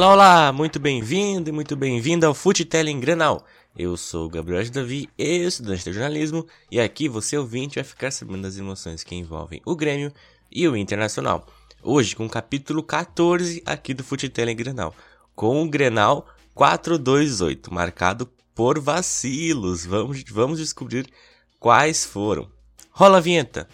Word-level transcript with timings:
Olá, 0.00 0.12
olá, 0.14 0.50
muito 0.50 0.80
bem-vindo 0.80 1.50
e 1.50 1.52
muito 1.52 1.76
bem-vinda 1.76 2.26
ao 2.26 2.32
Futelling 2.32 3.00
Granal. 3.00 3.44
Eu 3.76 3.98
sou 3.98 4.24
o 4.24 4.30
Gabriel 4.30 4.64
Davi, 4.70 5.10
estudante 5.18 5.84
de 5.84 5.92
jornalismo, 5.92 6.46
e 6.70 6.80
aqui 6.80 7.06
você 7.06 7.36
ouvinte 7.36 7.74
vai 7.74 7.84
ficar 7.84 8.10
sabendo 8.10 8.40
das 8.40 8.56
emoções 8.56 9.04
que 9.04 9.14
envolvem 9.14 9.60
o 9.62 9.76
Grêmio 9.76 10.10
e 10.50 10.66
o 10.66 10.74
Internacional. 10.74 11.46
Hoje 11.82 12.16
com 12.16 12.24
o 12.24 12.30
capítulo 12.30 12.82
14 12.82 13.62
aqui 13.66 13.92
do 13.92 14.02
Futelling 14.02 14.56
Granal, 14.56 14.94
com 15.36 15.62
o 15.62 15.68
Grenal 15.68 16.26
428, 16.54 17.70
marcado 17.70 18.26
por 18.54 18.80
vacilos. 18.80 19.84
Vamos, 19.84 20.24
vamos 20.30 20.58
descobrir 20.58 21.10
quais 21.58 22.06
foram. 22.06 22.48
Rola 22.90 23.18
a 23.18 23.20
vinheta! 23.20 23.68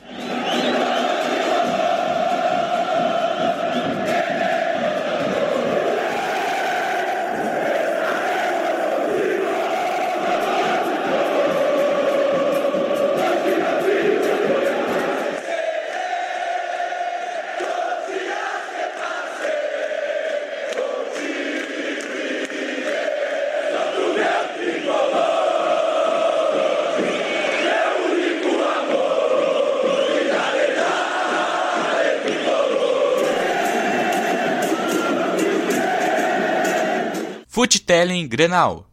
Futelling 37.69 38.29
Grenal. 38.29 38.89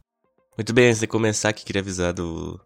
Muito 0.58 0.74
bem, 0.74 0.88
antes 0.88 1.00
de 1.00 1.06
começar 1.08 1.50
aqui, 1.50 1.64
queria 1.64 1.82
avisar 1.82 2.12
do... 2.12 2.60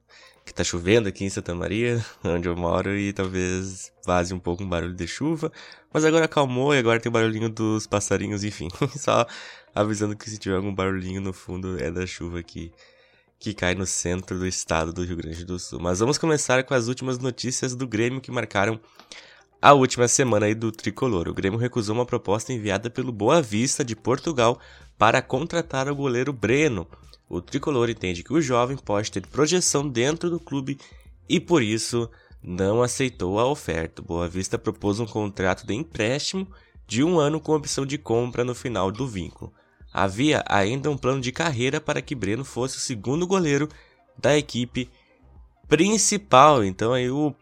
que 0.45 0.53
tá 0.53 0.63
chovendo 0.63 1.09
aqui 1.09 1.25
em 1.25 1.29
Santa 1.29 1.53
Maria, 1.53 2.03
onde 2.23 2.47
eu 2.47 2.55
moro, 2.55 2.97
e 2.97 3.11
talvez 3.11 3.91
vaze 4.05 4.33
um 4.33 4.39
pouco 4.39 4.63
um 4.63 4.69
barulho 4.69 4.93
de 4.93 5.05
chuva. 5.05 5.51
Mas 5.93 6.05
agora 6.05 6.25
acalmou 6.25 6.73
e 6.73 6.79
agora 6.79 6.99
tem 6.99 7.09
o 7.09 7.13
barulhinho 7.13 7.49
dos 7.49 7.85
passarinhos, 7.85 8.43
enfim. 8.43 8.69
Só 8.97 9.25
avisando 9.75 10.15
que 10.15 10.29
se 10.29 10.37
tiver 10.37 10.55
algum 10.55 10.73
barulhinho 10.73 11.19
no 11.19 11.33
fundo 11.33 11.81
é 11.81 11.91
da 11.91 12.05
chuva 12.05 12.41
que, 12.41 12.71
que 13.37 13.53
cai 13.53 13.75
no 13.75 13.85
centro 13.85 14.39
do 14.39 14.47
estado 14.47 14.93
do 14.93 15.03
Rio 15.03 15.17
Grande 15.17 15.43
do 15.43 15.59
Sul. 15.59 15.79
Mas 15.81 15.99
vamos 15.99 16.17
começar 16.17 16.63
com 16.63 16.73
as 16.73 16.87
últimas 16.87 17.19
notícias 17.19 17.75
do 17.75 17.87
Grêmio 17.87 18.21
que 18.21 18.31
marcaram 18.31 18.79
a 19.61 19.73
última 19.73 20.07
semana 20.07 20.45
aí 20.45 20.55
do 20.55 20.71
tricolor. 20.71 21.27
O 21.27 21.33
Grêmio 21.33 21.59
recusou 21.59 21.95
uma 21.95 22.05
proposta 22.05 22.53
enviada 22.53 22.89
pelo 22.89 23.11
Boa 23.11 23.41
Vista 23.41 23.83
de 23.83 23.95
Portugal 23.95 24.59
para 24.97 25.21
contratar 25.21 25.89
o 25.89 25.95
goleiro 25.95 26.33
Breno. 26.33 26.87
O 27.29 27.41
tricolor 27.41 27.89
entende 27.89 28.23
que 28.23 28.33
o 28.33 28.41
jovem 28.41 28.77
pode 28.77 29.11
ter 29.11 29.25
projeção 29.27 29.87
dentro 29.87 30.29
do 30.29 30.39
clube 30.39 30.79
e 31.27 31.39
por 31.39 31.61
isso 31.61 32.09
não 32.41 32.81
aceitou 32.81 33.39
a 33.39 33.45
oferta. 33.45 34.01
Boa 34.01 34.27
Vista 34.27 34.57
propôs 34.57 34.99
um 34.99 35.05
contrato 35.05 35.65
de 35.67 35.73
empréstimo 35.73 36.47
de 36.87 37.03
um 37.03 37.19
ano 37.19 37.39
com 37.39 37.53
opção 37.53 37.85
de 37.85 37.97
compra 37.97 38.43
no 38.45 38.55
final 38.55 38.91
do 38.91 39.05
vínculo. 39.05 39.53
Havia 39.91 40.43
ainda 40.47 40.89
um 40.89 40.97
plano 40.97 41.19
de 41.19 41.31
carreira 41.31 41.81
para 41.81 42.01
que 42.01 42.15
Breno 42.15 42.45
fosse 42.45 42.77
o 42.77 42.81
segundo 42.81 43.27
goleiro 43.27 43.67
da 44.17 44.37
equipe 44.37 44.89
principal. 45.67 46.63
Então 46.63 46.93
aí 46.93 47.09
o, 47.09 47.35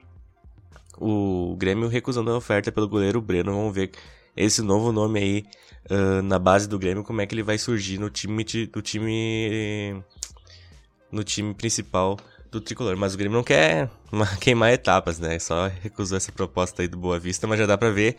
o 0.97 1.55
Grêmio 1.57 1.87
recusando 1.87 2.31
a 2.31 2.37
oferta 2.37 2.71
pelo 2.71 2.87
goleiro 2.87 3.21
Breno. 3.21 3.51
Vamos 3.53 3.75
ver 3.75 3.91
esse 4.35 4.61
novo 4.61 4.91
nome 4.91 5.19
aí 5.19 5.45
uh, 5.89 6.21
na 6.21 6.37
base 6.37 6.67
do 6.67 6.77
Grêmio, 6.77 7.03
como 7.03 7.21
é 7.21 7.25
que 7.25 7.33
ele 7.33 7.43
vai 7.43 7.57
surgir 7.57 7.97
no 7.97 8.09
time 8.09 8.43
do 8.71 8.81
time 8.81 10.03
no 11.11 11.23
time 11.23 11.53
principal 11.53 12.17
do 12.51 12.61
tricolor. 12.61 12.97
Mas 12.97 13.13
o 13.13 13.17
Grêmio 13.17 13.37
não 13.37 13.43
quer 13.43 13.89
queimar 14.39 14.73
etapas, 14.73 15.19
né? 15.19 15.37
Só 15.39 15.67
recusou 15.81 16.17
essa 16.17 16.31
proposta 16.31 16.81
aí 16.81 16.87
do 16.87 16.97
Boa 16.97 17.19
Vista, 17.19 17.47
mas 17.47 17.59
já 17.59 17.65
dá 17.65 17.77
para 17.77 17.89
ver, 17.91 18.17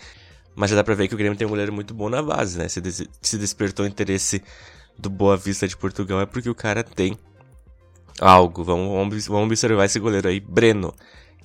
mas 0.55 0.71
já 0.71 0.77
dá 0.77 0.85
para 0.85 0.95
ver 0.95 1.09
que 1.09 1.15
o 1.15 1.19
Grêmio 1.19 1.37
tem 1.37 1.47
um 1.47 1.51
goleiro 1.51 1.73
muito 1.73 1.95
bom 1.95 2.09
na 2.09 2.23
base, 2.23 2.59
né? 2.59 2.69
Se, 2.69 2.81
des 2.81 3.05
se 3.21 3.39
despertou 3.39 3.87
interesse 3.87 4.43
do 4.99 5.11
Boa 5.11 5.37
Vista 5.37 5.69
de 5.69 5.77
Portugal 5.77 6.21
é 6.21 6.27
porque 6.27 6.49
o 6.49 6.55
cara 6.55 6.83
tem 6.83 7.19
algo. 8.21 8.65
Vamos, 8.65 9.27
vamos 9.27 9.47
observar 9.47 9.85
esse 9.85 9.99
goleiro 9.99 10.29
aí, 10.29 10.41
Breno, 10.41 10.95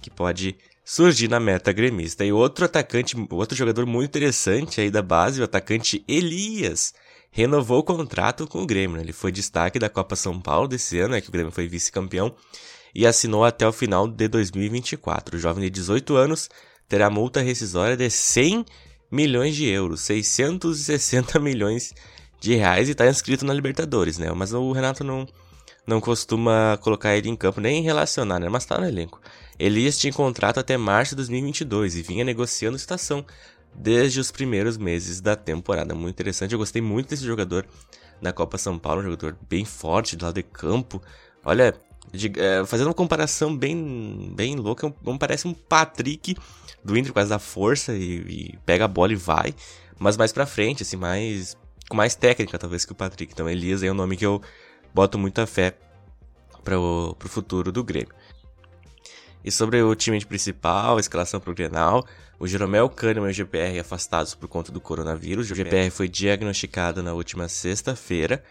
que 0.01 0.09
pode 0.09 0.55
surgir 0.83 1.27
na 1.27 1.39
meta 1.39 1.71
gremista. 1.71 2.25
E 2.25 2.31
outro 2.31 2.65
atacante, 2.65 3.15
outro 3.29 3.57
jogador 3.57 3.85
muito 3.85 4.09
interessante 4.09 4.81
aí 4.81 4.89
da 4.89 5.01
base, 5.01 5.41
o 5.41 5.43
atacante 5.43 6.03
Elias, 6.07 6.93
renovou 7.31 7.79
o 7.79 7.83
contrato 7.83 8.47
com 8.47 8.61
o 8.61 8.65
Grêmio. 8.65 8.97
Né? 8.97 9.03
Ele 9.03 9.13
foi 9.13 9.31
destaque 9.31 9.79
da 9.79 9.89
Copa 9.89 10.15
São 10.15 10.39
Paulo 10.39 10.67
desse 10.67 10.99
ano, 10.99 11.15
é 11.15 11.21
que 11.21 11.29
o 11.29 11.31
Grêmio 11.31 11.51
foi 11.51 11.67
vice-campeão, 11.67 12.35
e 12.93 13.07
assinou 13.07 13.45
até 13.45 13.67
o 13.67 13.71
final 13.71 14.07
de 14.07 14.27
2024. 14.27 15.37
O 15.37 15.39
jovem 15.39 15.63
de 15.63 15.69
18 15.69 16.15
anos 16.15 16.49
terá 16.89 17.09
multa 17.09 17.41
rescisória 17.41 17.95
de 17.95 18.09
100 18.09 18.65
milhões 19.09 19.55
de 19.55 19.65
euros, 19.67 20.01
660 20.01 21.39
milhões 21.39 21.93
de 22.39 22.55
reais 22.55 22.89
e 22.89 22.91
está 22.91 23.07
inscrito 23.07 23.45
na 23.45 23.53
Libertadores, 23.53 24.17
né? 24.17 24.31
Mas 24.35 24.51
o 24.51 24.71
Renato 24.71 25.03
não, 25.03 25.27
não 25.85 25.99
costuma 25.99 26.77
colocar 26.81 27.15
ele 27.15 27.29
em 27.29 27.35
campo 27.35 27.59
nem 27.59 27.81
relacionar, 27.81 28.39
né? 28.39 28.49
Mas 28.49 28.65
tá 28.65 28.77
no 28.77 28.87
elenco. 28.87 29.19
Elias 29.57 29.97
tinha 29.97 30.13
contrato 30.13 30.59
até 30.59 30.77
março 30.77 31.11
de 31.11 31.17
2022 31.17 31.97
e 31.97 32.01
vinha 32.01 32.23
negociando 32.23 32.77
situação 32.77 33.25
desde 33.73 34.19
os 34.19 34.31
primeiros 34.31 34.77
meses 34.77 35.21
da 35.21 35.35
temporada. 35.35 35.95
Muito 35.95 36.15
interessante, 36.15 36.53
eu 36.53 36.59
gostei 36.59 36.81
muito 36.81 37.09
desse 37.09 37.25
jogador 37.25 37.65
na 38.19 38.31
Copa 38.31 38.57
São 38.57 38.77
Paulo, 38.77 39.01
um 39.01 39.05
jogador 39.05 39.37
bem 39.49 39.65
forte 39.65 40.15
do 40.15 40.25
lado 40.25 40.35
de 40.35 40.43
campo. 40.43 41.01
Olha, 41.43 41.73
de, 42.11 42.31
é, 42.37 42.65
fazendo 42.65 42.87
uma 42.87 42.93
comparação 42.93 43.55
bem, 43.55 44.31
bem 44.35 44.55
louca, 44.55 44.87
um, 44.87 44.93
um, 45.05 45.17
parece 45.17 45.47
um 45.47 45.53
Patrick 45.53 46.35
do 46.83 46.97
Inter 46.97 47.13
causa 47.13 47.29
da 47.29 47.39
força 47.39 47.93
e, 47.93 48.53
e, 48.53 48.59
pega 48.65 48.85
a 48.85 48.87
bola 48.87 49.13
e 49.13 49.15
vai, 49.15 49.53
mas 49.99 50.17
mais 50.17 50.31
pra 50.31 50.45
frente, 50.45 50.83
assim, 50.83 50.97
mais 50.97 51.57
com 51.89 51.97
mais 51.97 52.15
técnica 52.15 52.57
talvez 52.57 52.85
que 52.85 52.91
o 52.91 52.95
Patrick. 52.95 53.33
Então 53.33 53.49
Elias 53.49 53.83
é 53.83 53.91
um 53.91 53.95
nome 53.95 54.15
que 54.15 54.25
eu 54.25 54.41
boto 54.93 55.17
muita 55.17 55.45
fé 55.45 55.75
para 56.63 56.79
o 56.79 57.15
futuro 57.25 57.71
do 57.71 57.83
Grêmio. 57.83 58.13
E 59.43 59.51
sobre 59.51 59.81
o 59.81 59.95
time 59.95 60.23
principal, 60.23 60.97
a 60.97 60.99
escalação 60.99 61.39
pro 61.39 61.55
Grenal, 61.55 62.05
o 62.39 62.47
Jeromel 62.47 62.89
Kahneman 62.89 63.29
e 63.29 63.31
o 63.31 63.33
GPR 63.33 63.79
afastados 63.79 64.35
por 64.35 64.47
conta 64.47 64.71
do 64.71 64.79
coronavírus. 64.79 65.49
O 65.49 65.55
GPR 65.55 65.89
foi 65.89 66.07
diagnosticado 66.07 67.01
na 67.01 67.13
última 67.13 67.47
sexta-feira. 67.47 68.43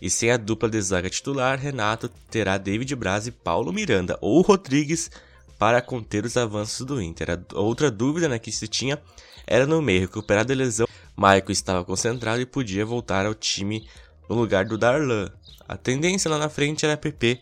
E 0.00 0.08
sem 0.08 0.30
a 0.30 0.36
dupla 0.36 0.68
de 0.68 0.80
zaga 0.80 1.10
titular, 1.10 1.58
Renato 1.58 2.08
terá 2.30 2.56
David 2.56 2.94
Braz 2.94 3.26
e 3.26 3.32
Paulo 3.32 3.72
Miranda 3.72 4.16
ou 4.20 4.40
Rodrigues 4.42 5.10
para 5.58 5.82
conter 5.82 6.24
os 6.24 6.36
avanços 6.36 6.86
do 6.86 7.02
Inter. 7.02 7.30
A 7.30 7.58
outra 7.58 7.90
dúvida 7.90 8.28
né, 8.28 8.38
que 8.38 8.52
se 8.52 8.68
tinha 8.68 9.00
era 9.46 9.66
no 9.66 9.82
meio, 9.82 10.02
recuperado 10.02 10.48
da 10.48 10.54
lesão. 10.54 10.86
Maicon 11.16 11.50
estava 11.50 11.84
concentrado 11.84 12.40
e 12.40 12.46
podia 12.46 12.86
voltar 12.86 13.26
ao 13.26 13.34
time 13.34 13.88
no 14.28 14.36
lugar 14.36 14.64
do 14.64 14.78
Darlan. 14.78 15.30
A 15.68 15.76
tendência 15.76 16.30
lá 16.30 16.38
na 16.38 16.48
frente 16.48 16.84
era 16.84 16.96
PP 16.96 17.40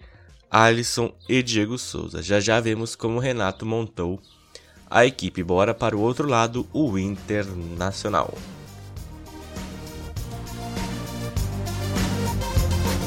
Alisson 0.51 1.13
e 1.29 1.43
Diego 1.43 1.77
Souza. 1.77 2.23
Já 2.23 2.41
já 2.41 2.61
vemos 2.61 2.95
como 2.95 3.17
o 3.17 3.21
Renato 3.21 3.67
montou 3.67 4.21
a 4.89 5.05
equipe. 5.05 5.43
Bora 5.43 5.75
para 5.75 5.97
o 5.97 6.01
outro 6.01 6.29
lado, 6.29 6.67
o 6.73 6.99
Internacional. 6.99 8.33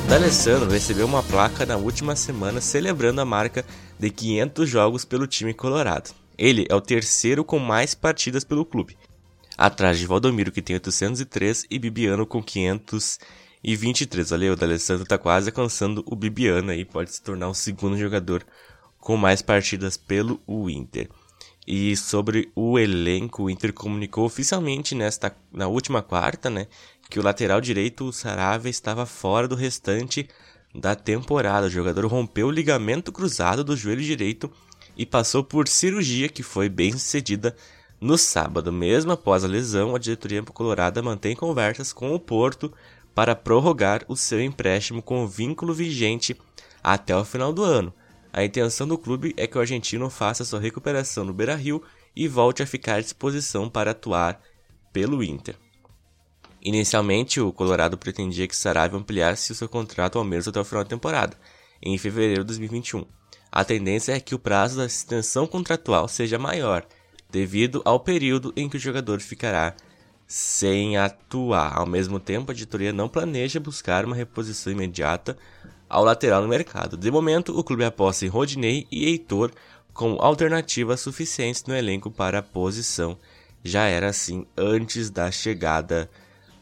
D'Alessandro 0.07 0.71
recebeu 0.71 1.05
uma 1.05 1.21
placa 1.21 1.65
na 1.67 1.77
última 1.77 2.15
semana 2.15 2.59
celebrando 2.59 3.21
a 3.21 3.25
marca 3.25 3.63
de 3.97 4.09
500 4.09 4.67
jogos 4.67 5.05
pelo 5.05 5.27
time 5.27 5.53
colorado. 5.53 6.11
Ele 6.35 6.65
é 6.67 6.73
o 6.73 6.81
terceiro 6.81 7.43
com 7.43 7.59
mais 7.59 7.93
partidas 7.93 8.43
pelo 8.43 8.65
clube, 8.65 8.97
atrás 9.55 9.99
de 9.99 10.07
Valdomiro 10.07 10.51
que 10.51 10.63
tem 10.63 10.75
803 10.75 11.65
e 11.69 11.77
Bibiano 11.77 12.25
com 12.25 12.41
500 12.41 13.19
e 13.63 13.75
23. 13.75 14.31
Olha, 14.31 14.53
o 14.53 14.55
D'Alessandro 14.55 15.05
tá 15.05 15.17
quase 15.17 15.49
alcançando 15.49 16.03
o 16.05 16.15
Bibiana 16.15 16.75
e 16.75 16.85
pode 16.85 17.13
se 17.13 17.21
tornar 17.21 17.49
o 17.49 17.53
segundo 17.53 17.97
jogador 17.97 18.45
com 18.97 19.17
mais 19.17 19.41
partidas 19.41 19.97
pelo 19.97 20.39
Inter. 20.69 21.09
E 21.67 21.95
sobre 21.95 22.51
o 22.55 22.79
elenco, 22.79 23.43
o 23.43 23.49
Inter 23.49 23.73
comunicou 23.73 24.25
oficialmente 24.25 24.95
nesta 24.95 25.35
na 25.51 25.67
última 25.67 26.01
quarta, 26.01 26.49
né, 26.49 26.67
que 27.09 27.19
o 27.19 27.23
lateral 27.23 27.61
direito, 27.61 28.05
o 28.05 28.13
Saravia, 28.13 28.69
estava 28.69 29.05
fora 29.05 29.47
do 29.47 29.55
restante 29.55 30.27
da 30.73 30.95
temporada. 30.95 31.67
O 31.67 31.69
jogador 31.69 32.05
rompeu 32.05 32.47
o 32.47 32.51
ligamento 32.51 33.11
cruzado 33.11 33.63
do 33.63 33.75
joelho 33.75 34.01
direito 34.01 34.51
e 34.97 35.05
passou 35.05 35.43
por 35.43 35.67
cirurgia 35.67 36.29
que 36.29 36.43
foi 36.43 36.69
bem 36.69 36.91
sucedida 36.91 37.55
no 37.99 38.17
sábado. 38.17 38.71
Mesmo 38.71 39.11
após 39.11 39.43
a 39.43 39.47
lesão, 39.47 39.95
a 39.95 39.99
diretoria 39.99 40.41
colorada 40.43 41.01
mantém 41.01 41.35
conversas 41.35 41.93
com 41.93 42.13
o 42.13 42.19
Porto 42.19 42.73
para 43.19 43.35
prorrogar 43.35 44.05
o 44.07 44.15
seu 44.15 44.41
empréstimo 44.41 45.01
com 45.01 45.27
vínculo 45.27 45.73
vigente 45.73 46.39
até 46.81 47.13
o 47.13 47.25
final 47.25 47.51
do 47.51 47.65
ano. 47.65 47.93
A 48.31 48.45
intenção 48.45 48.87
do 48.87 48.97
clube 48.97 49.33
é 49.35 49.45
que 49.45 49.57
o 49.57 49.59
argentino 49.59 50.09
faça 50.09 50.45
sua 50.45 50.61
recuperação 50.61 51.25
no 51.25 51.33
Beira-Rio 51.33 51.83
e 52.15 52.29
volte 52.29 52.63
a 52.63 52.65
ficar 52.65 52.95
à 52.95 53.01
disposição 53.01 53.69
para 53.69 53.91
atuar 53.91 54.41
pelo 54.93 55.21
Inter. 55.21 55.57
Inicialmente, 56.61 57.41
o 57.41 57.51
Colorado 57.51 57.97
pretendia 57.97 58.47
que 58.47 58.55
Saravia 58.55 58.97
ampliasse 58.97 59.51
o 59.51 59.55
seu 59.55 59.67
contrato 59.67 60.17
ao 60.17 60.23
menos 60.23 60.47
até 60.47 60.61
o 60.61 60.63
final 60.63 60.85
da 60.85 60.89
temporada, 60.89 61.35
em 61.81 61.97
fevereiro 61.97 62.45
de 62.45 62.47
2021. 62.47 63.05
A 63.51 63.65
tendência 63.65 64.13
é 64.13 64.21
que 64.21 64.33
o 64.33 64.39
prazo 64.39 64.77
da 64.77 64.85
extensão 64.85 65.45
contratual 65.45 66.07
seja 66.07 66.39
maior, 66.39 66.87
devido 67.29 67.81
ao 67.83 67.99
período 67.99 68.53
em 68.55 68.69
que 68.69 68.77
o 68.77 68.79
jogador 68.79 69.19
ficará 69.19 69.75
sem 70.29 70.95
atuar. 70.95 71.75
Ao 71.75 71.87
mesmo 71.87 72.19
tempo, 72.19 72.51
a 72.51 72.53
diretoria 72.53 72.93
não 72.93 73.09
planeja 73.09 73.59
buscar 73.59 74.05
uma 74.05 74.15
reposição 74.15 74.71
imediata 74.71 75.35
ao 75.89 76.03
lateral 76.03 76.43
no 76.43 76.47
mercado. 76.47 76.95
De 76.95 77.09
momento, 77.09 77.57
o 77.57 77.63
clube 77.63 77.83
aposta 77.83 78.25
em 78.25 78.29
Rodney 78.29 78.87
e 78.91 79.05
Heitor 79.05 79.51
com 79.91 80.17
alternativas 80.21 80.99
suficientes 80.99 81.65
no 81.65 81.75
elenco 81.75 82.11
para 82.11 82.37
a 82.37 82.43
posição. 82.43 83.17
Já 83.63 83.85
era 83.85 84.09
assim 84.09 84.45
antes 84.55 85.09
da 85.09 85.31
chegada 85.31 86.07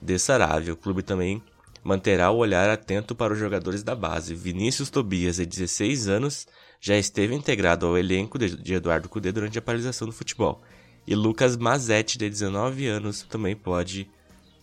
de 0.01 0.17
Saravia. 0.17 0.71
O 0.71 0.77
clube 0.77 1.03
também 1.03 1.43
manterá 1.83 2.31
o 2.31 2.37
olhar 2.37 2.69
atento 2.69 3.13
para 3.13 3.33
os 3.33 3.39
jogadores 3.39 3.83
da 3.83 3.93
base. 3.93 4.33
Vinícius 4.33 4.89
Tobias, 4.89 5.35
de 5.35 5.45
16 5.45 6.07
anos, 6.07 6.47
já 6.79 6.97
esteve 6.97 7.35
integrado 7.35 7.85
ao 7.85 7.97
elenco 7.97 8.39
de 8.39 8.73
Eduardo 8.73 9.09
Cudê 9.09 9.33
durante 9.33 9.59
a 9.59 9.61
paralisação 9.61 10.07
do 10.07 10.13
futebol. 10.13 10.63
E 11.07 11.15
Lucas 11.15 11.55
Mazetti, 11.55 12.17
de 12.17 12.29
19 12.29 12.85
anos, 12.85 13.21
também 13.23 13.55
pode 13.55 14.09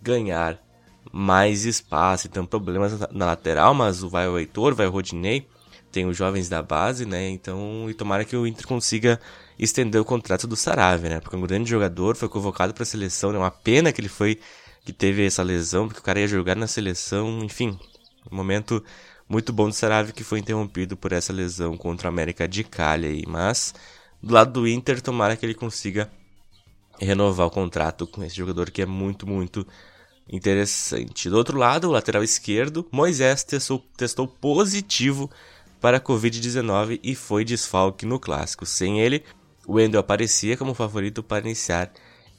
ganhar 0.02 0.60
mais 1.10 1.64
espaço. 1.64 2.26
Então, 2.26 2.44
problemas 2.44 2.98
na 3.10 3.24
lateral, 3.24 3.72
mas 3.72 4.00
vai 4.00 4.28
o 4.28 4.38
Heitor, 4.38 4.74
vai 4.74 4.86
o 4.86 4.90
Rodinei, 4.90 5.46
tem 5.90 6.06
os 6.06 6.16
jovens 6.16 6.48
da 6.48 6.62
base, 6.62 7.06
né? 7.06 7.30
Então, 7.30 7.86
e 7.88 7.94
tomara 7.94 8.24
que 8.24 8.36
o 8.36 8.46
Inter 8.46 8.66
consiga 8.66 9.18
estender 9.58 10.00
o 10.00 10.04
contrato 10.04 10.46
do 10.46 10.56
Saravia, 10.56 11.08
né? 11.08 11.20
Porque 11.20 11.34
é 11.34 11.38
um 11.38 11.42
grande 11.42 11.70
jogador, 11.70 12.14
foi 12.16 12.28
convocado 12.28 12.74
para 12.74 12.82
a 12.82 12.86
seleção, 12.86 13.30
é 13.30 13.32
né? 13.34 13.38
uma 13.38 13.50
pena 13.50 13.92
que 13.92 14.00
ele 14.00 14.08
foi 14.08 14.38
que 14.84 14.92
teve 14.92 15.24
essa 15.24 15.42
lesão, 15.42 15.86
porque 15.86 16.00
o 16.00 16.02
cara 16.02 16.20
ia 16.20 16.28
jogar 16.28 16.56
na 16.56 16.66
seleção, 16.66 17.42
enfim, 17.42 17.78
um 18.30 18.36
momento 18.36 18.84
muito 19.26 19.50
bom 19.50 19.68
do 19.68 19.74
Saravia 19.74 20.12
que 20.12 20.22
foi 20.22 20.40
interrompido 20.40 20.94
por 20.94 21.12
essa 21.12 21.32
lesão 21.32 21.76
contra 21.76 22.08
a 22.08 22.10
América 22.10 22.46
de 22.46 22.62
Cali 22.64 23.06
aí, 23.06 23.24
mas 23.26 23.74
do 24.22 24.34
lado 24.34 24.52
do 24.52 24.68
Inter, 24.68 25.00
tomara 25.00 25.36
que 25.36 25.46
ele 25.46 25.54
consiga 25.54 26.10
renovar 27.00 27.46
o 27.46 27.50
contrato 27.50 28.06
com 28.06 28.22
esse 28.22 28.36
jogador 28.36 28.70
que 28.70 28.82
é 28.82 28.86
muito, 28.86 29.26
muito 29.26 29.66
interessante. 30.28 31.28
Do 31.28 31.36
outro 31.36 31.58
lado, 31.58 31.88
o 31.88 31.92
lateral 31.92 32.22
esquerdo, 32.22 32.86
Moisés 32.90 33.44
testou, 33.44 33.84
testou 33.96 34.26
positivo 34.26 35.30
para 35.80 35.98
a 35.98 36.00
Covid-19 36.00 37.00
e 37.02 37.14
foi 37.14 37.44
desfalque 37.44 38.06
no 38.06 38.18
clássico. 38.18 38.64
Sem 38.64 39.00
ele, 39.00 39.22
o 39.66 39.74
Wendel 39.74 40.00
aparecia 40.00 40.56
como 40.56 40.74
favorito 40.74 41.22
para 41.22 41.44
iniciar 41.44 41.92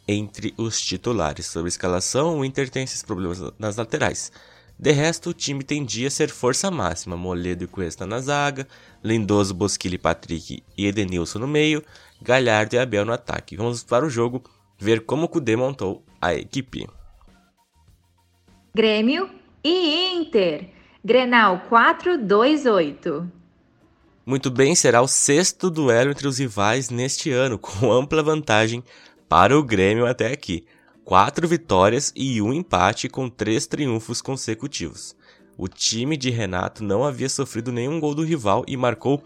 entre 0.07 0.53
os 0.57 0.79
titulares. 0.81 1.45
Sobre 1.45 1.67
a 1.67 1.69
escalação, 1.69 2.39
o 2.39 2.45
Inter 2.45 2.69
tem 2.69 2.83
esses 2.83 3.03
problemas 3.03 3.41
nas 3.59 3.75
laterais. 3.75 4.31
De 4.77 4.91
resto, 4.91 5.29
o 5.29 5.33
time 5.33 5.63
tendia 5.63 6.07
a 6.07 6.11
ser 6.11 6.29
força 6.29 6.69
máxima. 6.69 7.15
Moledo 7.15 7.63
e 7.63 7.67
Cuesta 7.67 8.05
na 8.05 8.19
zaga, 8.19 8.67
Lindoso, 9.03 9.53
Bosquilha, 9.53 9.97
Patrick 9.97 10.61
e 10.77 10.85
Edenilson 10.85 11.39
no 11.39 11.47
meio, 11.47 11.83
Galhardo 12.21 12.75
e 12.75 12.79
Abel 12.79 13.05
no 13.05 13.13
ataque. 13.13 13.57
Vamos 13.57 13.83
para 13.83 14.05
o 14.05 14.09
jogo 14.09 14.43
ver 14.77 15.05
como 15.05 15.25
o 15.25 15.29
Kudê 15.29 15.55
montou 15.55 16.03
a 16.21 16.33
equipe. 16.33 16.87
Grêmio 18.75 19.29
e 19.63 20.13
Inter. 20.13 20.69
Grenal 21.03 21.61
428. 21.69 23.31
Muito 24.25 24.49
bem, 24.49 24.73
será 24.73 25.01
o 25.01 25.07
sexto 25.07 25.69
duelo 25.69 26.11
entre 26.11 26.27
os 26.27 26.39
rivais 26.39 26.89
neste 26.89 27.31
ano, 27.31 27.59
com 27.59 27.91
ampla 27.91 28.23
vantagem 28.23 28.83
para 29.29 29.57
o 29.57 29.63
Grêmio 29.63 30.07
até 30.07 30.31
aqui. 30.31 30.65
Quatro 31.03 31.47
vitórias 31.47 32.11
e 32.15 32.41
um 32.41 32.51
empate 32.51 33.07
com 33.07 33.29
três 33.29 33.67
triunfos 33.67 34.21
consecutivos. 34.21 35.15
O 35.55 35.67
time 35.67 36.17
de 36.17 36.31
Renato 36.31 36.83
não 36.83 37.03
havia 37.03 37.29
sofrido 37.29 37.71
nenhum 37.71 37.99
gol 37.99 38.15
do 38.15 38.23
rival 38.23 38.65
e 38.67 38.75
marcou 38.75 39.23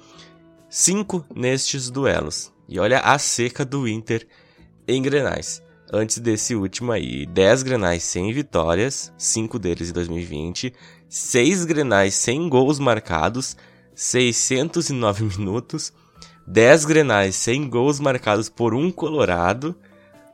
cinco 0.69 1.25
nestes 1.33 1.89
duelos. 1.89 2.51
E 2.69 2.79
olha 2.79 2.99
a 2.99 3.17
seca 3.17 3.65
do 3.65 3.87
Inter 3.87 4.27
em 4.87 5.01
Grenais. 5.01 5.63
Antes 5.91 6.19
desse 6.19 6.53
último 6.53 6.91
aí, 6.91 7.25
10 7.25 7.63
Grenais 7.63 8.03
sem 8.03 8.31
vitórias, 8.31 9.11
5 9.17 9.57
deles 9.57 9.89
em 9.89 9.93
2020, 9.93 10.71
6 11.09 11.65
Grenais 11.65 12.13
sem 12.13 12.47
gols 12.47 12.77
marcados, 12.77 13.57
609 13.95 15.23
minutos, 15.35 15.91
10 16.45 16.85
Grenais 16.85 17.35
sem 17.35 17.67
gols 17.67 17.99
marcados 17.99 18.49
por 18.49 18.75
um 18.75 18.91
Colorado, 18.91 19.75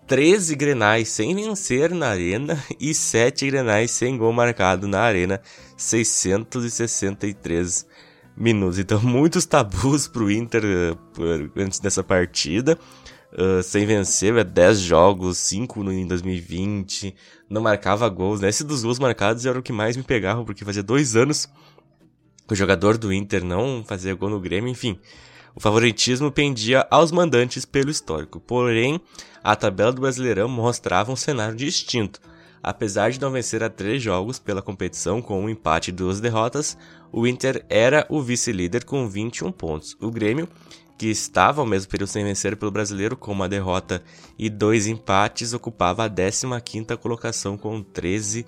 13 0.06 0.56
Grenais 0.56 1.08
sem 1.08 1.34
vencer 1.34 1.92
na 1.92 2.10
arena 2.10 2.62
e 2.78 2.94
7 2.94 3.48
Grenais 3.48 3.92
sem 3.92 4.18
gol 4.18 4.34
marcado 4.34 4.90
na 4.90 5.00
arena, 5.00 5.40
663 5.78 7.88
minutos. 8.36 8.80
Então, 8.80 9.00
muitos 9.04 9.46
tabus 9.46 10.08
pro 10.08 10.32
Inter 10.32 10.64
uh, 10.64 11.52
antes 11.56 11.80
dessa 11.80 12.04
partida. 12.04 12.78
Uh, 13.34 13.62
sem 13.62 13.86
vencer, 13.86 14.34
é 14.38 14.46
10 14.46 14.80
jogos, 14.80 15.38
5 15.40 15.84
no, 15.84 15.92
em 15.92 16.08
2020, 16.08 17.14
não 17.50 17.62
marcava 17.62 18.08
gols, 18.08 18.40
né? 18.40 18.48
Esse 18.48 18.64
dos 18.64 18.84
gols 18.84 18.98
marcados 18.98 19.46
era 19.46 19.60
o 19.60 19.62
que 19.62 19.74
mais 19.74 19.98
me 19.98 20.04
pegava, 20.04 20.46
porque 20.46 20.64
fazia 20.64 20.82
dois 20.82 21.18
anos 21.18 21.50
que 22.48 22.54
o 22.54 22.56
jogador 22.56 22.98
do 22.98 23.12
Inter 23.12 23.44
não 23.44 23.84
fazia 23.86 24.16
gol 24.16 24.30
no 24.30 24.40
Grêmio, 24.40 24.70
enfim. 24.70 24.98
O 25.54 25.60
favoritismo 25.60 26.32
pendia 26.32 26.88
aos 26.90 27.12
mandantes 27.12 27.66
pelo 27.66 27.90
histórico, 27.90 28.40
porém, 28.40 29.02
a 29.44 29.56
tabela 29.56 29.92
do 29.92 30.02
Brasileirão 30.02 30.48
mostrava 30.48 31.12
um 31.12 31.16
cenário 31.16 31.56
distinto. 31.56 32.22
Apesar 32.68 33.12
de 33.12 33.22
não 33.22 33.30
vencer 33.30 33.62
a 33.62 33.70
três 33.70 34.02
jogos 34.02 34.40
pela 34.40 34.60
competição 34.60 35.22
com 35.22 35.40
um 35.40 35.48
empate 35.48 35.92
e 35.92 35.94
duas 35.94 36.20
derrotas, 36.20 36.76
o 37.12 37.28
Inter 37.28 37.64
era 37.70 38.08
o 38.10 38.24
vice-líder 38.24 38.84
com 38.84 39.08
21 39.08 39.52
pontos. 39.52 39.96
O 40.02 40.10
Grêmio 40.10 40.50
que 40.98 41.06
estava 41.06 41.62
ao 41.62 41.68
mesmo 41.68 41.92
período 41.92 42.10
sem 42.10 42.24
vencer 42.24 42.56
pelo 42.56 42.72
brasileiro 42.72 43.16
com 43.16 43.32
uma 43.32 43.48
derrota 43.48 44.02
e 44.36 44.50
dois 44.50 44.88
empates, 44.88 45.54
ocupava 45.54 46.06
a 46.06 46.10
15ª 46.10 46.98
colocação 46.98 47.56
com 47.56 47.84
13 47.84 48.48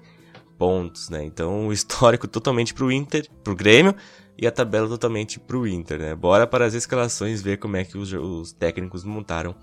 pontos, 0.58 1.10
né? 1.10 1.24
Então, 1.24 1.68
o 1.68 1.72
histórico 1.72 2.28
totalmente 2.28 2.74
para 2.74 2.86
o 2.86 2.92
Inter, 2.92 3.30
para 3.44 3.54
o 3.54 3.56
Grêmio, 3.56 3.94
e 4.36 4.48
a 4.48 4.52
tabela 4.52 4.88
totalmente 4.88 5.40
para 5.40 5.58
o 5.58 5.68
Inter, 5.68 6.00
né? 6.00 6.16
Bora 6.16 6.48
para 6.48 6.66
as 6.66 6.74
escalações 6.74 7.40
ver 7.40 7.58
como 7.58 7.78
é 7.78 7.86
que 7.86 8.00
os, 8.00 8.12
os 8.12 8.52
técnicos 8.52 9.04
montaram 9.04 9.56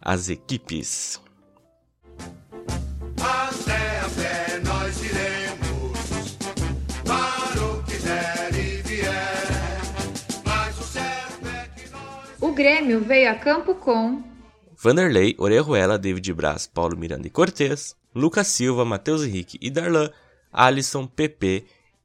as 0.00 0.28
equipes. 0.28 1.20
O 12.52 12.54
Grêmio 12.54 13.00
veio 13.00 13.30
a 13.30 13.34
campo 13.34 13.74
com 13.74 14.22
Vanderlei, 14.76 15.34
Orejuela, 15.38 15.98
David 15.98 16.34
Braz, 16.34 16.66
Paulo 16.66 16.94
Miranda 16.94 17.26
e 17.26 17.30
Cortez, 17.30 17.96
Lucas 18.14 18.46
Silva, 18.46 18.84
Matheus 18.84 19.22
Henrique 19.22 19.56
e 19.58 19.70
Darlan, 19.70 20.10
Alisson, 20.52 21.06
PP 21.06 21.64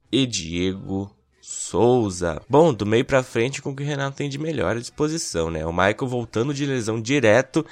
e 0.10 0.26
Diego 0.26 1.14
Souza. 1.42 2.42
Bom, 2.50 2.74
do 2.74 2.86
meio 2.86 3.04
para 3.04 3.24
frente 3.24 3.62
com 3.62 3.72
o 3.72 3.76
que 3.76 3.84
o 3.84 3.86
Renato 3.86 4.16
tem 4.16 4.30
de 4.30 4.38
melhor 4.38 4.78
à 4.78 4.80
disposição, 4.80 5.52
né? 5.52 5.66
O 5.66 5.74
Michael 5.74 6.08
voltando 6.08 6.54
de 6.54 6.66
lesão 6.66 7.02
direto, 7.02 7.66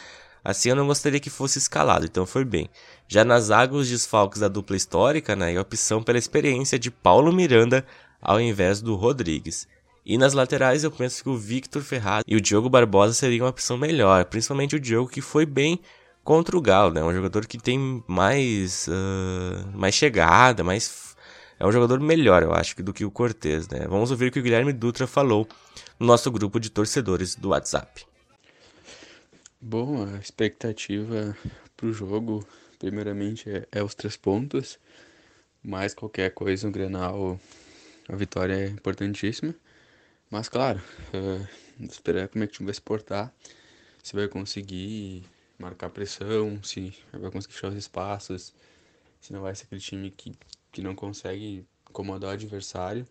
assim 0.43 0.67
eu 0.67 0.75
não 0.75 0.85
gostaria 0.85 1.21
que 1.21 1.29
fosse 1.29 1.57
escalado, 1.57 2.05
então 2.05 2.25
foi 2.25 2.43
bem. 2.43 2.69
Já 3.07 3.23
nas 3.23 3.51
águas 3.51 3.87
desfalques 3.87 4.41
da 4.41 4.49
dupla 4.49 4.75
histórica, 4.75 5.33
né? 5.33 5.53
E 5.53 5.57
a 5.57 5.61
opção 5.61 6.03
pela 6.03 6.17
experiência 6.17 6.77
de 6.77 6.91
Paulo 6.91 7.31
Miranda 7.31 7.85
ao 8.21 8.41
invés 8.41 8.81
do 8.81 8.95
Rodrigues. 8.95 9.65
E 10.05 10.17
nas 10.17 10.33
laterais 10.33 10.83
eu 10.83 10.91
penso 10.91 11.23
que 11.23 11.29
o 11.29 11.35
Victor 11.35 11.81
Ferraz 11.81 12.23
e 12.27 12.35
o 12.35 12.41
Diogo 12.41 12.69
Barbosa 12.69 13.13
seriam 13.13 13.45
uma 13.45 13.49
opção 13.49 13.75
melhor, 13.75 14.25
principalmente 14.25 14.75
o 14.75 14.79
Diogo 14.79 15.09
que 15.09 15.21
foi 15.21 15.45
bem 15.45 15.79
contra 16.23 16.55
o 16.55 16.61
Galo, 16.61 16.93
né? 16.93 17.03
Um 17.03 17.13
jogador 17.13 17.47
que 17.47 17.57
tem 17.57 18.03
mais 18.07 18.87
uh, 18.87 19.77
mais 19.77 19.95
chegada, 19.95 20.63
mais 20.63 21.15
é 21.59 21.65
um 21.65 21.71
jogador 21.71 21.99
melhor, 21.99 22.43
eu 22.43 22.53
acho, 22.53 22.75
do 22.83 22.93
que 22.93 23.05
o 23.05 23.09
Cortez, 23.09 23.67
né? 23.67 23.87
Vamos 23.87 24.11
ouvir 24.11 24.27
o 24.27 24.31
que 24.31 24.39
o 24.39 24.43
Guilherme 24.43 24.73
Dutra 24.73 25.07
falou 25.07 25.47
no 25.99 26.05
nosso 26.05 26.29
grupo 26.29 26.59
de 26.59 26.69
torcedores 26.69 27.35
do 27.35 27.49
WhatsApp. 27.49 28.05
Bom, 29.59 30.05
a 30.05 30.17
expectativa 30.19 31.35
para 31.75 31.87
o 31.87 31.93
jogo, 31.93 32.45
primeiramente, 32.77 33.49
é, 33.49 33.65
é 33.71 33.83
os 33.83 33.95
três 33.95 34.17
pontos. 34.17 34.77
Mais 35.63 35.93
qualquer 35.93 36.31
coisa 36.31 36.67
no 36.67 36.73
Grenal, 36.73 37.39
a 38.07 38.15
vitória 38.15 38.53
é 38.53 38.67
importantíssima. 38.67 39.55
Mas 40.29 40.49
claro, 40.49 40.81
uh, 41.13 41.83
esperar 41.83 42.27
como 42.27 42.43
é 42.43 42.47
que 42.47 42.53
o 42.53 42.55
time 42.55 42.65
vai 42.65 42.73
se 42.73 42.81
portar, 42.81 43.33
se 44.03 44.15
vai 44.15 44.27
conseguir 44.27 45.23
marcar 45.57 45.89
pressão, 45.89 46.61
se 46.63 46.93
vai 47.13 47.31
conseguir 47.31 47.53
fechar 47.53 47.69
os 47.69 47.75
espaços, 47.75 48.53
se 49.21 49.31
não 49.31 49.41
vai 49.41 49.55
ser 49.55 49.65
aquele 49.65 49.81
time 49.81 50.11
que, 50.11 50.35
que 50.71 50.81
não 50.81 50.95
consegue 50.95 51.65
incomodar 51.89 52.31
o 52.31 52.33
adversário. 52.33 53.07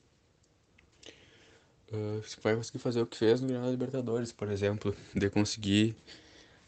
Uh, 1.92 2.22
se 2.26 2.36
vai 2.40 2.56
conseguir 2.56 2.78
fazer 2.78 3.00
o 3.00 3.06
que 3.06 3.16
fez 3.16 3.40
no 3.40 3.48
Granada 3.48 3.70
Libertadores, 3.70 4.32
por 4.32 4.50
exemplo, 4.50 4.94
de 5.14 5.30
conseguir 5.30 5.94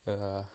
uh, 0.07 0.47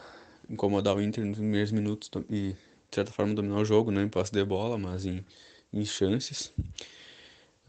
incomodar 0.49 0.95
o 0.95 1.01
Inter 1.01 1.25
nos 1.25 1.37
primeiros 1.37 1.71
minutos 1.71 2.09
e 2.29 2.55
de 2.91 2.95
certa 2.95 3.11
forma, 3.11 3.33
dominar 3.33 3.55
o 3.55 3.65
jogo, 3.65 3.89
não 3.89 4.01
em 4.01 4.09
posse 4.09 4.33
de 4.33 4.43
bola, 4.43 4.77
mas 4.77 5.05
em, 5.05 5.25
em 5.71 5.85
chances. 5.85 6.53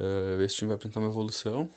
Uh, 0.01 0.43
esse 0.43 0.57
time 0.57 0.69
vai 0.69 0.75
apresentar 0.75 0.99
uma 0.99 1.09
evolução. 1.09 1.71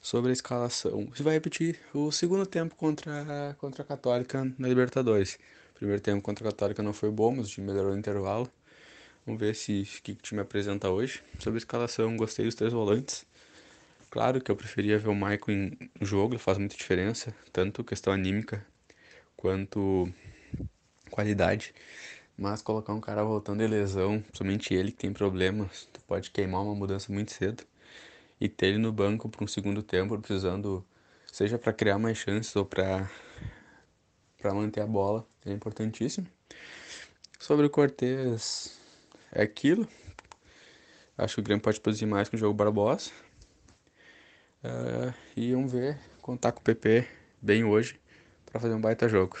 Sobre 0.00 0.30
a 0.30 0.32
escalação, 0.32 1.00
gente 1.00 1.22
vai 1.22 1.34
repetir 1.34 1.78
o 1.92 2.10
segundo 2.12 2.46
tempo 2.46 2.74
contra, 2.76 3.56
contra 3.58 3.82
a 3.82 3.86
Católica 3.86 4.50
na 4.56 4.68
Libertadores. 4.68 5.38
O 5.72 5.74
primeiro 5.74 6.00
tempo 6.00 6.22
contra 6.22 6.48
a 6.48 6.52
Católica 6.52 6.82
não 6.82 6.92
foi 6.92 7.10
bom, 7.10 7.34
mas 7.34 7.48
o 7.48 7.50
time 7.50 7.66
melhorou 7.66 7.92
no 7.92 7.98
intervalo. 7.98 8.50
Vamos 9.26 9.40
ver 9.40 9.54
se 9.54 9.84
que 10.02 10.14
time 10.14 10.40
apresenta 10.40 10.88
hoje. 10.88 11.22
Sobre 11.38 11.58
a 11.58 11.58
escalação, 11.58 12.16
gostei 12.16 12.44
dos 12.46 12.54
três 12.54 12.72
volantes. 12.72 13.26
Claro 14.10 14.40
que 14.40 14.50
eu 14.50 14.56
preferia 14.56 14.98
ver 14.98 15.08
o 15.08 15.14
Michael 15.14 15.42
em 15.50 15.90
jogo, 16.00 16.32
ele 16.34 16.40
faz 16.40 16.56
muita 16.56 16.76
diferença, 16.76 17.34
tanto 17.52 17.84
questão 17.84 18.12
anímica 18.12 18.64
quanto 19.36 20.08
qualidade. 21.10 21.74
Mas 22.36 22.62
colocar 22.62 22.94
um 22.94 23.00
cara 23.00 23.24
voltando 23.24 23.58
de 23.58 23.66
lesão, 23.66 24.24
somente 24.32 24.72
ele 24.72 24.92
que 24.92 24.98
tem 24.98 25.12
problemas, 25.12 25.88
tu 25.92 26.00
pode 26.06 26.30
queimar 26.30 26.62
uma 26.62 26.74
mudança 26.74 27.12
muito 27.12 27.32
cedo. 27.32 27.64
E 28.40 28.48
ter 28.48 28.68
ele 28.68 28.78
no 28.78 28.92
banco 28.92 29.28
para 29.28 29.44
um 29.44 29.48
segundo 29.48 29.82
tempo, 29.82 30.18
precisando, 30.18 30.86
seja 31.32 31.58
para 31.58 31.72
criar 31.72 31.98
mais 31.98 32.18
chances 32.18 32.54
ou 32.54 32.64
para 32.64 33.10
para 34.40 34.54
manter 34.54 34.80
a 34.80 34.86
bola, 34.86 35.26
é 35.44 35.52
importantíssimo. 35.52 36.26
Sobre 37.38 37.66
o 37.66 37.70
Cortez, 37.70 38.78
é 39.32 39.42
aquilo. 39.42 39.86
Acho 41.16 41.34
que 41.34 41.40
o 41.40 41.44
Grêmio 41.44 41.62
pode 41.62 41.80
produzir 41.80 42.06
mais 42.06 42.28
com 42.28 42.36
o 42.36 42.38
jogo 42.38 42.54
Barbosa. 42.54 43.10
Uh, 44.62 45.12
e 45.36 45.52
vamos 45.52 45.72
ver, 45.72 45.98
contar 46.22 46.52
com 46.52 46.60
o 46.60 46.62
PP 46.62 47.06
bem 47.40 47.64
hoje 47.64 47.98
para 48.46 48.60
fazer 48.60 48.74
um 48.74 48.80
baita 48.80 49.08
jogo. 49.08 49.38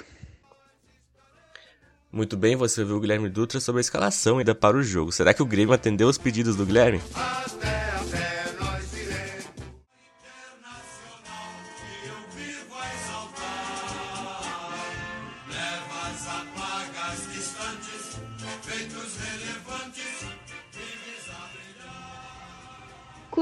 Muito 2.10 2.36
bem, 2.36 2.56
você 2.56 2.84
viu 2.84 2.96
o 2.96 3.00
Guilherme 3.00 3.28
Dutra 3.28 3.60
sobre 3.60 3.80
a 3.80 3.82
escalação 3.82 4.38
ainda 4.38 4.54
para 4.54 4.76
o 4.76 4.82
jogo. 4.82 5.12
Será 5.12 5.34
que 5.34 5.42
o 5.42 5.46
Grêmio 5.46 5.74
atendeu 5.74 6.08
os 6.08 6.18
pedidos 6.18 6.56
do 6.56 6.64
Guilherme? 6.64 7.00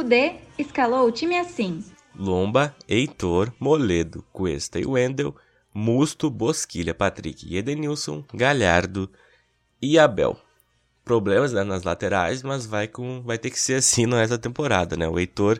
Kudê 0.06 0.36
escalou 0.56 1.08
o 1.08 1.10
time 1.10 1.36
assim: 1.36 1.84
Lomba, 2.16 2.72
Heitor, 2.88 3.52
Moledo, 3.58 4.24
Cuesta 4.32 4.78
e 4.78 4.86
Wendel 4.86 5.34
Musto, 5.74 6.30
Bosquilha, 6.30 6.94
Patrick 6.94 7.44
e 7.44 7.56
Edenilson, 7.56 8.24
Galhardo 8.32 9.10
e 9.82 9.98
Abel. 9.98 10.38
Problemas 11.04 11.52
né, 11.52 11.64
nas 11.64 11.82
laterais, 11.82 12.44
mas 12.44 12.64
vai, 12.64 12.86
com, 12.86 13.20
vai 13.22 13.36
ter 13.36 13.50
que 13.50 13.58
ser 13.58 13.74
assim 13.74 14.06
nessa 14.06 14.38
temporada, 14.38 14.96
né? 14.96 15.08
O 15.08 15.18
Heitor 15.18 15.58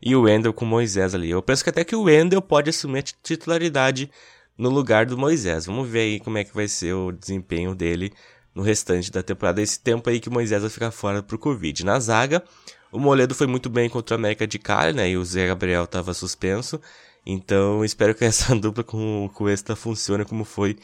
e 0.00 0.14
o 0.14 0.22
Wendel 0.22 0.52
com 0.52 0.64
o 0.64 0.68
Moisés 0.68 1.12
ali. 1.12 1.28
Eu 1.28 1.42
penso 1.42 1.64
que 1.64 1.70
até 1.70 1.82
que 1.82 1.96
o 1.96 2.02
Wendel 2.02 2.40
pode 2.40 2.70
assumir 2.70 3.00
a 3.00 3.02
titularidade 3.02 4.08
no 4.56 4.68
lugar 4.68 5.04
do 5.04 5.18
Moisés. 5.18 5.66
Vamos 5.66 5.88
ver 5.88 6.02
aí 6.02 6.20
como 6.20 6.38
é 6.38 6.44
que 6.44 6.54
vai 6.54 6.68
ser 6.68 6.92
o 6.92 7.10
desempenho 7.10 7.74
dele 7.74 8.12
no 8.54 8.62
restante 8.62 9.10
da 9.10 9.20
temporada. 9.20 9.60
Esse 9.60 9.80
tempo 9.80 10.08
aí 10.08 10.20
que 10.20 10.28
o 10.28 10.32
Moisés 10.32 10.62
vai 10.62 10.70
ficar 10.70 10.92
fora 10.92 11.24
pro 11.24 11.36
Covid. 11.36 11.84
Na 11.84 11.98
zaga, 11.98 12.44
o 12.92 12.98
Moledo 12.98 13.34
foi 13.34 13.46
muito 13.46 13.68
bem 13.68 13.88
contra 13.88 14.14
o 14.14 14.18
América 14.18 14.46
de 14.46 14.58
Cali, 14.58 14.92
né? 14.92 15.10
E 15.10 15.16
o 15.16 15.24
Zé 15.24 15.46
Gabriel 15.46 15.84
estava 15.84 16.12
suspenso. 16.14 16.80
Então, 17.24 17.82
espero 17.84 18.14
que 18.14 18.24
essa 18.24 18.54
dupla 18.54 18.84
com 18.84 19.24
o 19.24 19.28
Cuesta 19.28 19.76
funcione 19.76 20.24
como 20.24 20.44
foi 20.44 20.76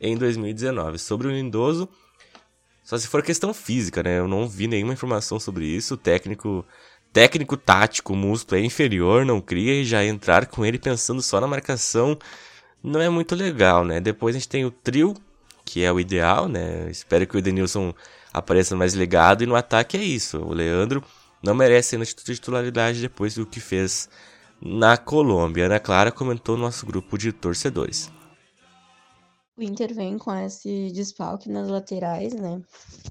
em 0.00 0.16
2019. 0.16 0.98
Sobre 0.98 1.28
o 1.28 1.30
Lindoso, 1.30 1.88
só 2.82 2.96
se 2.98 3.06
for 3.06 3.22
questão 3.22 3.52
física, 3.52 4.02
né? 4.02 4.18
Eu 4.18 4.28
não 4.28 4.48
vi 4.48 4.66
nenhuma 4.66 4.92
informação 4.92 5.38
sobre 5.38 5.66
isso. 5.66 5.94
O 5.94 5.96
técnico, 5.96 6.64
técnico 7.12 7.56
tático, 7.56 8.16
Musto 8.16 8.54
é 8.54 8.60
inferior, 8.60 9.24
não 9.24 9.40
cria 9.40 9.74
e 9.80 9.84
já 9.84 10.04
entrar 10.04 10.46
com 10.46 10.64
ele 10.64 10.78
pensando 10.78 11.22
só 11.22 11.40
na 11.40 11.46
marcação 11.46 12.18
não 12.82 13.00
é 13.00 13.08
muito 13.08 13.34
legal, 13.34 13.84
né? 13.84 14.00
Depois 14.00 14.34
a 14.34 14.38
gente 14.38 14.48
tem 14.48 14.64
o 14.64 14.70
trio, 14.70 15.14
que 15.64 15.84
é 15.84 15.92
o 15.92 16.00
ideal, 16.00 16.48
né? 16.48 16.90
Espero 16.90 17.26
que 17.26 17.36
o 17.36 17.38
Edenilson 17.38 17.94
apareça 18.32 18.74
mais 18.76 18.94
ligado 18.94 19.42
e 19.42 19.46
no 19.46 19.54
ataque 19.54 19.96
é 19.96 20.02
isso. 20.02 20.38
O 20.38 20.52
Leandro 20.52 21.02
não 21.42 21.54
merece 21.54 21.96
ainda 21.96 22.06
titularidade 22.06 23.00
depois 23.00 23.34
do 23.34 23.46
que 23.46 23.60
fez 23.60 24.08
na 24.60 24.96
Colômbia. 24.96 25.66
Ana 25.66 25.80
Clara 25.80 26.12
comentou 26.12 26.56
no 26.56 26.64
nosso 26.64 26.84
grupo 26.86 27.16
de 27.16 27.32
torcedores. 27.32 28.10
O 29.56 29.62
Inter 29.62 29.94
vem 29.94 30.16
com 30.16 30.34
esse 30.34 30.90
desfalque 30.90 31.50
nas 31.50 31.68
laterais, 31.68 32.32
né? 32.32 32.62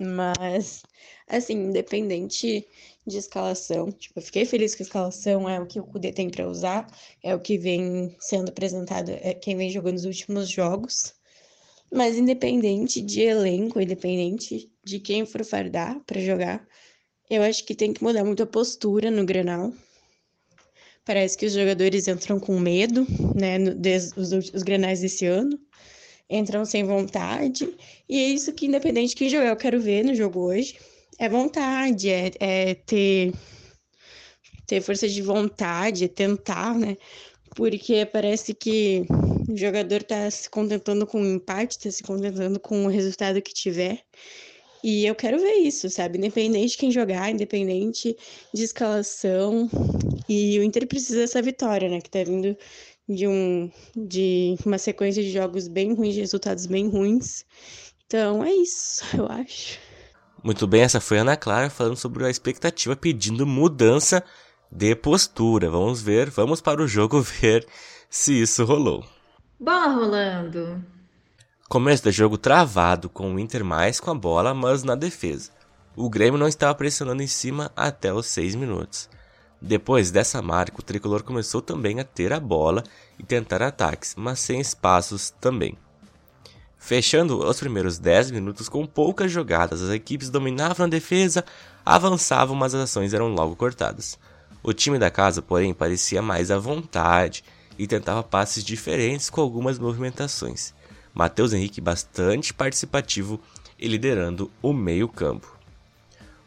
Mas, 0.01 0.81
assim, 1.27 1.53
independente 1.53 2.67
de 3.05 3.17
escalação, 3.17 3.91
tipo, 3.91 4.19
eu 4.19 4.23
fiquei 4.23 4.45
feliz 4.45 4.73
com 4.73 4.81
a 4.81 4.85
escalação, 4.85 5.47
é 5.47 5.59
o 5.59 5.67
que 5.67 5.79
o 5.79 5.83
Kudê 5.83 6.11
tem 6.11 6.27
para 6.27 6.49
usar, 6.49 6.87
é 7.23 7.35
o 7.35 7.39
que 7.39 7.57
vem 7.57 8.15
sendo 8.19 8.49
apresentado, 8.49 9.09
é 9.11 9.33
quem 9.35 9.55
vem 9.55 9.69
jogando 9.69 9.97
os 9.97 10.05
últimos 10.05 10.49
jogos. 10.49 11.13
Mas 11.91 12.17
independente 12.17 12.99
de 12.99 13.21
elenco, 13.21 13.79
independente 13.79 14.71
de 14.83 14.99
quem 14.99 15.27
for 15.27 15.43
fardar 15.45 15.99
para 16.05 16.19
jogar, 16.19 16.67
eu 17.29 17.43
acho 17.43 17.63
que 17.63 17.75
tem 17.75 17.93
que 17.93 18.03
mudar 18.03 18.23
muito 18.23 18.41
a 18.43 18.47
postura 18.47 19.11
no 19.11 19.25
Grenal. 19.25 19.71
Parece 21.05 21.37
que 21.37 21.45
os 21.45 21.53
jogadores 21.53 22.07
entram 22.07 22.39
com 22.39 22.59
medo, 22.59 23.05
né, 23.35 23.57
desde 23.59 24.19
os, 24.19 24.31
os 24.31 24.63
grenais 24.63 25.01
desse 25.01 25.25
ano. 25.25 25.59
Entram 26.29 26.65
sem 26.65 26.83
vontade. 26.83 27.67
E 28.07 28.19
é 28.19 28.27
isso 28.29 28.53
que, 28.53 28.67
independente 28.67 29.09
de 29.09 29.15
quem 29.15 29.29
jogar, 29.29 29.49
eu 29.49 29.55
quero 29.55 29.81
ver 29.81 30.03
no 30.03 30.13
jogo 30.13 30.39
hoje. 30.41 30.77
É 31.17 31.27
vontade, 31.27 32.09
é, 32.09 32.31
é 32.39 32.75
ter, 32.75 33.33
ter 34.67 34.81
força 34.81 35.07
de 35.07 35.21
vontade, 35.21 36.05
é 36.05 36.07
tentar, 36.07 36.77
né? 36.77 36.95
Porque 37.55 38.05
parece 38.05 38.53
que 38.53 39.05
o 39.49 39.57
jogador 39.57 40.03
tá 40.03 40.29
se 40.29 40.47
contentando 40.49 41.07
com 41.07 41.21
o 41.21 41.25
empate, 41.25 41.79
tá 41.79 41.89
se 41.89 42.03
contentando 42.03 42.59
com 42.59 42.85
o 42.85 42.89
resultado 42.89 43.41
que 43.41 43.53
tiver. 43.53 44.03
E 44.83 45.05
eu 45.05 45.13
quero 45.13 45.37
ver 45.37 45.55
isso, 45.55 45.89
sabe? 45.89 46.17
Independente 46.17 46.71
de 46.71 46.77
quem 46.77 46.91
jogar, 46.91 47.29
independente 47.29 48.15
de 48.53 48.63
escalação. 48.63 49.69
E 50.27 50.57
o 50.59 50.63
Inter 50.63 50.87
precisa 50.87 51.19
dessa 51.19 51.41
vitória, 51.41 51.89
né? 51.89 51.99
Que 51.99 52.09
tá 52.09 52.23
vindo 52.23 52.55
de, 53.07 53.27
um, 53.27 53.69
de 53.95 54.55
uma 54.65 54.77
sequência 54.77 55.23
de 55.23 55.31
jogos 55.31 55.67
bem 55.67 55.93
ruins, 55.93 56.13
de 56.13 56.21
resultados 56.21 56.65
bem 56.65 56.87
ruins. 56.87 57.43
Então 58.05 58.43
é 58.43 58.53
isso, 58.53 59.03
eu 59.17 59.27
acho. 59.27 59.79
Muito 60.43 60.65
bem, 60.65 60.81
essa 60.81 61.01
foi 61.01 61.17
a 61.17 61.21
Ana 61.21 61.35
Clara 61.35 61.69
falando 61.69 61.97
sobre 61.97 62.25
a 62.25 62.29
expectativa 62.29 62.95
pedindo 62.95 63.45
mudança 63.45 64.23
de 64.71 64.95
postura. 64.95 65.69
Vamos 65.69 66.01
ver, 66.01 66.29
vamos 66.29 66.61
para 66.61 66.81
o 66.81 66.87
jogo 66.87 67.19
ver 67.41 67.67
se 68.09 68.41
isso 68.41 68.63
rolou. 68.63 69.03
Bola 69.59 69.87
rolando. 69.87 70.98
Começo 71.69 72.05
do 72.05 72.11
jogo 72.11 72.35
travado, 72.35 73.07
com 73.07 73.31
o 73.31 73.39
Inter 73.39 73.63
mais 73.63 73.99
com 73.99 74.09
a 74.09 74.15
bola, 74.15 74.55
mas 74.55 74.81
na 74.81 74.95
defesa. 74.95 75.51
O 75.95 76.09
Grêmio 76.09 76.39
não 76.39 76.47
estava 76.47 76.73
pressionando 76.73 77.21
em 77.21 77.27
cima 77.27 77.71
até 77.75 78.11
os 78.11 78.25
6 78.25 78.55
minutos. 78.55 79.07
Depois 79.61 80.09
dessa 80.09 80.41
marca, 80.41 80.79
o 80.79 80.83
tricolor 80.83 81.21
começou 81.21 81.61
também 81.61 81.99
a 81.99 82.03
ter 82.03 82.33
a 82.33 82.39
bola 82.39 82.83
e 83.19 83.23
tentar 83.23 83.61
ataques, 83.61 84.15
mas 84.17 84.39
sem 84.39 84.59
espaços 84.59 85.29
também. 85.39 85.77
Fechando 86.79 87.47
os 87.47 87.59
primeiros 87.59 87.99
10 87.99 88.31
minutos 88.31 88.67
com 88.67 88.87
poucas 88.87 89.31
jogadas, 89.31 89.83
as 89.83 89.91
equipes 89.91 90.31
dominavam 90.31 90.87
a 90.87 90.89
defesa, 90.89 91.45
avançavam, 91.85 92.55
mas 92.55 92.73
as 92.73 92.85
ações 92.85 93.13
eram 93.13 93.27
logo 93.27 93.55
cortadas. 93.55 94.17
O 94.63 94.73
time 94.73 94.97
da 94.97 95.11
casa, 95.11 95.39
porém, 95.39 95.71
parecia 95.71 96.19
mais 96.19 96.49
à 96.49 96.57
vontade 96.57 97.43
e 97.77 97.85
tentava 97.85 98.23
passes 98.23 98.63
diferentes 98.63 99.29
com 99.29 99.39
algumas 99.39 99.77
movimentações. 99.77 100.73
Matheus 101.13 101.53
Henrique 101.53 101.81
bastante 101.81 102.53
participativo 102.53 103.39
e 103.77 103.87
liderando 103.87 104.51
o 104.61 104.73
meio-campo. 104.73 105.57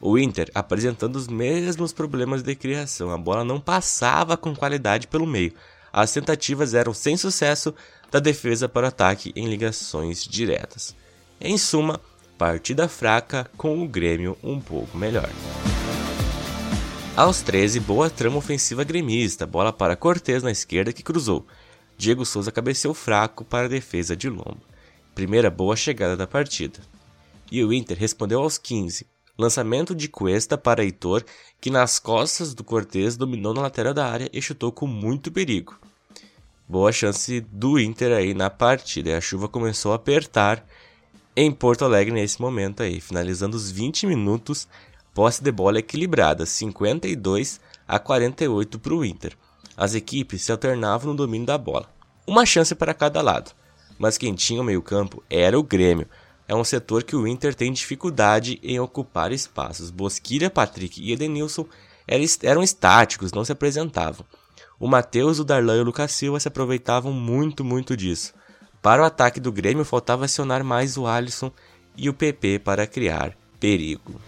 O 0.00 0.18
Inter 0.18 0.50
apresentando 0.54 1.16
os 1.16 1.28
mesmos 1.28 1.92
problemas 1.92 2.42
de 2.42 2.54
criação, 2.54 3.10
a 3.10 3.16
bola 3.16 3.44
não 3.44 3.60
passava 3.60 4.36
com 4.36 4.54
qualidade 4.54 5.06
pelo 5.06 5.26
meio. 5.26 5.54
As 5.92 6.12
tentativas 6.12 6.74
eram 6.74 6.92
sem 6.92 7.16
sucesso 7.16 7.74
da 8.10 8.18
defesa 8.18 8.68
para 8.68 8.86
o 8.86 8.88
ataque 8.88 9.32
em 9.36 9.46
ligações 9.46 10.24
diretas. 10.24 10.94
Em 11.40 11.56
suma, 11.56 12.00
partida 12.36 12.88
fraca 12.88 13.48
com 13.56 13.82
o 13.82 13.88
Grêmio 13.88 14.36
um 14.42 14.60
pouco 14.60 14.96
melhor. 14.98 15.28
Aos 17.14 17.42
13, 17.42 17.78
boa 17.78 18.08
trama 18.08 18.38
ofensiva 18.38 18.82
gremista, 18.84 19.46
bola 19.46 19.72
para 19.72 19.94
Cortez 19.94 20.42
na 20.42 20.50
esquerda 20.50 20.92
que 20.92 21.02
cruzou. 21.02 21.46
Diego 21.96 22.24
Souza 22.24 22.50
cabeceou 22.50 22.94
fraco 22.94 23.44
para 23.44 23.66
a 23.66 23.68
defesa 23.68 24.16
de 24.16 24.28
Lombo. 24.28 24.62
Primeira 25.14 25.50
boa 25.50 25.76
chegada 25.76 26.16
da 26.16 26.26
partida. 26.26 26.80
E 27.50 27.62
o 27.62 27.72
Inter 27.72 27.98
respondeu 27.98 28.40
aos 28.40 28.58
15. 28.58 29.06
Lançamento 29.38 29.94
de 29.94 30.08
Cuesta 30.08 30.58
para 30.58 30.82
Heitor, 30.82 31.24
que 31.60 31.70
nas 31.70 31.98
costas 31.98 32.54
do 32.54 32.64
Cortez 32.64 33.16
dominou 33.16 33.54
na 33.54 33.62
lateral 33.62 33.94
da 33.94 34.06
área 34.06 34.30
e 34.32 34.40
chutou 34.40 34.72
com 34.72 34.86
muito 34.86 35.30
perigo. 35.30 35.78
Boa 36.68 36.92
chance 36.92 37.40
do 37.40 37.78
Inter 37.78 38.16
aí 38.16 38.34
na 38.34 38.48
partida. 38.48 39.10
E 39.10 39.14
a 39.14 39.20
chuva 39.20 39.48
começou 39.48 39.92
a 39.92 39.96
apertar 39.96 40.66
em 41.36 41.50
Porto 41.50 41.84
Alegre 41.84 42.12
nesse 42.12 42.40
momento 42.40 42.82
aí, 42.82 43.00
finalizando 43.00 43.56
os 43.56 43.70
20 43.70 44.06
minutos, 44.06 44.68
posse 45.14 45.42
de 45.42 45.50
bola 45.50 45.78
equilibrada, 45.78 46.46
52 46.46 47.60
a 47.86 47.98
48 47.98 48.78
para 48.78 48.94
o 48.94 49.04
Inter. 49.04 49.36
As 49.82 49.96
equipes 49.96 50.42
se 50.42 50.52
alternavam 50.52 51.10
no 51.10 51.16
domínio 51.16 51.44
da 51.44 51.58
bola, 51.58 51.92
uma 52.24 52.46
chance 52.46 52.72
para 52.72 52.94
cada 52.94 53.20
lado, 53.20 53.50
mas 53.98 54.16
quem 54.16 54.32
tinha 54.32 54.60
o 54.60 54.64
meio-campo 54.64 55.24
era 55.28 55.58
o 55.58 55.62
Grêmio. 55.64 56.06
É 56.46 56.54
um 56.54 56.62
setor 56.62 57.02
que 57.02 57.16
o 57.16 57.26
Inter 57.26 57.52
tem 57.52 57.72
dificuldade 57.72 58.60
em 58.62 58.78
ocupar 58.78 59.32
espaços. 59.32 59.90
Bosquilha, 59.90 60.48
Patrick 60.48 61.02
e 61.02 61.10
Edenilson 61.10 61.66
eram 62.06 62.62
estáticos, 62.62 63.32
não 63.32 63.44
se 63.44 63.50
apresentavam. 63.50 64.24
O 64.78 64.86
Matheus, 64.86 65.40
o 65.40 65.44
Darlan 65.44 65.78
e 65.78 65.80
o 65.80 65.84
Lucas 65.84 66.12
Silva 66.12 66.38
se 66.38 66.46
aproveitavam 66.46 67.12
muito, 67.12 67.64
muito 67.64 67.96
disso. 67.96 68.34
Para 68.80 69.02
o 69.02 69.04
ataque 69.04 69.40
do 69.40 69.50
Grêmio, 69.50 69.84
faltava 69.84 70.26
acionar 70.26 70.62
mais 70.62 70.96
o 70.96 71.08
Alisson 71.08 71.50
e 71.96 72.08
o 72.08 72.14
PP 72.14 72.60
para 72.60 72.86
criar 72.86 73.36
perigo. 73.58 74.20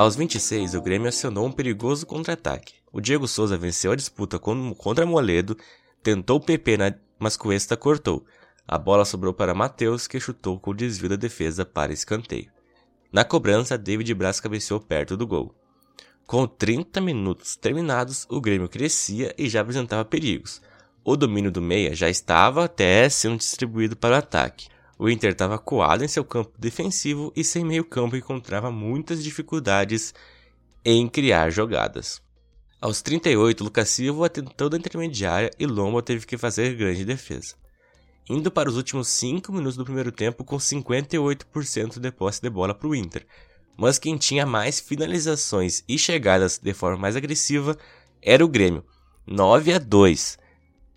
Aos 0.00 0.16
26, 0.16 0.72
o 0.72 0.80
Grêmio 0.80 1.10
acionou 1.10 1.44
um 1.44 1.52
perigoso 1.52 2.06
contra-ataque. 2.06 2.72
O 2.90 3.02
Diego 3.02 3.28
Souza 3.28 3.58
venceu 3.58 3.92
a 3.92 3.94
disputa 3.94 4.38
contra 4.38 5.04
Moledo, 5.04 5.54
tentou 6.02 6.38
o 6.38 6.40
PP, 6.40 6.78
na, 6.78 6.94
mas 7.18 7.36
Cuesta 7.36 7.76
cortou. 7.76 8.24
A 8.66 8.78
bola 8.78 9.04
sobrou 9.04 9.34
para 9.34 9.52
Matheus, 9.52 10.06
que 10.06 10.18
chutou 10.18 10.58
com 10.58 10.70
o 10.70 10.74
desvio 10.74 11.10
da 11.10 11.16
defesa 11.16 11.66
para 11.66 11.92
escanteio. 11.92 12.50
Na 13.12 13.26
cobrança, 13.26 13.76
David 13.76 14.14
Braz 14.14 14.40
cabeceou 14.40 14.80
perto 14.80 15.18
do 15.18 15.26
gol. 15.26 15.54
Com 16.26 16.46
30 16.46 16.98
minutos 17.02 17.54
terminados, 17.54 18.26
o 18.30 18.40
Grêmio 18.40 18.70
crescia 18.70 19.34
e 19.36 19.50
já 19.50 19.60
apresentava 19.60 20.02
perigos. 20.02 20.62
O 21.04 21.14
domínio 21.14 21.52
do 21.52 21.60
meia 21.60 21.94
já 21.94 22.08
estava 22.08 22.64
até 22.64 23.06
sendo 23.10 23.36
distribuído 23.36 23.94
para 23.94 24.14
o 24.14 24.18
ataque. 24.18 24.68
O 25.00 25.08
Inter 25.08 25.32
estava 25.32 25.58
coado 25.58 26.04
em 26.04 26.08
seu 26.08 26.22
campo 26.22 26.52
defensivo 26.58 27.32
e 27.34 27.42
sem 27.42 27.64
meio 27.64 27.82
campo 27.82 28.16
encontrava 28.16 28.70
muitas 28.70 29.24
dificuldades 29.24 30.12
em 30.84 31.08
criar 31.08 31.48
jogadas. 31.48 32.20
Aos 32.78 33.00
38, 33.00 33.64
Lucas 33.64 33.88
Silva 33.88 34.28
tentou 34.28 34.68
da 34.68 34.76
intermediária 34.76 35.50
e 35.58 35.64
Lomba 35.64 36.02
teve 36.02 36.26
que 36.26 36.36
fazer 36.36 36.76
grande 36.76 37.02
defesa. 37.02 37.54
Indo 38.28 38.50
para 38.50 38.68
os 38.68 38.76
últimos 38.76 39.08
5 39.08 39.50
minutos 39.50 39.74
do 39.74 39.86
primeiro 39.86 40.12
tempo 40.12 40.44
com 40.44 40.58
58% 40.58 41.98
de 41.98 42.12
posse 42.12 42.42
de 42.42 42.50
bola 42.50 42.74
para 42.74 42.88
o 42.88 42.94
Inter, 42.94 43.26
mas 43.78 43.98
quem 43.98 44.18
tinha 44.18 44.44
mais 44.44 44.80
finalizações 44.80 45.82
e 45.88 45.98
chegadas 45.98 46.58
de 46.58 46.74
forma 46.74 46.98
mais 46.98 47.16
agressiva 47.16 47.74
era 48.20 48.44
o 48.44 48.48
Grêmio, 48.48 48.84
9 49.26 49.72
a 49.72 49.78
2. 49.78 50.38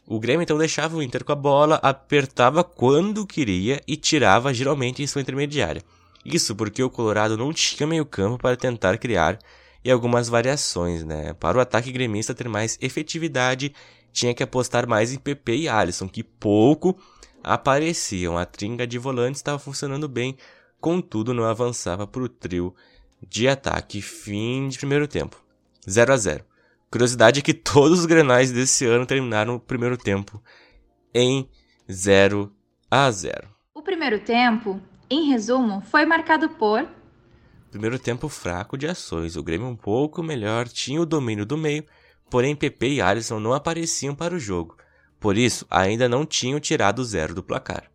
O 0.05 0.19
Grêmio 0.19 0.43
então 0.43 0.57
deixava 0.57 0.97
o 0.97 1.01
Inter 1.01 1.23
com 1.23 1.31
a 1.31 1.35
bola, 1.35 1.75
apertava 1.81 2.63
quando 2.63 3.25
queria 3.25 3.81
e 3.87 3.95
tirava 3.95 4.53
geralmente 4.53 5.01
em 5.01 5.07
sua 5.07 5.21
intermediária. 5.21 5.83
Isso 6.25 6.55
porque 6.55 6.83
o 6.83 6.89
Colorado 6.89 7.37
não 7.37 7.53
tinha 7.53 7.87
meio-campo 7.87 8.37
para 8.37 8.57
tentar 8.57 8.97
criar 8.97 9.39
e 9.83 9.91
algumas 9.91 10.29
variações, 10.29 11.03
né? 11.03 11.33
Para 11.33 11.57
o 11.57 11.61
ataque 11.61 11.91
gremista 11.91 12.33
ter 12.33 12.47
mais 12.47 12.77
efetividade, 12.81 13.73
tinha 14.11 14.33
que 14.33 14.43
apostar 14.43 14.87
mais 14.87 15.11
em 15.11 15.17
PP 15.17 15.55
e 15.55 15.69
Alisson, 15.69 16.07
que 16.07 16.23
pouco 16.23 16.97
apareciam. 17.43 18.37
A 18.37 18.45
tringa 18.45 18.87
de 18.87 18.97
volantes 18.97 19.39
estava 19.39 19.59
funcionando 19.59 20.07
bem, 20.07 20.37
contudo 20.79 21.33
não 21.33 21.43
avançava 21.43 22.07
para 22.07 22.23
o 22.23 22.29
trio 22.29 22.73
de 23.27 23.47
ataque. 23.47 24.01
Fim 24.01 24.67
de 24.67 24.77
primeiro 24.77 25.07
tempo. 25.07 25.41
0 25.89 26.13
a 26.13 26.17
0 26.17 26.52
Curiosidade 26.93 27.39
é 27.39 27.41
que 27.41 27.55
todos 27.55 28.01
os 28.01 28.05
grenais 28.05 28.51
desse 28.51 28.85
ano 28.85 29.03
terminaram 29.03 29.55
o 29.55 29.59
primeiro 29.59 29.97
tempo 29.97 30.39
em 31.11 31.49
0 31.91 32.53
a 32.91 33.09
0. 33.09 33.47
O 33.73 33.81
primeiro 33.81 34.19
tempo, 34.19 34.79
em 35.09 35.27
resumo, 35.27 35.81
foi 35.81 36.05
marcado 36.05 36.49
por 36.49 36.87
Primeiro 37.71 37.97
tempo 37.97 38.29
fraco 38.29 38.77
de 38.77 38.85
ações. 38.85 39.35
O 39.35 39.41
Grêmio 39.41 39.65
um 39.65 39.75
pouco 39.75 40.21
melhor, 40.21 40.67
tinha 40.67 41.01
o 41.01 41.05
domínio 41.05 41.47
do 41.47 41.57
meio, 41.57 41.83
porém 42.29 42.55
PP 42.55 42.89
e 42.89 43.01
Alisson 43.01 43.39
não 43.39 43.53
apareciam 43.53 44.13
para 44.13 44.35
o 44.35 44.39
jogo. 44.39 44.77
Por 45.19 45.35
isso, 45.35 45.65
ainda 45.71 46.07
não 46.07 46.27
tinham 46.27 46.59
tirado 46.59 46.99
o 46.99 47.03
zero 47.03 47.33
do 47.33 47.41
placar. 47.41 47.89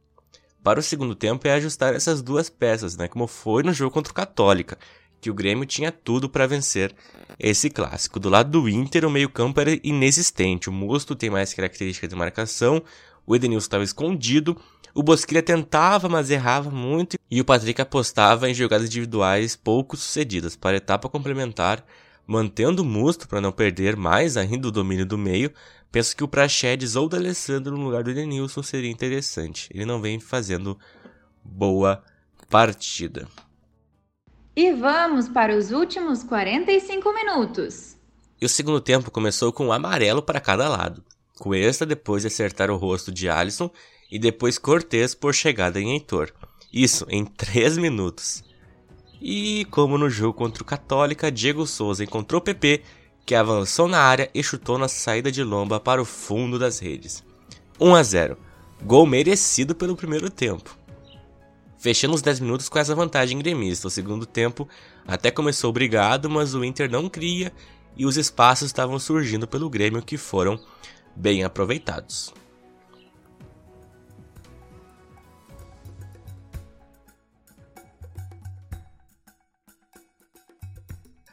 Para 0.61 0.81
o 0.81 0.83
segundo 0.83 1.15
tempo 1.15 1.47
é 1.47 1.53
ajustar 1.53 1.95
essas 1.95 2.21
duas 2.21 2.51
peças, 2.51 2.97
né, 2.97 3.07
como 3.07 3.29
foi 3.29 3.63
no 3.63 3.73
jogo 3.73 3.95
contra 3.95 4.11
o 4.11 4.15
Católica, 4.15 4.77
que 5.21 5.31
o 5.31 5.35
Grêmio 5.35 5.67
tinha 5.67 5.91
tudo 5.91 6.29
para 6.29 6.47
vencer 6.47 6.95
esse 7.39 7.71
clássico. 7.71 8.21
Do 8.21 8.29
lado 8.29 8.51
do 8.51 8.69
Inter, 8.69 9.05
o 9.05 9.11
meio-campo 9.11 9.61
era 9.61 9.79
inexistente. 9.83 10.69
O 10.69 10.73
Musto 10.73 11.15
tem 11.15 11.31
mais 11.31 11.53
características 11.55 12.09
de 12.09 12.17
marcação, 12.17 12.83
o 13.27 13.37
Edenilson 13.37 13.65
estava 13.65 13.85
escondido, 13.85 14.57
o 14.95 15.03
Bosquilha 15.03 15.43
tentava, 15.43 16.09
mas 16.09 16.31
errava 16.31 16.71
muito, 16.71 17.19
e 17.31 17.41
o 17.41 17.45
Patrick 17.45 17.81
apostava 17.81 18.49
em 18.49 18.55
jogadas 18.55 18.87
individuais 18.87 19.55
pouco 19.55 19.97
sucedidas. 19.97 20.57
Para 20.57 20.77
a 20.77 20.79
etapa 20.79 21.09
complementar, 21.09 21.85
mantendo 22.27 22.83
o 22.83 22.85
Musto 22.85 23.29
para 23.29 23.41
não 23.41 23.53
perder 23.53 23.97
mais 23.97 24.37
ainda 24.37 24.69
o 24.69 24.73
domínio 24.73 25.07
do 25.07 25.19
meio, 25.19 25.53
penso 25.93 26.17
que 26.17 26.25
o 26.25 26.29
Praxedes 26.29 26.97
ou 26.97 27.07
o 27.07 27.09
D'Alessandro 27.09 27.77
no 27.77 27.85
lugar 27.85 28.03
do 28.03 28.11
Edenilson 28.11 28.63
seria 28.63 28.91
interessante. 28.91 29.69
Ele 29.73 29.85
não 29.85 30.01
vem 30.01 30.19
fazendo 30.19 30.79
boa 31.45 32.03
partida. 32.51 33.29
E 34.59 34.73
vamos 34.73 35.29
para 35.29 35.57
os 35.57 35.71
últimos 35.71 36.25
45 36.25 37.15
minutos. 37.15 37.97
E 38.41 38.45
o 38.45 38.49
segundo 38.49 38.81
tempo 38.81 39.09
começou 39.09 39.53
com 39.53 39.67
um 39.67 39.73
amarelo 39.73 40.21
para 40.21 40.41
cada 40.41 40.69
lado. 40.69 41.01
Cuesta 41.39 41.87
depois 41.87 42.23
de 42.23 42.27
acertar 42.27 42.69
o 42.69 42.77
rosto 42.77 43.13
de 43.13 43.29
Alisson 43.29 43.71
e 44.11 44.19
depois 44.19 44.59
Cortez 44.59 45.15
por 45.15 45.33
chegada 45.33 45.81
em 45.81 45.93
Heitor. 45.93 46.33
Isso 46.73 47.07
em 47.09 47.25
3 47.25 47.79
minutos. 47.79 48.43
E 49.23 49.65
como 49.67 49.97
no 49.97 50.11
jogo 50.11 50.37
contra 50.37 50.61
o 50.61 50.67
Católica, 50.67 51.31
Diego 51.31 51.65
Souza 51.65 52.03
encontrou 52.03 52.41
PP, 52.41 52.83
que 53.25 53.37
avançou 53.37 53.87
na 53.87 54.01
área 54.01 54.29
e 54.35 54.43
chutou 54.43 54.77
na 54.77 54.89
saída 54.89 55.31
de 55.31 55.45
lomba 55.45 55.79
para 55.79 56.03
o 56.03 56.05
fundo 56.05 56.59
das 56.59 56.81
redes. 56.81 57.23
1 57.79 57.95
a 57.95 58.03
0. 58.03 58.37
Gol 58.83 59.07
merecido 59.07 59.73
pelo 59.73 59.95
primeiro 59.95 60.29
tempo 60.29 60.78
fechando 61.79 62.15
os 62.15 62.23
10 62.23 62.41
minutos 62.41 62.69
com 62.69 62.79
essa 62.79 62.95
vantagem 62.95 63.39
gremista. 63.39 63.87
O 63.87 63.91
segundo 63.91 64.27
tempo 64.27 64.69
até 65.07 65.31
começou 65.31 65.73
brigado, 65.73 66.29
mas 66.29 66.55
o 66.55 66.65
Inter 66.65 66.91
não 66.91 67.09
cria 67.09 67.53
e 67.97 68.05
os 68.05 68.17
espaços 68.17 68.67
estavam 68.67 68.99
surgindo 68.99 69.47
pelo 69.47 69.71
Grêmio 69.71 70.03
que 70.03 70.17
foram 70.17 70.61
bem 71.17 71.45
aproveitados. 71.45 72.33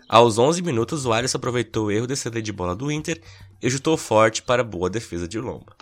Aos 0.07 0.37
11 0.37 0.61
minutos, 0.61 1.05
o 1.05 1.11
Alisson 1.11 1.37
aproveitou 1.37 1.87
o 1.87 1.91
erro 1.91 2.07
de 2.07 2.15
saída 2.15 2.41
de 2.41 2.53
bola 2.53 2.75
do 2.75 2.91
Inter 2.91 3.21
e 3.61 3.69
chutou 3.69 3.97
forte 3.97 4.41
para 4.41 4.63
boa 4.63 4.89
defesa 4.89 5.27
de 5.27 5.39
Lomba. 5.39 5.75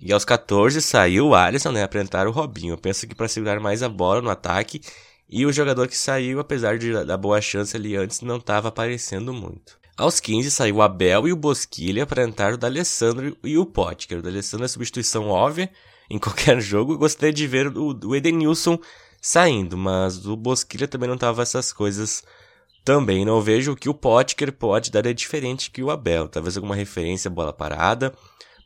E 0.00 0.12
aos 0.12 0.24
14 0.24 0.80
saiu 0.82 1.28
o 1.28 1.34
Alisson, 1.34 1.72
né? 1.72 1.82
Apresentar 1.82 2.26
o 2.26 2.30
Robinho. 2.30 2.74
Eu 2.74 2.78
penso 2.78 3.06
que 3.06 3.14
para 3.14 3.28
segurar 3.28 3.58
mais 3.60 3.82
a 3.82 3.88
bola 3.88 4.20
no 4.20 4.30
ataque. 4.30 4.80
E 5.28 5.46
o 5.46 5.52
jogador 5.52 5.88
que 5.88 5.96
saiu, 5.96 6.38
apesar 6.38 6.78
de 6.78 6.92
da 7.04 7.16
boa 7.16 7.40
chance 7.40 7.76
ali 7.76 7.96
antes, 7.96 8.20
não 8.20 8.36
estava 8.36 8.68
aparecendo 8.68 9.32
muito. 9.32 9.78
Aos 9.96 10.18
15 10.20 10.50
saiu 10.50 10.76
o 10.76 10.82
Abel 10.82 11.28
e 11.28 11.32
o 11.32 11.36
Bosquilha 11.36 12.04
para 12.04 12.24
entrar 12.24 12.52
o 12.52 12.58
D'Alessandro 12.58 13.36
e 13.44 13.56
o 13.56 13.64
Potker. 13.64 14.18
O 14.18 14.22
D'Alessandro 14.22 14.64
é 14.64 14.68
substituição 14.68 15.28
óbvia 15.28 15.70
em 16.10 16.18
qualquer 16.20 16.60
jogo. 16.60 16.98
Gostaria 16.98 17.32
de 17.32 17.46
ver 17.46 17.68
o, 17.68 17.98
o 18.04 18.14
Edenilson 18.14 18.78
saindo, 19.20 19.76
mas 19.78 20.26
o 20.26 20.36
Bosquilha 20.36 20.88
também 20.88 21.08
não 21.08 21.16
tava 21.16 21.42
essas 21.42 21.72
coisas 21.72 22.24
também. 22.84 23.24
Não 23.24 23.40
vejo 23.40 23.72
o 23.72 23.76
que 23.76 23.88
o 23.88 23.94
Potker 23.94 24.52
pode 24.52 24.90
dar 24.90 25.06
é 25.06 25.12
diferente 25.12 25.70
que 25.70 25.82
o 25.82 25.90
Abel. 25.90 26.28
Talvez 26.28 26.56
alguma 26.56 26.74
referência 26.74 27.30
bola 27.30 27.52
parada 27.52 28.12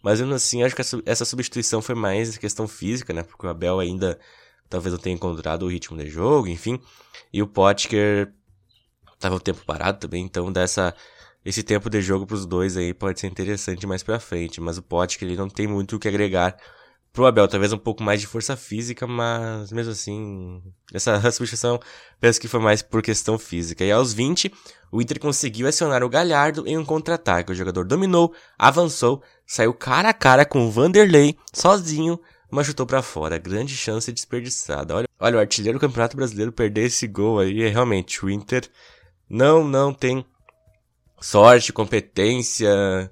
mas 0.02 0.20
mesmo 0.20 0.34
assim, 0.34 0.62
acho 0.62 0.74
que 0.76 0.82
essa 1.06 1.24
substituição 1.24 1.82
foi 1.82 1.94
mais 1.94 2.38
questão 2.38 2.68
física, 2.68 3.12
né? 3.12 3.22
Porque 3.22 3.46
o 3.46 3.50
Abel 3.50 3.80
ainda 3.80 4.18
talvez 4.68 4.92
não 4.92 5.00
tenha 5.00 5.16
encontrado 5.16 5.64
o 5.64 5.68
ritmo 5.68 5.96
de 5.96 6.08
jogo, 6.08 6.48
enfim. 6.48 6.80
E 7.32 7.42
o 7.42 7.46
Potker 7.46 8.32
tava 9.18 9.36
o 9.36 9.40
tempo 9.40 9.64
parado 9.64 9.98
também, 9.98 10.24
então 10.24 10.52
dessa 10.52 10.94
esse 11.44 11.62
tempo 11.62 11.88
de 11.88 12.00
jogo 12.02 12.26
para 12.26 12.34
os 12.34 12.44
dois 12.44 12.76
aí 12.76 12.92
pode 12.92 13.20
ser 13.20 13.26
interessante 13.26 13.86
mais 13.86 14.02
para 14.02 14.20
frente, 14.20 14.60
mas 14.60 14.76
o 14.76 14.82
Potker 14.82 15.26
ele 15.26 15.36
não 15.36 15.48
tem 15.48 15.66
muito 15.66 15.96
o 15.96 15.98
que 15.98 16.08
agregar 16.08 16.56
pro 17.12 17.26
Abel, 17.26 17.48
talvez 17.48 17.72
um 17.72 17.78
pouco 17.78 18.02
mais 18.02 18.20
de 18.20 18.26
força 18.26 18.56
física, 18.56 19.06
mas 19.06 19.72
mesmo 19.72 19.92
assim, 19.92 20.62
essa 20.92 21.18
substituição 21.32 21.80
penso 22.20 22.40
que 22.40 22.48
foi 22.48 22.60
mais 22.60 22.82
por 22.82 23.02
questão 23.02 23.38
física. 23.38 23.84
E 23.84 23.90
aos 23.90 24.12
20, 24.12 24.52
o 24.92 25.02
Inter 25.02 25.18
conseguiu 25.18 25.66
acionar 25.66 26.02
o 26.02 26.08
Galhardo 26.08 26.66
em 26.66 26.76
um 26.78 26.84
contra-ataque. 26.84 27.52
O 27.52 27.54
jogador 27.54 27.84
dominou, 27.84 28.32
avançou, 28.58 29.22
saiu 29.46 29.74
cara 29.74 30.10
a 30.10 30.14
cara 30.14 30.44
com 30.44 30.66
o 30.66 30.70
Vanderlei, 30.70 31.36
sozinho, 31.52 32.20
mas 32.50 32.66
chutou 32.66 32.86
para 32.86 33.02
fora. 33.02 33.38
Grande 33.38 33.76
chance 33.76 34.12
desperdiçada. 34.12 34.94
Olha, 34.94 35.08
olha, 35.18 35.36
o 35.36 35.40
artilheiro 35.40 35.78
do 35.78 35.80
Campeonato 35.80 36.16
Brasileiro 36.16 36.52
perder 36.52 36.86
esse 36.86 37.06
gol 37.06 37.40
aí 37.40 37.62
é 37.62 37.68
realmente 37.68 38.24
o 38.24 38.30
Inter 38.30 38.68
não, 39.28 39.62
não 39.64 39.92
tem 39.92 40.24
sorte, 41.20 41.72
competência, 41.72 43.10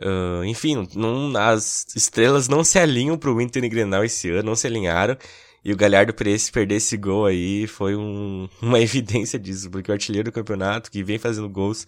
Uh, 0.00 0.44
enfim, 0.44 0.88
não, 0.94 1.36
as 1.36 1.86
estrelas 1.94 2.46
não 2.46 2.62
se 2.62 2.78
alinham 2.78 3.18
pro 3.18 3.40
Inter 3.40 3.64
e 3.64 3.68
Grenal 3.68 4.04
esse 4.04 4.30
ano, 4.30 4.44
não 4.44 4.56
se 4.56 4.66
alinharam. 4.66 5.16
E 5.64 5.72
o 5.72 5.76
Galhardo 5.76 6.14
perder 6.14 6.76
esse 6.76 6.96
gol 6.96 7.26
aí 7.26 7.66
foi 7.66 7.96
um, 7.96 8.48
uma 8.62 8.80
evidência 8.80 9.38
disso, 9.38 9.70
porque 9.70 9.90
o 9.90 9.94
artilheiro 9.94 10.30
do 10.30 10.34
campeonato, 10.34 10.90
que 10.90 11.02
vem 11.02 11.18
fazendo 11.18 11.48
gols, 11.48 11.86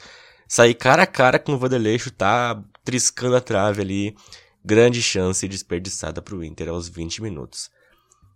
sair 0.49 0.75
cara 0.75 1.05
a 1.05 1.07
cara 1.07 1.38
com 1.38 1.53
o 1.53 1.59
Vanderlei, 1.59 1.99
tá 2.16 2.61
triscando 2.85 3.37
a 3.37 3.40
trave 3.40 3.81
ali. 3.81 4.16
Grande 4.62 5.01
chance 5.01 5.49
desperdiçada 5.49 6.20
pro 6.20 6.44
Inter 6.44 6.68
aos 6.68 6.88
20 6.88 7.23
minutos. 7.23 7.70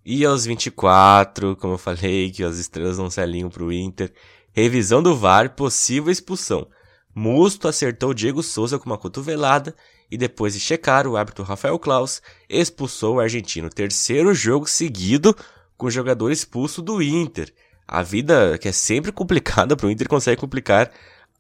E 0.07 0.25
aos 0.25 0.47
24, 0.47 1.57
como 1.57 1.75
eu 1.75 1.79
falei, 1.79 2.31
que 2.31 2.43
as 2.43 2.57
estrelas 2.57 2.97
não 2.97 3.11
se 3.11 3.21
alinham 3.21 3.51
pro 3.51 3.73
Inter. 3.73 4.13
Revisão 4.53 5.03
do 5.03 5.17
VAR, 5.17 5.55
possível 5.55 6.11
expulsão. 6.11 6.67
Musto 7.15 7.69
acertou 7.69 8.13
Diego 8.13 8.43
Souza 8.43 8.79
com 8.79 8.87
uma 8.87 8.99
cotovelada 8.99 9.75
e 10.11 10.17
depois 10.17 10.55
de 10.55 10.61
checar, 10.61 11.07
o 11.07 11.17
árbitro 11.17 11.45
Rafael 11.45 11.79
Klaus 11.79 12.21
expulsou 12.49 13.17
o 13.17 13.21
argentino. 13.21 13.71
Terceiro 13.71 14.35
jogo 14.35 14.67
seguido 14.67 15.37
com 15.77 15.87
o 15.87 15.91
jogador 15.91 16.31
expulso 16.31 16.83
do 16.83 17.01
Inter. 17.01 17.53
A 17.87 18.03
vida, 18.03 18.59
que 18.59 18.69
é 18.69 18.73
sempre 18.73 19.11
complicada 19.13 19.77
para 19.77 19.87
o 19.87 19.91
Inter, 19.91 20.09
consegue 20.09 20.41
complicar 20.41 20.91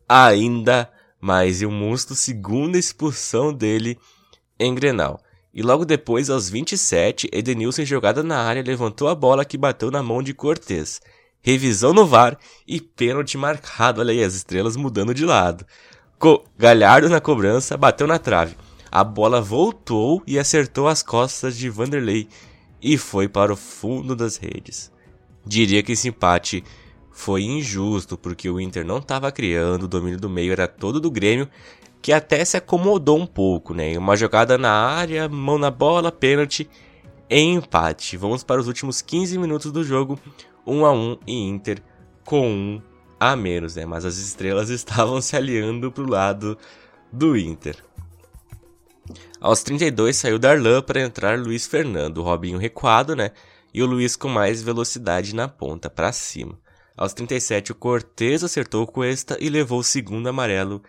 ainda 0.08 0.90
mais. 1.20 1.60
E 1.60 1.66
o 1.66 1.70
Musto, 1.70 2.14
segunda 2.14 2.78
expulsão 2.78 3.52
dele 3.52 3.98
em 4.58 4.74
Grenal. 4.74 5.20
E 5.52 5.62
logo 5.62 5.84
depois, 5.84 6.30
aos 6.30 6.48
27, 6.50 7.28
Edenilson 7.32 7.84
jogada 7.84 8.22
na 8.22 8.40
área 8.40 8.62
levantou 8.62 9.08
a 9.08 9.14
bola 9.14 9.44
que 9.44 9.58
bateu 9.58 9.90
na 9.90 10.02
mão 10.02 10.22
de 10.22 10.34
Cortez 10.34 11.00
revisão 11.44 11.92
no 11.92 12.06
VAR 12.06 12.38
e 12.66 12.80
pênalti 12.80 13.36
marcado. 13.36 14.00
Olha 14.00 14.12
aí, 14.12 14.24
as 14.24 14.34
estrelas 14.34 14.76
mudando 14.76 15.14
de 15.14 15.26
lado. 15.26 15.66
Co 16.18 16.42
Galhardo 16.58 17.10
na 17.10 17.20
cobrança, 17.20 17.76
bateu 17.76 18.06
na 18.06 18.18
trave. 18.18 18.56
A 18.90 19.04
bola 19.04 19.42
voltou 19.42 20.22
e 20.26 20.38
acertou 20.38 20.88
as 20.88 21.02
costas 21.02 21.56
de 21.56 21.68
Vanderlei 21.68 22.28
e 22.80 22.96
foi 22.96 23.28
para 23.28 23.52
o 23.52 23.56
fundo 23.56 24.16
das 24.16 24.38
redes. 24.38 24.90
Diria 25.44 25.82
que 25.82 25.92
esse 25.92 26.08
empate 26.08 26.64
foi 27.10 27.42
injusto, 27.42 28.16
porque 28.16 28.48
o 28.48 28.58
Inter 28.58 28.84
não 28.84 28.98
estava 28.98 29.30
criando, 29.30 29.82
o 29.82 29.88
domínio 29.88 30.18
do 30.18 30.30
meio 30.30 30.52
era 30.52 30.66
todo 30.66 30.98
do 30.98 31.10
Grêmio, 31.10 31.48
que 32.00 32.12
até 32.12 32.42
se 32.44 32.56
acomodou 32.56 33.18
um 33.18 33.26
pouco, 33.26 33.74
né? 33.74 33.98
Uma 33.98 34.16
jogada 34.16 34.56
na 34.56 34.72
área, 34.72 35.28
mão 35.28 35.58
na 35.58 35.70
bola, 35.70 36.10
pênalti, 36.10 36.68
empate. 37.28 38.16
Vamos 38.16 38.42
para 38.42 38.60
os 38.60 38.66
últimos 38.66 39.02
15 39.02 39.38
minutos 39.38 39.70
do 39.70 39.84
jogo. 39.84 40.18
1 40.66 40.84
a 40.84 40.92
1 40.92 41.18
e 41.26 41.48
Inter 41.48 41.82
com 42.24 42.48
1 42.48 42.82
a 43.20 43.36
menos, 43.36 43.76
né? 43.76 43.86
Mas 43.86 44.04
as 44.04 44.16
estrelas 44.16 44.68
estavam 44.70 45.20
se 45.20 45.36
aliando 45.36 45.90
pro 45.90 46.08
lado 46.08 46.58
do 47.12 47.36
Inter. 47.36 47.76
Aos 49.40 49.62
32 49.62 50.16
saiu 50.16 50.38
Darlan 50.38 50.82
para 50.82 51.02
entrar 51.02 51.38
Luiz 51.38 51.66
Fernando, 51.66 52.18
o 52.18 52.22
Robinho 52.22 52.58
recuado, 52.58 53.14
né? 53.14 53.30
E 53.72 53.82
o 53.82 53.86
Luiz 53.86 54.16
com 54.16 54.28
mais 54.28 54.62
velocidade 54.62 55.34
na 55.34 55.48
ponta 55.48 55.90
para 55.90 56.12
cima. 56.12 56.58
Aos 56.96 57.12
37 57.12 57.72
o 57.72 57.74
Cortez 57.74 58.44
acertou 58.44 58.84
o 58.84 58.86
Cuesta 58.86 59.36
e 59.40 59.48
levou 59.48 59.80
o 59.80 59.84
segundo 59.84 60.28
amarelo 60.28 60.82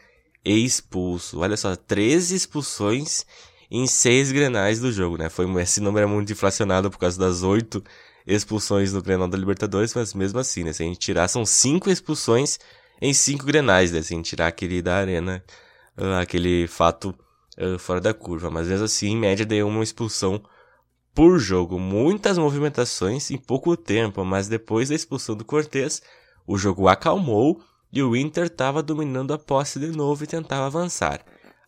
e 0.46 0.64
expulso. 0.64 1.40
Olha 1.40 1.58
só, 1.58 1.76
13 1.76 2.36
expulsões 2.36 3.26
em 3.69 3.88
6 3.88 4.32
grenais 4.32 4.80
do 4.80 4.91
jogo, 4.91 5.17
né? 5.17 5.30
Foi, 5.30 5.45
esse 5.62 5.82
número 5.82 6.08
é 6.08 6.10
muito 6.10 6.32
inflacionado 6.32 6.89
por 6.89 6.97
causa 6.97 7.19
das 7.19 7.43
8 7.43 7.84
expulsões 8.25 8.93
no 8.93 9.01
Grenal 9.01 9.28
da 9.28 9.38
Libertadores, 9.38 9.93
mas 9.93 10.13
mesmo 10.13 10.39
assim, 10.39 10.63
né? 10.63 10.73
Se 10.73 10.84
a 10.84 10.86
gente 10.86 10.99
tirar, 10.99 11.28
são 11.28 11.45
cinco 11.45 11.89
expulsões 11.89 12.60
em 13.01 13.13
cinco 13.13 13.45
Grenais, 13.45 13.91
né? 13.91 14.01
Se 14.01 14.13
a 14.13 14.17
gente 14.17 14.30
tirar 14.30 14.47
aquele 14.47 14.82
da 14.82 14.95
Arena, 14.95 15.43
uh, 15.97 16.19
aquele 16.21 16.67
fato 16.67 17.13
uh, 17.58 17.78
fora 17.78 18.01
da 18.01 18.13
curva. 18.13 18.49
Mas 18.49 18.67
mesmo 18.67 18.86
assim, 18.86 19.10
em 19.10 19.17
média, 19.17 19.45
deu 19.45 19.67
uma 19.67 19.84
expulsão 19.84 20.41
por 21.13 21.39
jogo. 21.39 21.80
Muitas 21.80 22.38
movimentações 22.38 23.30
em 23.32 23.38
pouco 23.38 23.78
tempo, 23.78 24.25
mas 24.25 24.47
depois 24.47 24.89
da 24.89 24.95
expulsão 24.95 25.36
do 25.36 25.45
Cortez, 25.45 26.01
o 26.47 26.58
jogo 26.58 26.88
acalmou 26.88 27.62
e 27.91 28.01
o 28.04 28.15
Inter 28.15 28.47
estava 28.47 28.84
dominando 28.84 29.34
a 29.34 29.38
posse 29.38 29.80
de 29.80 29.88
novo 29.88 30.23
e 30.23 30.28
tentava 30.28 30.65
avançar. 30.65 31.23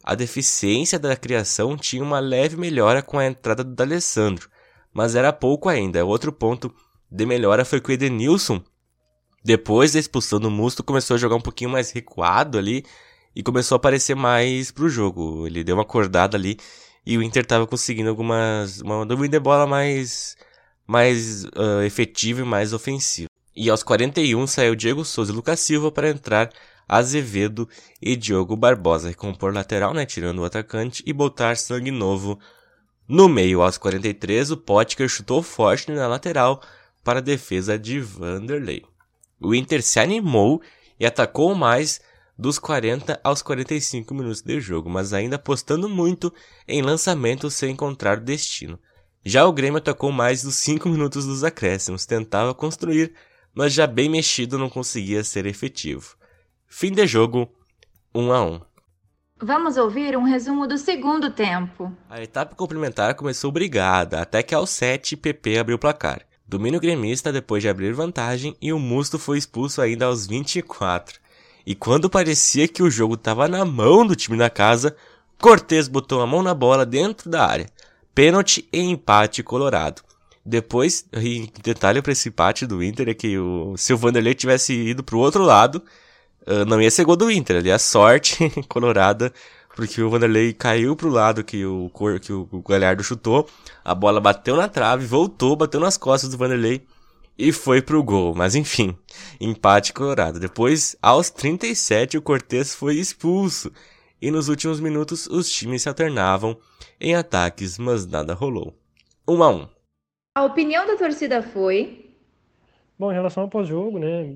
A 0.08 0.16
deficiência 0.16 0.98
da 0.98 1.18
criação 1.18 1.76
tinha 1.76 2.02
uma 2.02 2.22
leve 2.22 2.56
melhora 2.56 3.02
com 3.02 3.20
a 3.20 3.26
entrada 3.26 3.62
do 3.62 3.76
D'Alessandro, 3.76 4.50
mas 4.94 5.16
era 5.16 5.34
pouco 5.34 5.68
ainda. 5.68 6.06
Outro 6.06 6.32
ponto 6.32 6.74
de 7.12 7.26
melhora 7.26 7.66
foi 7.66 7.82
que 7.82 7.90
o 7.90 7.92
Edenilson, 7.92 8.64
depois 9.44 9.92
da 9.92 10.00
expulsão 10.00 10.40
do 10.40 10.50
Musto, 10.50 10.82
começou 10.82 11.16
a 11.16 11.18
jogar 11.18 11.36
um 11.36 11.42
pouquinho 11.42 11.72
mais 11.72 11.92
recuado 11.92 12.58
ali 12.58 12.86
e 13.36 13.44
começou 13.44 13.76
a 13.76 13.80
aparecer 13.80 14.16
mais 14.16 14.72
pro 14.72 14.88
jogo. 14.88 15.46
Ele 15.46 15.62
deu 15.62 15.76
uma 15.76 15.84
acordada 15.84 16.38
ali 16.38 16.58
e 17.06 17.18
o 17.18 17.22
Inter 17.22 17.46
tava 17.46 17.68
conseguindo 17.68 18.10
algumas. 18.10 18.80
uma 18.80 19.06
domínio 19.06 19.32
de 19.32 19.40
bola 19.42 19.68
mais, 19.68 20.38
mais 20.88 21.44
uh, 21.44 21.82
efetivo 21.86 22.40
e 22.40 22.46
mais 22.46 22.72
ofensivo. 22.72 23.28
E 23.54 23.70
aos 23.70 23.84
41 23.84 24.48
saiu 24.48 24.74
Diego 24.74 25.04
Souza 25.04 25.34
e 25.34 25.36
Lucas 25.36 25.60
Silva 25.60 25.92
para 25.92 26.10
entrar 26.10 26.50
Azevedo 26.88 27.68
e 28.02 28.16
Diogo 28.16 28.56
Barbosa, 28.56 29.10
recompor 29.10 29.54
lateral, 29.54 29.94
né, 29.94 30.06
tirando 30.06 30.40
o 30.40 30.46
atacante 30.46 31.04
e 31.06 31.12
botar 31.12 31.58
sangue 31.58 31.92
novo 31.92 32.40
no 33.08 33.30
meio, 33.30 33.62
aos 33.62 33.78
43, 33.78 34.52
o 34.52 34.58
Potker 34.58 35.08
chutou 35.08 35.42
forte 35.42 35.90
na 35.90 36.08
lateral 36.08 36.62
para 37.06 37.20
a 37.20 37.22
defesa 37.22 37.80
de 37.80 38.02
Vanderlei. 38.02 38.84
O 39.40 39.56
Inter 39.56 39.82
se 39.82 39.98
animou 39.98 40.62
e 41.00 41.06
atacou 41.06 41.56
mais 41.56 42.02
dos 42.38 42.60
40 42.60 43.18
aos 43.24 43.42
45 43.42 44.14
minutos 44.14 44.42
de 44.42 44.60
jogo, 44.60 44.90
mas 44.90 45.14
ainda 45.14 45.38
apostando 45.38 45.88
muito 45.88 46.34
em 46.68 46.82
lançamentos 46.82 47.54
sem 47.54 47.72
encontrar 47.72 48.20
destino. 48.20 48.78
Já 49.24 49.46
o 49.46 49.54
Grêmio 49.54 49.78
atacou 49.78 50.12
mais 50.12 50.44
dos 50.44 50.56
5 50.56 50.90
minutos 50.90 51.26
dos 51.26 51.46
acréscimos, 51.46 52.06
tentava 52.06 52.54
construir, 52.54 53.14
mas 53.54 53.72
já 53.72 53.88
bem 53.88 54.10
mexido 54.10 54.58
não 54.58 54.70
conseguia 54.70 55.24
ser 55.24 55.46
efetivo. 55.46 56.18
Fim 56.70 56.92
de 56.92 57.08
jogo, 57.08 57.50
1 58.14 58.32
a 58.32 58.44
1. 58.44 58.62
Vamos 59.42 59.78
ouvir 59.78 60.18
um 60.18 60.24
resumo 60.24 60.68
do 60.68 60.78
segundo 60.78 61.32
tempo. 61.32 61.92
A 62.10 62.22
etapa 62.22 62.56
complementar 62.56 63.16
começou 63.16 63.52
brigada, 63.52 64.22
até 64.22 64.44
que 64.44 64.54
aos 64.54 64.70
7 64.72 65.16
PP 65.16 65.60
abriu 65.60 65.78
o 65.78 65.80
placar. 65.80 66.22
Domínio 66.46 66.80
gremista 66.80 67.32
depois 67.32 67.64
de 67.64 67.70
abrir 67.70 67.94
vantagem 67.94 68.56
e 68.62 68.74
o 68.74 68.80
Musto 68.80 69.18
foi 69.18 69.38
expulso 69.38 69.82
ainda 69.82 70.06
aos 70.06 70.28
24. 70.28 71.20
E 71.66 71.74
quando 71.74 72.10
parecia 72.10 72.68
que 72.68 72.84
o 72.84 72.92
jogo 72.92 73.14
estava 73.14 73.48
na 73.48 73.64
mão 73.64 74.06
do 74.06 74.16
time 74.16 74.38
da 74.38 74.50
casa, 74.50 74.96
Cortez 75.40 75.88
botou 75.88 76.22
a 76.22 76.28
mão 76.28 76.44
na 76.44 76.54
bola 76.54 76.86
dentro 76.86 77.30
da 77.30 77.46
área. 77.46 77.68
Pênalti 78.14 78.68
e 78.74 78.80
empate 78.80 79.42
colorado. 79.42 80.02
Depois, 80.46 81.06
e 81.14 81.50
detalhe 81.64 82.02
para 82.02 82.12
esse 82.12 82.30
empate 82.30 82.66
do 82.66 82.84
Inter 82.84 83.10
é 83.10 83.14
que 83.14 83.38
o, 83.38 83.76
se 83.78 83.94
o 83.94 83.98
Vanderlei 83.98 84.34
tivesse 84.34 84.74
ido 84.74 85.04
para 85.04 85.16
o 85.16 85.20
outro 85.20 85.44
lado, 85.44 85.84
uh, 86.48 86.66
não 86.66 86.82
ia 86.82 86.90
ser 86.90 87.06
gol 87.06 87.16
do 87.16 87.30
Inter, 87.30 87.58
ali 87.58 87.72
a 87.72 87.80
sorte 87.80 88.50
colorada, 88.68 89.32
porque 89.76 90.02
o 90.02 90.10
Vanderlei 90.10 90.54
caiu 90.54 90.96
pro 90.96 91.10
lado 91.10 91.44
que 91.44 91.66
o, 91.66 91.92
que 92.22 92.34
o 92.34 92.64
Galhardo 92.68 93.04
chutou, 93.04 93.48
a 93.86 93.94
bola 93.94 94.20
bateu 94.20 94.56
na 94.56 94.68
trave, 94.68 95.06
voltou, 95.06 95.56
bateu 95.56 95.80
nas 95.80 95.98
costas 95.98 96.32
do 96.32 96.38
Vanderlei 96.38 96.84
e 97.38 97.52
foi 97.52 97.82
pro 97.82 98.04
gol. 98.04 98.34
Mas 98.34 98.56
enfim, 98.56 98.98
empate 99.40 99.94
colorado. 99.94 100.40
Depois, 100.40 100.96
aos 101.02 101.30
37, 101.30 102.18
o 102.18 102.22
Cortez 102.22 102.74
foi 102.74 102.96
expulso. 102.96 103.72
E 104.20 104.32
nos 104.32 104.50
últimos 104.50 104.80
minutos, 104.80 105.28
os 105.28 105.48
times 105.52 105.84
se 105.84 105.90
alternavam 105.90 106.58
em 107.00 107.14
ataques, 107.14 107.78
mas 107.78 108.08
nada 108.08 108.34
rolou. 108.34 108.74
1 109.28 109.36
um 109.36 109.44
a 109.44 109.50
1 109.50 109.56
um. 109.56 109.68
A 110.36 110.44
opinião 110.44 110.88
da 110.88 110.96
torcida 110.96 111.44
foi. 111.44 112.16
Bom, 112.98 113.12
em 113.12 113.16
relação 113.16 113.44
ao 113.44 113.50
pós-jogo, 113.50 114.00
né? 114.00 114.36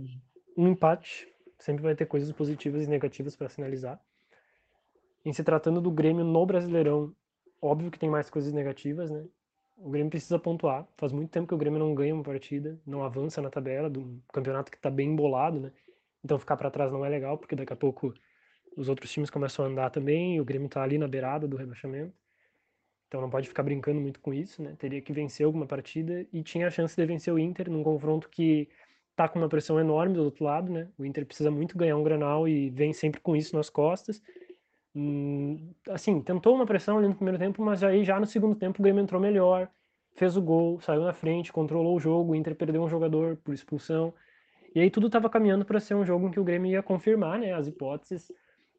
Um 0.56 0.68
empate 0.68 1.31
sempre 1.62 1.84
vai 1.84 1.96
ter 1.96 2.06
coisas 2.06 2.32
positivas 2.32 2.86
e 2.86 2.90
negativas 2.90 3.36
para 3.36 3.50
sinalizar. 3.50 4.00
Em 5.24 5.32
se 5.32 5.44
tratando 5.44 5.80
do 5.80 5.92
Grêmio 5.92 6.26
no 6.26 6.46
Brasileirão, 6.46 7.16
óbvio 7.62 7.92
que 7.92 8.00
tem 8.00 8.10
mais 8.10 8.30
coisas 8.30 8.52
negativas, 8.52 9.12
né? 9.12 9.24
O 9.78 9.90
Grêmio 9.90 10.10
precisa 10.10 10.40
pontuar. 10.40 10.88
Faz 10.98 11.12
muito 11.12 11.30
tempo 11.30 11.48
que 11.48 11.54
o 11.54 11.58
Grêmio 11.58 11.80
não 11.80 11.94
ganha 11.94 12.14
uma 12.14 12.24
partida, 12.24 12.80
não 12.86 13.04
avança 13.04 13.42
na 13.42 13.50
tabela 13.50 13.90
do 13.90 14.22
campeonato 14.34 14.72
que 14.72 14.78
está 14.78 14.90
bem 14.90 15.10
embolado, 15.10 15.60
né? 15.60 15.72
Então 16.24 16.38
ficar 16.40 16.58
para 16.58 16.72
trás 16.72 16.92
não 16.92 17.06
é 17.06 17.10
legal, 17.10 17.38
porque 17.38 17.56
daqui 17.56 17.74
a 17.74 17.76
pouco 17.76 18.14
os 18.76 18.90
outros 18.90 19.12
times 19.12 19.30
começam 19.30 19.66
a 19.66 19.68
andar 19.68 19.90
também 19.90 20.36
e 20.36 20.42
o 20.42 20.46
Grêmio 20.46 20.68
está 20.68 20.82
ali 20.82 20.98
na 20.98 21.08
beirada 21.08 21.48
do 21.48 21.58
rebaixamento. 21.58 22.14
Então 23.08 23.22
não 23.22 23.30
pode 23.30 23.48
ficar 23.48 23.64
brincando 23.64 24.00
muito 24.00 24.20
com 24.22 24.34
isso, 24.34 24.64
né? 24.64 24.76
Teria 24.80 25.02
que 25.02 25.12
vencer 25.12 25.46
alguma 25.46 25.68
partida 25.68 26.26
e 26.32 26.42
tinha 26.42 26.68
a 26.68 26.72
chance 26.72 26.96
de 26.96 27.06
vencer 27.06 27.34
o 27.34 27.38
Inter 27.38 27.70
num 27.70 27.84
confronto 27.84 28.30
que 28.30 28.70
tá 29.22 29.28
com 29.28 29.40
uma 29.40 29.50
pressão 29.50 29.80
enorme 29.80 30.16
do 30.16 30.24
outro 30.24 30.44
lado, 30.44 30.72
né? 30.72 30.88
O 30.98 31.06
Inter 31.06 31.26
precisa 31.26 31.52
muito 31.52 31.78
ganhar 31.78 31.96
um 31.96 32.04
Granal 32.04 32.48
e 32.48 32.70
vem 32.72 32.92
sempre 32.92 33.22
com 33.22 33.36
isso 33.36 33.56
nas 33.56 33.70
costas. 33.70 34.22
Hum, 34.96 35.74
assim, 35.90 36.22
tentou 36.22 36.56
uma 36.56 36.66
pressão 36.66 36.98
ali 36.98 37.08
no 37.08 37.16
primeiro 37.16 37.38
tempo, 37.38 37.62
mas 37.64 37.84
aí 37.84 38.04
já 38.04 38.20
no 38.20 38.26
segundo 38.26 38.56
tempo 38.56 38.80
o 38.80 38.84
Grêmio 38.84 39.02
entrou 39.02 39.22
melhor, 39.22 39.70
fez 40.16 40.36
o 40.36 40.42
gol, 40.42 40.82
saiu 40.82 41.04
na 41.04 41.14
frente, 41.14 41.54
controlou 41.54 41.96
o 41.96 42.00
jogo, 42.00 42.32
o 42.32 42.36
Inter 42.36 42.56
perdeu 42.56 42.82
um 42.82 42.90
jogador 42.90 43.38
por 43.38 43.54
expulsão. 43.54 44.14
E 44.74 44.80
aí 44.80 44.90
tudo 44.90 45.08
estava 45.08 45.30
caminhando 45.30 45.66
para 45.66 45.80
ser 45.80 45.96
um 45.96 46.06
jogo 46.06 46.28
em 46.28 46.32
que 46.32 46.40
o 46.40 46.44
Grêmio 46.44 46.72
ia 46.72 46.82
confirmar, 46.82 47.38
né, 47.40 47.54
as 47.54 47.68
hipóteses 47.68 48.32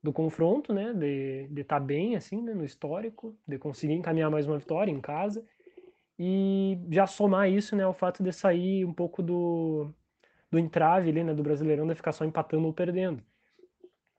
do 0.02 0.12
confronto, 0.12 0.72
né? 0.72 0.92
De 0.92 1.60
estar 1.60 1.78
tá 1.78 1.80
bem, 1.80 2.16
assim, 2.16 2.42
né, 2.42 2.52
no 2.52 2.64
histórico, 2.64 3.36
de 3.46 3.58
conseguir 3.58 3.94
encaminhar 3.94 4.30
mais 4.30 4.46
uma 4.46 4.58
vitória 4.58 4.90
em 4.90 5.00
casa. 5.00 5.44
E 6.18 6.78
já 6.90 7.06
somar 7.06 7.48
isso, 7.48 7.76
né, 7.76 7.84
ao 7.84 7.94
fato 7.94 8.22
de 8.22 8.32
sair 8.32 8.84
um 8.84 8.92
pouco 8.92 9.22
do, 9.22 9.94
do 10.52 10.58
entrave 10.58 11.08
ali, 11.08 11.24
né, 11.24 11.34
do 11.34 11.42
Brasileirão, 11.42 11.86
de 11.86 11.94
ficar 11.94 12.12
só 12.12 12.24
empatando 12.26 12.66
ou 12.66 12.74
perdendo. 12.74 13.24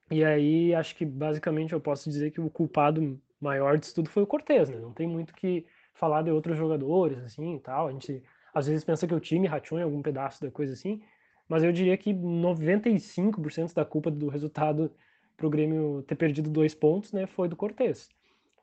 E 0.09 0.23
aí, 0.23 0.73
acho 0.73 0.95
que 0.95 1.05
basicamente 1.05 1.73
eu 1.73 1.79
posso 1.79 2.09
dizer 2.09 2.31
que 2.31 2.41
o 2.41 2.49
culpado 2.49 3.21
maior 3.39 3.77
disso 3.77 3.95
tudo 3.95 4.09
foi 4.09 4.23
o 4.23 4.27
Cortez, 4.27 4.69
né? 4.69 4.79
Não 4.79 4.91
tem 4.93 5.07
muito 5.07 5.33
que 5.33 5.65
falar 5.93 6.23
de 6.23 6.31
outros 6.31 6.57
jogadores, 6.57 7.19
assim, 7.19 7.55
e 7.55 7.59
tal. 7.59 7.87
A 7.87 7.91
gente 7.91 8.23
às 8.53 8.67
vezes 8.67 8.83
pensa 8.83 9.07
que 9.07 9.13
o 9.13 9.19
time 9.19 9.47
rachou 9.47 9.79
em 9.79 9.83
algum 9.83 10.01
pedaço 10.01 10.41
da 10.41 10.51
coisa 10.51 10.73
assim, 10.73 11.01
mas 11.47 11.63
eu 11.63 11.71
diria 11.71 11.97
que 11.97 12.13
95% 12.13 13.73
da 13.73 13.85
culpa 13.85 14.09
do 14.11 14.27
resultado 14.27 14.91
para 15.37 15.47
o 15.47 15.49
Grêmio 15.49 16.03
ter 16.03 16.15
perdido 16.15 16.49
dois 16.49 16.73
pontos, 16.73 17.11
né, 17.11 17.27
foi 17.27 17.47
do 17.47 17.55
Cortez. 17.55 18.09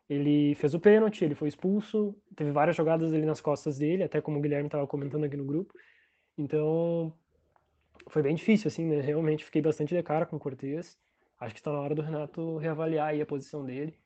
Ele 0.09 0.55
fez 0.57 0.75
o 0.75 0.81
pênalti, 0.81 1.25
ele 1.25 1.35
foi 1.37 1.49
expulso, 1.49 2.17
teve 2.35 2.51
várias 2.51 2.77
jogadas 2.77 3.13
ali 3.13 3.25
nas 3.25 3.41
costas 3.41 3.79
dele, 3.79 4.03
até 4.03 4.21
como 4.21 4.39
o 4.39 4.41
Guilherme 4.41 4.67
estava 4.67 4.87
comentando 4.87 5.25
aqui 5.25 5.37
no 5.37 5.45
grupo. 5.45 5.73
Então, 6.37 7.13
foi 8.09 8.23
bem 8.23 8.35
difícil, 8.35 8.69
assim, 8.69 8.85
né? 8.87 9.01
Realmente 9.01 9.45
fiquei 9.45 9.63
bastante 9.63 9.95
de 9.95 10.03
cara 10.03 10.27
com 10.27 10.37
o 10.37 10.41
Cortez. 10.41 10.99
Acho 11.39 11.55
que 11.55 11.61
está 11.61 11.73
na 11.73 11.81
hora 11.81 11.95
do 11.95 12.03
Renato 12.03 12.59
reavaliar 12.59 13.09
aí 13.09 13.21
a 13.21 13.27
posição 13.27 13.65
dele 13.65 13.99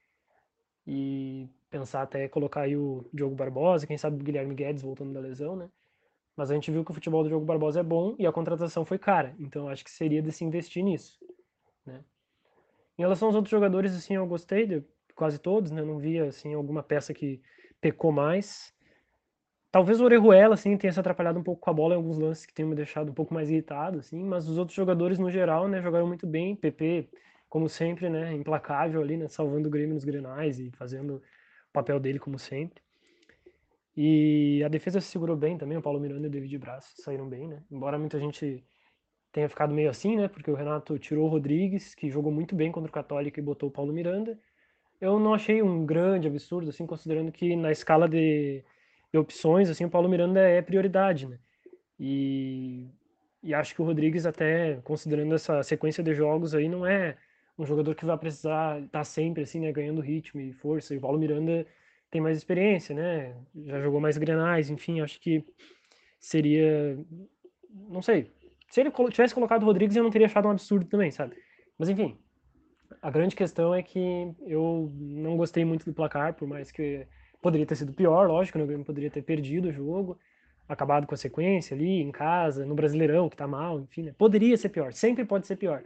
e 0.87 1.48
pensar 1.70 2.02
até 2.02 2.28
colocar 2.28 2.62
aí 2.62 2.76
o 2.76 3.09
Diogo 3.12 3.35
Barbosa, 3.35 3.87
quem 3.87 3.98
sabe 3.98 4.20
o 4.20 4.24
Guilherme 4.24 4.54
Guedes 4.54 4.83
voltando 4.83 5.12
da 5.12 5.20
lesão, 5.20 5.57
né? 5.57 5.70
Mas 6.37 6.50
a 6.50 6.54
gente 6.54 6.70
viu 6.70 6.85
que 6.85 6.90
o 6.90 6.94
futebol 6.94 7.22
do 7.22 7.28
Diogo 7.28 7.46
Barbosa 7.46 7.80
é 7.80 7.83
bom 7.83 8.14
e 8.18 8.26
a 8.26 8.33
contratação 8.33 8.85
foi 8.85 8.98
cara, 8.98 9.35
então 9.38 9.68
acho 9.68 9.85
que 9.85 9.90
seria 9.90 10.20
de 10.20 10.30
se 10.30 10.44
investir 10.44 10.85
nisso, 10.85 11.18
né? 11.87 12.04
Em 12.98 13.02
relação 13.02 13.28
aos 13.28 13.35
outros 13.35 13.50
jogadores, 13.50 13.94
assim, 13.94 14.14
eu 14.14 14.26
gostei 14.26 14.66
de 14.66 14.85
quase 15.14 15.38
todos, 15.38 15.70
né? 15.70 15.83
Não 15.83 15.98
via, 15.98 16.26
assim, 16.26 16.54
alguma 16.54 16.83
peça 16.83 17.14
que 17.14 17.40
pecou 17.80 18.12
mais. 18.12 18.74
Talvez 19.75 20.01
o 20.01 20.05
Orejuela, 20.05 20.55
assim, 20.55 20.77
tenha 20.77 20.93
se 20.93 21.01
atrapalhado 21.01 21.37
um 21.37 21.43
pouco 21.43 21.61
com 21.61 21.69
a 21.69 21.73
bola 21.73 21.95
em 21.95 21.97
alguns 21.97 22.17
lances 22.17 22.47
que 22.47 22.55
tenham 22.55 22.69
me 22.69 22.77
deixado 22.77 23.11
um 23.11 23.13
pouco 23.13 23.35
mais 23.35 23.51
irritado, 23.51 23.99
assim, 23.99 24.23
mas 24.23 24.49
os 24.49 24.57
outros 24.57 24.77
jogadores, 24.77 25.19
no 25.19 25.29
geral, 25.29 25.67
né, 25.67 25.83
jogaram 25.83 26.07
muito 26.07 26.29
bem. 26.29 26.55
PP, 26.55 27.09
como 27.49 27.69
sempre, 27.69 28.09
né, 28.09 28.33
implacável 28.35 29.01
ali, 29.01 29.17
né, 29.17 29.27
salvando 29.27 29.67
o 29.67 29.71
Grêmio 29.73 29.95
nos 29.95 30.05
grenais 30.05 30.61
e 30.61 30.71
fazendo 30.71 31.17
o 31.17 31.23
papel 31.73 31.99
dele 31.99 32.21
como 32.21 32.39
sempre. 32.39 32.81
E 33.97 34.63
a 34.65 34.69
defesa 34.69 35.01
se 35.01 35.09
segurou 35.09 35.37
bem 35.37 35.59
também, 35.59 35.77
o 35.77 35.83
Paulo 35.83 35.99
Miranda 35.99 36.29
e 36.29 36.29
o 36.29 36.31
David 36.31 36.57
Braz 36.57 36.95
saíram 36.99 37.29
bem, 37.29 37.49
né? 37.49 37.61
Embora 37.69 37.99
muita 37.99 38.17
gente 38.21 38.65
tenha 39.33 39.49
ficado 39.49 39.75
meio 39.75 39.91
assim, 39.91 40.15
né? 40.15 40.29
Porque 40.29 40.53
o 40.53 40.55
Renato 40.55 40.97
tirou 41.01 41.27
o 41.27 41.29
Rodrigues, 41.29 41.97
que 41.97 42.09
jogou 42.09 42.31
muito 42.31 42.55
bem 42.55 42.71
contra 42.71 42.89
o 42.89 42.95
Católico, 42.95 43.41
e 43.41 43.43
botou 43.43 43.71
o 43.71 43.73
Paulo 43.73 43.93
Miranda. 43.93 44.39
Eu 45.01 45.19
não 45.19 45.35
achei 45.35 45.61
um 45.63 45.85
grande 45.85 46.29
absurdo, 46.29 46.71
assim, 46.71 46.87
considerando 46.87 47.33
que 47.33 47.57
na 47.57 47.73
escala 47.73 48.09
de, 48.09 48.65
opções, 49.18 49.70
assim, 49.70 49.85
o 49.85 49.90
Paulo 49.90 50.09
Miranda 50.09 50.40
é 50.40 50.61
prioridade, 50.62 51.27
né? 51.27 51.38
E, 51.98 52.88
e 53.42 53.55
acho 53.55 53.74
que 53.74 53.83
o 53.83 53.85
Rodrigues, 53.85 54.27
até 54.27 54.81
considerando 54.85 55.35
essa 55.35 55.62
sequência 55.62 56.03
de 56.03 56.14
jogos 56.14 56.55
aí, 56.55 56.68
não 56.68 56.87
é 56.87 57.16
um 57.59 57.64
jogador 57.64 57.94
que 57.94 58.05
vai 58.05 58.18
precisar 58.18 58.81
estar 58.83 59.05
sempre 59.05 59.44
assim, 59.44 59.61
né, 59.61 59.72
ganhando 59.72 60.00
ritmo 60.00 60.40
e 60.40 60.53
força. 60.53 60.94
E 60.94 60.98
o 60.98 61.00
Paulo 61.00 61.18
Miranda 61.18 61.66
tem 62.11 62.20
mais 62.20 62.37
experiência, 62.37 62.94
né? 62.94 63.37
Já 63.64 63.81
jogou 63.81 64.00
mais 64.00 64.18
grenais, 64.18 64.70
enfim, 64.70 65.00
acho 65.00 65.20
que 65.20 65.44
seria 66.18 66.98
não 67.70 68.03
sei. 68.03 68.33
Se 68.70 68.81
ele 68.81 68.90
tivesse 69.11 69.35
colocado 69.35 69.62
o 69.62 69.66
Rodrigues, 69.66 69.96
eu 69.96 70.03
não 70.03 70.11
teria 70.11 70.27
achado 70.27 70.48
um 70.48 70.50
absurdo 70.50 70.87
também, 70.87 71.11
sabe? 71.11 71.37
Mas 71.79 71.88
enfim, 71.88 72.18
a 73.03 73.11
grande 73.11 73.37
questão 73.37 73.74
é 73.74 73.83
que 73.83 74.35
eu 74.46 74.92
não 74.96 75.37
gostei 75.37 75.64
muito 75.64 75.85
do 75.85 75.92
placar, 75.92 76.35
por 76.35 76.48
mais 76.48 76.70
que 76.70 77.07
poderia 77.44 77.66
ter 77.66 77.76
sido 77.76 77.92
pior, 77.92 78.26
lógico, 78.26 78.57
né? 78.57 78.64
o 78.64 78.66
Grêmio 78.66 78.87
poderia 78.87 79.11
ter 79.11 79.20
perdido 79.20 79.68
o 79.68 79.72
jogo, 79.72 80.18
acabado 80.66 81.07
com 81.07 81.14
a 81.14 81.18
sequência 81.18 81.76
ali, 81.76 82.00
em 82.00 82.11
casa, 82.11 82.64
no 82.64 82.74
Brasileirão, 82.74 83.28
que 83.28 83.37
tá 83.37 83.46
mal, 83.46 83.80
enfim, 83.80 84.04
né? 84.04 84.14
Poderia 84.16 84.57
ser 84.57 84.70
pior, 84.70 84.94
sempre 84.94 85.26
pode 85.26 85.46
ser 85.46 85.57
pior. 85.57 85.83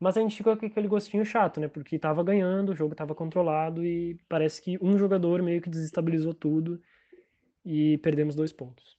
Mas 0.00 0.16
a 0.16 0.20
gente 0.20 0.36
ficou 0.36 0.56
com 0.56 0.66
aquele 0.66 0.88
gostinho 0.88 1.24
chato, 1.24 1.60
né? 1.60 1.68
Porque 1.68 1.96
tava 1.96 2.24
ganhando, 2.24 2.72
o 2.72 2.74
jogo 2.74 2.92
tava 2.92 3.14
controlado 3.14 3.84
e 3.84 4.18
parece 4.28 4.60
que 4.60 4.76
um 4.82 4.98
jogador 4.98 5.40
meio 5.42 5.62
que 5.62 5.70
desestabilizou 5.70 6.34
tudo 6.34 6.82
e 7.64 7.98
perdemos 7.98 8.34
dois 8.34 8.52
pontos. 8.52 8.96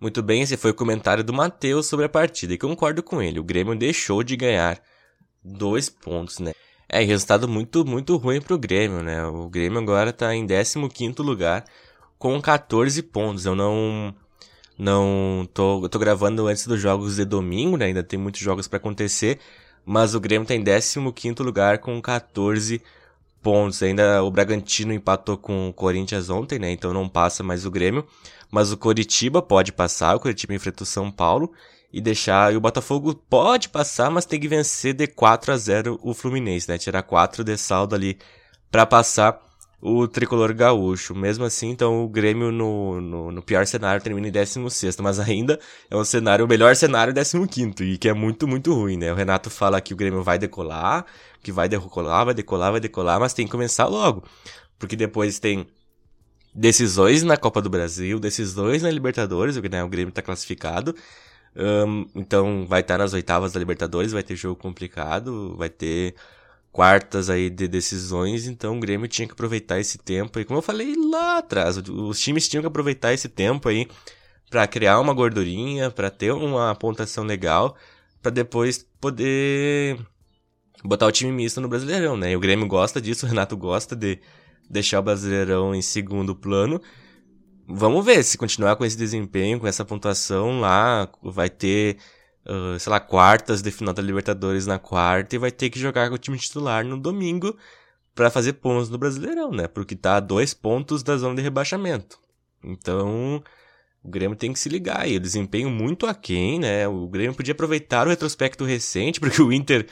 Muito 0.00 0.22
bem, 0.22 0.40
esse 0.40 0.56
foi 0.56 0.70
o 0.70 0.74
comentário 0.74 1.22
do 1.22 1.34
Matheus 1.34 1.84
sobre 1.86 2.06
a 2.06 2.08
partida 2.08 2.54
e 2.54 2.58
concordo 2.58 3.02
com 3.02 3.20
ele. 3.20 3.38
O 3.38 3.44
Grêmio 3.44 3.76
deixou 3.76 4.22
de 4.22 4.34
ganhar 4.34 4.80
dois 5.44 5.90
pontos, 5.90 6.38
né? 6.38 6.52
É, 6.92 7.04
resultado 7.04 7.46
muito, 7.46 7.84
muito 7.84 8.16
ruim 8.16 8.40
pro 8.40 8.58
Grêmio, 8.58 9.00
né? 9.00 9.24
O 9.24 9.48
Grêmio 9.48 9.78
agora 9.78 10.12
tá 10.12 10.34
em 10.34 10.44
15 10.44 11.22
lugar 11.22 11.64
com 12.18 12.40
14 12.42 13.00
pontos. 13.04 13.46
Eu 13.46 13.54
não 13.54 14.12
não 14.76 15.48
tô, 15.54 15.88
tô 15.88 15.98
gravando 16.00 16.48
antes 16.48 16.66
dos 16.66 16.80
jogos 16.80 17.16
de 17.16 17.24
domingo, 17.24 17.76
né? 17.76 17.86
Ainda 17.86 18.02
tem 18.02 18.18
muitos 18.18 18.40
jogos 18.40 18.66
para 18.66 18.78
acontecer, 18.78 19.38
mas 19.84 20.16
o 20.16 20.20
Grêmio 20.20 20.48
tá 20.48 20.54
em 20.54 20.64
15 20.64 21.42
lugar 21.44 21.78
com 21.78 22.00
14 22.02 22.82
pontos. 23.40 23.80
Ainda 23.84 24.22
o 24.24 24.30
Bragantino 24.30 24.92
empatou 24.92 25.36
com 25.38 25.68
o 25.68 25.72
Corinthians 25.72 26.28
ontem, 26.28 26.58
né? 26.58 26.72
Então 26.72 26.92
não 26.92 27.08
passa 27.08 27.44
mais 27.44 27.64
o 27.64 27.70
Grêmio. 27.70 28.04
Mas 28.50 28.72
o 28.72 28.76
Coritiba 28.76 29.40
pode 29.40 29.72
passar, 29.72 30.16
o 30.16 30.20
Coritiba 30.20 30.54
enfrenta 30.54 30.82
o 30.82 30.86
São 30.86 31.10
Paulo 31.10 31.52
e 31.92 32.00
deixar. 32.00 32.52
E 32.52 32.56
o 32.56 32.60
Botafogo 32.60 33.14
pode 33.14 33.68
passar, 33.68 34.10
mas 34.10 34.24
tem 34.24 34.40
que 34.40 34.48
vencer 34.48 34.94
de 34.94 35.06
4 35.06 35.52
a 35.52 35.56
0 35.56 36.00
o 36.02 36.14
Fluminense, 36.14 36.68
né? 36.68 36.78
Tirar 36.78 37.02
4 37.02 37.44
de 37.44 37.56
saldo 37.56 37.94
ali 37.94 38.18
para 38.70 38.86
passar 38.86 39.40
o 39.80 40.06
tricolor 40.06 40.52
gaúcho. 40.54 41.14
Mesmo 41.14 41.44
assim, 41.44 41.70
então 41.70 42.04
o 42.04 42.08
Grêmio 42.08 42.52
no, 42.52 43.00
no, 43.00 43.32
no, 43.32 43.42
pior 43.42 43.66
cenário 43.66 44.02
termina 44.02 44.28
em 44.28 44.32
16, 44.32 44.96
mas 44.98 45.18
ainda 45.18 45.58
é 45.90 45.96
um 45.96 46.04
cenário, 46.04 46.44
o 46.44 46.48
melhor 46.48 46.76
cenário 46.76 47.14
15, 47.14 47.84
e 47.84 47.98
que 47.98 48.08
é 48.08 48.12
muito, 48.14 48.46
muito 48.46 48.72
ruim, 48.74 48.96
né? 48.96 49.12
O 49.12 49.16
Renato 49.16 49.50
fala 49.50 49.80
que 49.80 49.94
o 49.94 49.96
Grêmio 49.96 50.22
vai 50.22 50.38
decolar, 50.38 51.06
que 51.42 51.50
vai 51.50 51.68
decolar, 51.68 52.26
vai 52.26 52.34
decolar, 52.34 52.72
vai 52.72 52.80
decolar, 52.80 53.20
mas 53.20 53.32
tem 53.32 53.46
que 53.46 53.52
começar 53.52 53.86
logo. 53.86 54.22
Porque 54.78 54.96
depois 54.96 55.38
tem 55.38 55.66
decisões 56.54 57.22
na 57.22 57.36
Copa 57.36 57.62
do 57.62 57.70
Brasil, 57.70 58.18
decisões 58.18 58.82
na 58.82 58.90
Libertadores, 58.90 59.56
o 59.56 59.62
Grêmio 59.62 60.12
tá 60.12 60.22
classificado. 60.22 60.94
Um, 61.54 62.06
então 62.14 62.66
vai 62.66 62.80
estar 62.80 62.94
tá 62.94 62.98
nas 62.98 63.12
oitavas 63.12 63.52
da 63.52 63.58
Libertadores, 63.58 64.12
vai 64.12 64.22
ter 64.22 64.36
jogo 64.36 64.56
complicado, 64.56 65.54
vai 65.56 65.68
ter 65.68 66.14
quartas 66.72 67.28
aí 67.28 67.50
de 67.50 67.66
decisões, 67.66 68.46
então 68.46 68.76
o 68.76 68.80
Grêmio 68.80 69.08
tinha 69.08 69.26
que 69.26 69.32
aproveitar 69.32 69.80
esse 69.80 69.98
tempo 69.98 70.38
e 70.38 70.44
como 70.44 70.58
eu 70.58 70.62
falei 70.62 70.94
lá 70.96 71.38
atrás, 71.38 71.76
os 71.76 72.20
times 72.20 72.48
tinham 72.48 72.62
que 72.62 72.68
aproveitar 72.68 73.12
esse 73.12 73.28
tempo 73.28 73.68
aí 73.68 73.88
para 74.48 74.66
criar 74.66 75.00
uma 75.00 75.12
gordurinha, 75.12 75.90
para 75.90 76.10
ter 76.10 76.32
uma 76.32 76.74
pontuação 76.74 77.24
legal, 77.24 77.76
para 78.22 78.30
depois 78.30 78.86
poder 79.00 79.98
botar 80.84 81.06
o 81.06 81.12
time 81.12 81.32
misto 81.32 81.60
no 81.60 81.68
Brasileirão, 81.68 82.16
né? 82.16 82.32
E 82.32 82.36
o 82.36 82.40
Grêmio 82.40 82.66
gosta 82.66 83.00
disso, 83.00 83.26
o 83.26 83.28
Renato 83.28 83.56
gosta 83.56 83.96
de 83.96 84.18
deixar 84.70 85.00
o 85.00 85.02
Brasileirão 85.02 85.74
em 85.74 85.82
segundo 85.82 86.34
plano. 86.34 86.80
Vamos 87.66 88.04
ver 88.04 88.22
se 88.22 88.38
continuar 88.38 88.76
com 88.76 88.84
esse 88.84 88.96
desempenho, 88.96 89.58
com 89.58 89.66
essa 89.66 89.84
pontuação 89.84 90.60
lá, 90.60 91.10
vai 91.22 91.50
ter 91.50 91.98
uh, 92.46 92.78
sei 92.78 92.90
lá, 92.90 93.00
quartas 93.00 93.62
de 93.62 93.70
final 93.70 93.92
da 93.92 94.02
Libertadores 94.02 94.66
na 94.66 94.78
quarta 94.78 95.34
e 95.34 95.38
vai 95.38 95.50
ter 95.50 95.70
que 95.70 95.78
jogar 95.78 96.08
com 96.08 96.14
o 96.14 96.18
time 96.18 96.38
titular 96.38 96.84
no 96.84 96.98
domingo 96.98 97.56
para 98.14 98.30
fazer 98.30 98.54
pontos 98.54 98.88
no 98.88 98.98
Brasileirão, 98.98 99.50
né? 99.50 99.66
Porque 99.66 99.94
tá 99.96 100.16
a 100.16 100.20
dois 100.20 100.52
pontos 100.52 101.02
da 101.02 101.16
zona 101.16 101.36
de 101.36 101.42
rebaixamento. 101.42 102.18
Então, 102.62 103.42
o 104.02 104.10
Grêmio 104.10 104.36
tem 104.36 104.52
que 104.52 104.58
se 104.58 104.68
ligar 104.68 105.00
aí. 105.00 105.16
O 105.16 105.20
desempenho 105.20 105.70
muito 105.70 106.06
aquém, 106.06 106.58
né? 106.58 106.86
O 106.88 107.08
Grêmio 107.08 107.34
podia 107.34 107.52
aproveitar 107.52 108.06
o 108.06 108.10
retrospecto 108.10 108.64
recente, 108.64 109.18
porque 109.20 109.40
o 109.40 109.52
Inter 109.52 109.86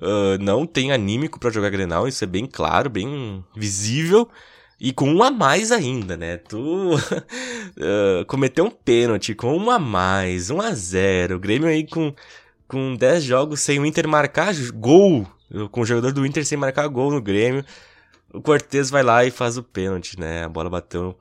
uh, 0.00 0.42
não 0.42 0.66
tem 0.66 0.92
anímico 0.92 1.38
para 1.38 1.50
jogar 1.50 1.70
Grenal, 1.70 2.08
isso 2.08 2.24
é 2.24 2.26
bem 2.26 2.46
claro, 2.46 2.90
bem 2.90 3.44
visível. 3.54 4.28
E 4.80 4.92
com 4.94 5.12
um 5.12 5.22
a 5.22 5.30
mais 5.30 5.70
ainda, 5.70 6.16
né? 6.16 6.38
Tu 6.38 6.94
uh, 6.96 8.24
cometeu 8.26 8.64
um 8.64 8.70
pênalti 8.70 9.34
com 9.34 9.54
um 9.54 9.70
a 9.70 9.78
mais, 9.78 10.48
um 10.48 10.58
a 10.60 10.72
zero. 10.72 11.36
O 11.36 11.38
Grêmio 11.38 11.68
aí 11.68 11.86
com, 11.86 12.14
com 12.66 12.96
10 12.96 13.22
jogos 13.22 13.60
sem 13.60 13.78
o 13.78 13.84
Inter 13.84 14.08
marcar 14.08 14.54
gol. 14.72 15.26
Com 15.70 15.82
o 15.82 15.84
jogador 15.84 16.12
do 16.12 16.24
Inter 16.24 16.46
sem 16.46 16.56
marcar 16.56 16.88
gol 16.88 17.10
no 17.10 17.20
Grêmio. 17.20 17.62
O 18.32 18.40
Cortez 18.40 18.88
vai 18.88 19.02
lá 19.02 19.22
e 19.24 19.30
faz 19.30 19.58
o 19.58 19.62
pênalti, 19.62 20.18
né? 20.18 20.44
A 20.44 20.48
bola 20.48 20.70
bateu 20.70 21.14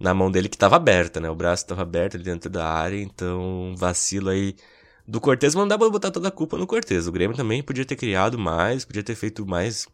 na 0.00 0.12
mão 0.12 0.28
dele 0.28 0.48
que 0.48 0.58
tava 0.58 0.74
aberta, 0.74 1.20
né? 1.20 1.30
O 1.30 1.36
braço 1.36 1.66
tava 1.66 1.82
aberto 1.82 2.16
ali 2.16 2.24
dentro 2.24 2.50
da 2.50 2.66
área, 2.66 3.00
então 3.00 3.74
vacilo 3.76 4.30
aí 4.30 4.56
do 5.06 5.20
Cortez, 5.20 5.54
mas 5.54 5.62
não 5.62 5.68
dá 5.68 5.78
pra 5.78 5.88
botar 5.90 6.10
toda 6.10 6.28
a 6.28 6.30
culpa 6.30 6.56
no 6.56 6.66
Cortez. 6.66 7.06
O 7.06 7.12
Grêmio 7.12 7.36
também 7.36 7.62
podia 7.62 7.84
ter 7.84 7.96
criado 7.96 8.38
mais, 8.38 8.84
podia 8.84 9.02
ter 9.02 9.14
feito 9.14 9.46
mais, 9.46 9.86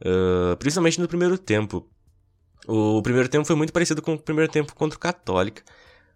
uh, 0.00 0.56
principalmente 0.58 1.00
no 1.00 1.08
primeiro 1.08 1.36
tempo. 1.36 1.86
O 2.66 3.02
primeiro 3.02 3.28
tempo 3.28 3.44
foi 3.44 3.56
muito 3.56 3.72
parecido 3.72 4.00
com 4.00 4.14
o 4.14 4.18
primeiro 4.18 4.50
tempo 4.50 4.74
contra 4.74 4.96
o 4.96 5.00
Católica. 5.00 5.62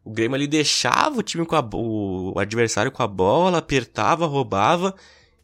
O 0.05 0.11
Grêmio 0.11 0.37
ali 0.37 0.47
deixava 0.47 1.19
o 1.19 1.23
time 1.23 1.45
com 1.45 1.57
a, 1.57 1.69
o 1.75 2.39
adversário 2.39 2.91
com 2.91 3.03
a 3.03 3.07
bola, 3.07 3.59
apertava, 3.59 4.27
roubava 4.27 4.95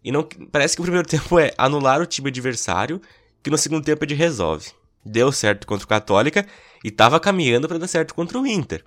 E 0.03 0.11
não 0.11 0.27
parece 0.51 0.75
que 0.75 0.81
o 0.81 0.85
primeiro 0.85 1.07
tempo 1.09 1.39
é 1.39 1.53
anular 1.59 2.01
o 2.01 2.07
time 2.07 2.29
adversário, 2.29 3.01
que 3.43 3.51
no 3.51 3.59
segundo 3.59 3.85
tempo 3.85 4.05
ele 4.05 4.15
resolve. 4.15 4.71
Deu 5.05 5.31
certo 5.31 5.67
contra 5.67 5.85
o 5.85 5.89
Católica 5.89 6.47
e 6.83 6.91
tava 6.91 7.21
caminhando 7.21 7.69
para 7.69 7.79
dar 7.79 7.89
certo 7.89 8.15
contra 8.15 8.39
o 8.39 8.47
Inter. 8.47 8.83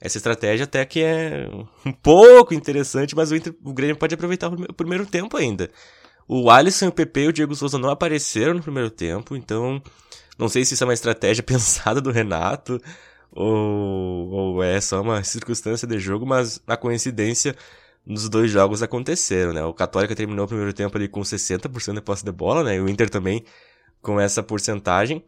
Essa 0.00 0.18
estratégia 0.18 0.64
até 0.64 0.84
que 0.84 1.02
é 1.02 1.48
um 1.84 1.92
pouco 1.92 2.52
interessante, 2.52 3.16
mas 3.16 3.30
o, 3.30 3.36
Inter, 3.36 3.54
o 3.64 3.72
Grêmio 3.72 3.96
pode 3.96 4.14
aproveitar 4.14 4.48
o 4.48 4.74
primeiro 4.74 5.06
tempo 5.06 5.36
ainda. 5.36 5.70
O 6.28 6.50
Alisson, 6.50 6.88
o 6.88 6.92
PP 6.92 7.20
e 7.20 7.28
o 7.28 7.32
Diego 7.32 7.54
Souza 7.54 7.78
não 7.78 7.88
apareceram 7.88 8.54
no 8.54 8.62
primeiro 8.62 8.90
tempo, 8.90 9.36
então 9.36 9.80
não 10.38 10.48
sei 10.48 10.64
se 10.64 10.74
isso 10.74 10.84
é 10.84 10.86
uma 10.86 10.94
estratégia 10.94 11.42
pensada 11.44 12.00
do 12.00 12.10
Renato 12.10 12.80
ou, 13.32 14.28
ou 14.30 14.62
é 14.62 14.80
só 14.80 15.00
uma 15.00 15.22
circunstância 15.24 15.86
de 15.86 15.98
jogo, 15.98 16.26
mas 16.26 16.60
na 16.66 16.76
coincidência 16.76 17.54
nos 18.04 18.28
dois 18.28 18.50
jogos 18.50 18.82
aconteceram, 18.82 19.52
né? 19.52 19.64
O 19.64 19.74
Católica 19.74 20.14
terminou 20.14 20.44
o 20.44 20.48
primeiro 20.48 20.72
tempo 20.72 20.96
ali 20.96 21.08
com 21.08 21.20
60% 21.20 21.94
de 21.94 22.00
posse 22.00 22.24
de 22.24 22.30
bola, 22.30 22.62
né? 22.62 22.76
E 22.76 22.80
o 22.80 22.88
Inter 22.88 23.10
também 23.10 23.44
com 24.00 24.20
essa 24.20 24.42
porcentagem. 24.42 25.24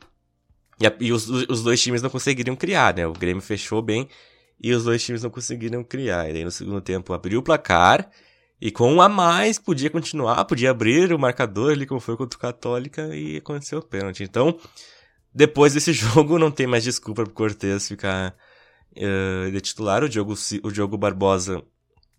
E, 0.81 0.87
a, 0.87 0.94
e 1.00 1.12
os, 1.12 1.28
os 1.28 1.64
dois 1.64 1.83
times 1.83 2.02
não 2.02 2.09
conseguiram 2.09 2.54
criar, 2.54 2.94
né? 2.94 3.07
O 3.07 3.12
Grêmio 3.12 3.42
fechou 3.42 3.83
bem 3.83 4.09
e 4.61 4.73
os 4.73 4.85
dois 4.85 5.03
times 5.05 5.23
não 5.23 5.31
conseguiram 5.31 5.85
criar. 5.85 6.29
E 6.31 6.38
aí 6.38 6.44
no 6.44 6.51
segundo 6.51 6.81
tempo 6.81 7.12
abriu 7.12 7.40
o 7.40 7.42
placar 7.42 8.11
e 8.61 8.71
com 8.71 8.92
um 8.92 9.01
a 9.01 9.09
mais 9.09 9.59
podia 9.59 9.88
continuar, 9.88 10.44
podia 10.44 10.71
abrir 10.71 11.12
o 11.12 11.18
marcador 11.18 11.73
ali 11.73 11.87
como 11.87 12.01
foi 12.01 12.16
contra 12.16 12.37
o 12.37 12.40
Católica 12.40 13.14
e 13.14 13.37
aconteceu 13.37 13.79
o 13.79 13.83
pênalti. 13.83 14.25
Então, 14.25 14.59
depois 15.33 15.75
desse 15.75 15.92
jogo 15.94 16.38
não 16.38 16.51
tem 16.51 16.66
mais 16.66 16.83
desculpa 16.83 17.23
pro 17.23 17.33
Cortez 17.33 17.87
ficar 17.87 18.35
uh, 18.97 19.51
de 19.51 19.61
titular. 19.61 20.03
O 20.03 20.09
Diogo, 20.09 20.35
o 20.62 20.73
Diogo 20.73 20.99
Barbosa, 20.99 21.62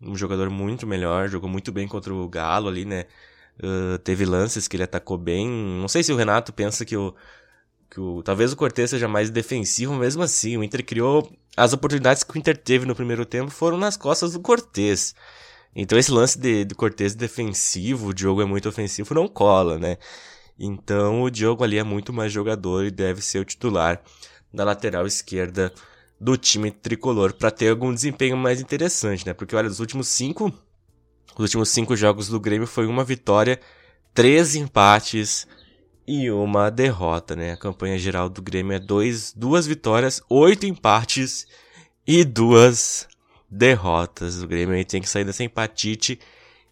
um 0.02 0.16
jogador 0.16 0.50
muito 0.50 0.88
melhor, 0.88 1.28
jogou 1.28 1.50
muito 1.50 1.72
bem 1.74 1.88
contra 1.88 2.14
o 2.14 2.28
Galo 2.30 2.70
ali, 2.70 2.86
né? 2.86 3.06
Uh, 3.62 3.98
teve 4.00 4.24
lances 4.24 4.70
que 4.70 4.78
ele 4.78 4.84
atacou 4.84 5.18
bem. 5.18 5.46
Não 5.46 5.90
sei 5.90 6.02
se 6.02 6.14
o 6.14 6.16
Renato 6.16 6.54
pensa 6.54 6.86
que 6.86 6.96
o 6.96 7.14
que 7.90 8.00
o, 8.00 8.22
talvez 8.22 8.54
o 8.54 8.56
Cortez 8.56 8.92
seja 8.92 9.08
mais 9.08 9.30
defensivo, 9.30 9.96
mesmo 9.96 10.22
assim, 10.22 10.58
o 10.58 10.64
Inter 10.64 10.86
criou 10.86 11.32
as 11.58 11.74
oportunidades 11.74 12.24
que 12.24 12.36
o 12.36 12.38
Inter 12.38 12.56
teve 12.56 12.86
no 12.86 12.96
primeiro 12.96 13.26
tempo 13.26 13.50
foram 13.50 13.78
nas 13.78 13.98
costas 13.98 14.34
do 14.34 14.40
Cortez. 14.40 15.16
Então 15.76 15.98
esse 15.98 16.12
lance 16.12 16.38
de, 16.38 16.66
de 16.66 16.76
Cortez 16.76 17.16
defensivo, 17.16 18.10
o 18.10 18.14
Diogo 18.14 18.42
é 18.42 18.46
muito 18.46 18.70
ofensivo, 18.70 19.14
não 19.14 19.28
cola, 19.28 19.78
né? 19.78 19.98
Então 20.58 21.24
o 21.24 21.30
Diogo 21.30 21.64
ali 21.64 21.78
é 21.78 21.84
muito 21.84 22.12
mais 22.14 22.32
jogador 22.32 22.86
e 22.86 22.92
deve 22.92 23.22
ser 23.22 23.40
o 23.40 23.46
titular 23.46 24.02
da 24.54 24.64
lateral 24.64 25.08
esquerda 25.08 25.74
do 26.20 26.36
time 26.36 26.70
tricolor 26.70 27.34
para 27.34 27.50
ter 27.50 27.70
algum 27.70 27.94
desempenho 27.94 28.36
mais 28.36 28.60
interessante, 28.60 29.26
né? 29.26 29.34
Porque 29.34 29.56
olha, 29.56 29.70
os 29.70 29.80
últimos 29.80 30.08
cinco, 30.08 30.52
os 31.34 31.40
últimos 31.40 31.70
cinco 31.70 31.96
jogos 31.96 32.28
do 32.28 32.40
Grêmio 32.40 32.68
foi 32.68 32.86
uma 32.86 33.04
vitória, 33.04 33.60
três 34.14 34.56
empates, 34.56 35.48
e 36.12 36.32
uma 36.32 36.72
derrota, 36.72 37.36
né? 37.36 37.52
A 37.52 37.58
campanha 37.58 37.96
geral 38.00 38.30
do 38.30 38.42
Grêmio 38.42 38.74
é 38.74 38.80
dois, 38.80 39.32
duas 39.32 39.68
vitórias, 39.68 40.20
oito 40.28 40.66
empates 40.66 41.46
e 42.08 42.26
duas 42.26 43.08
derrotas. 43.48 44.42
O 44.42 44.48
Grêmio 44.48 44.76
aí 44.76 44.84
tem 44.84 45.00
que 45.00 45.08
sair 45.08 45.24
dessa 45.24 45.44
empatite 45.44 46.20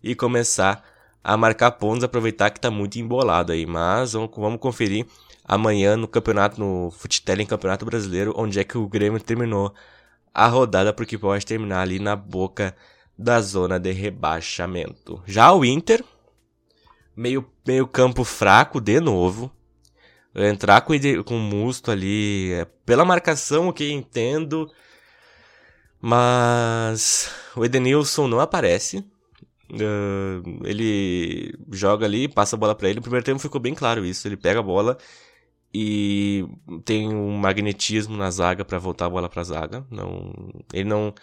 e 0.02 0.15
começar 0.15 0.84
a 1.23 1.38
marcar 1.38 1.69
pontos, 1.73 2.04
aproveitar 2.04 2.50
que 2.50 2.60
tá 2.60 2.71
muito 2.71 2.97
embolado 2.97 3.52
aí. 3.52 3.63
Mas 3.67 4.13
vamos, 4.13 4.32
vamos 4.36 4.60
conferir 4.60 5.06
amanhã 5.45 5.95
no 5.95 6.08
campeonato, 6.08 6.60
no 6.60 6.89
Futel 6.89 7.39
em 7.39 7.45
Campeonato 7.45 7.86
Brasileiro, 7.86 8.34
onde 8.36 8.60
é 8.60 8.63
que 8.63 8.76
o 8.76 8.88
Grêmio 8.88 9.21
terminou 9.21 9.71
a 10.34 10.47
rodada, 10.47 10.91
porque 10.91 11.15
pode 11.15 11.45
terminar 11.45 11.82
ali 11.82 12.00
na 12.00 12.15
boca 12.15 12.76
da 13.15 13.39
zona 13.39 13.80
de 13.80 13.91
rebaixamento. 13.91 15.21
Já 15.28 15.54
o 15.54 15.63
Inter, 15.63 16.04
meio, 17.15 17.47
meio 17.68 17.86
campo 17.86 18.24
fraco 18.24 18.80
de 18.80 19.00
novo. 19.00 19.52
Entrar 20.34 20.82
com, 20.82 20.94
com 21.26 21.36
o 21.36 21.40
Musto 21.40 21.92
ali, 21.92 22.54
é, 22.54 22.66
pela 22.86 23.04
marcação, 23.04 23.68
ok, 23.68 23.92
entendo. 23.92 24.72
Mas 26.00 27.32
o 27.56 27.66
Edenilson 27.66 28.28
não 28.28 28.40
aparece. 28.40 29.00
Uh, 29.70 30.64
ele 30.64 31.54
joga 31.72 32.06
ali, 32.06 32.28
passa 32.28 32.56
a 32.56 32.60
bola 32.60 32.76
para 32.76 32.88
ele. 32.88 32.98
No 32.98 33.02
primeiro 33.02 33.26
tempo 33.26 33.40
ficou 33.40 33.60
bem 33.60 33.74
claro 33.74 34.06
isso. 34.06 34.28
Ele 34.28 34.38
pega 34.38 34.60
a 34.60 34.64
bola 34.64 34.98
e 35.74 36.46
tem 36.86 37.10
um 37.10 37.36
magnetismo 37.36 38.16
na 38.16 38.32
zaga 38.32 38.64
para 38.64 38.80
voltar 38.80 39.08
a 39.08 39.10
bola 39.10 39.28
para 39.28 39.44
zaga. 39.44 39.86
Não, 39.92 40.34
ele 40.72 40.88
não 40.88 41.14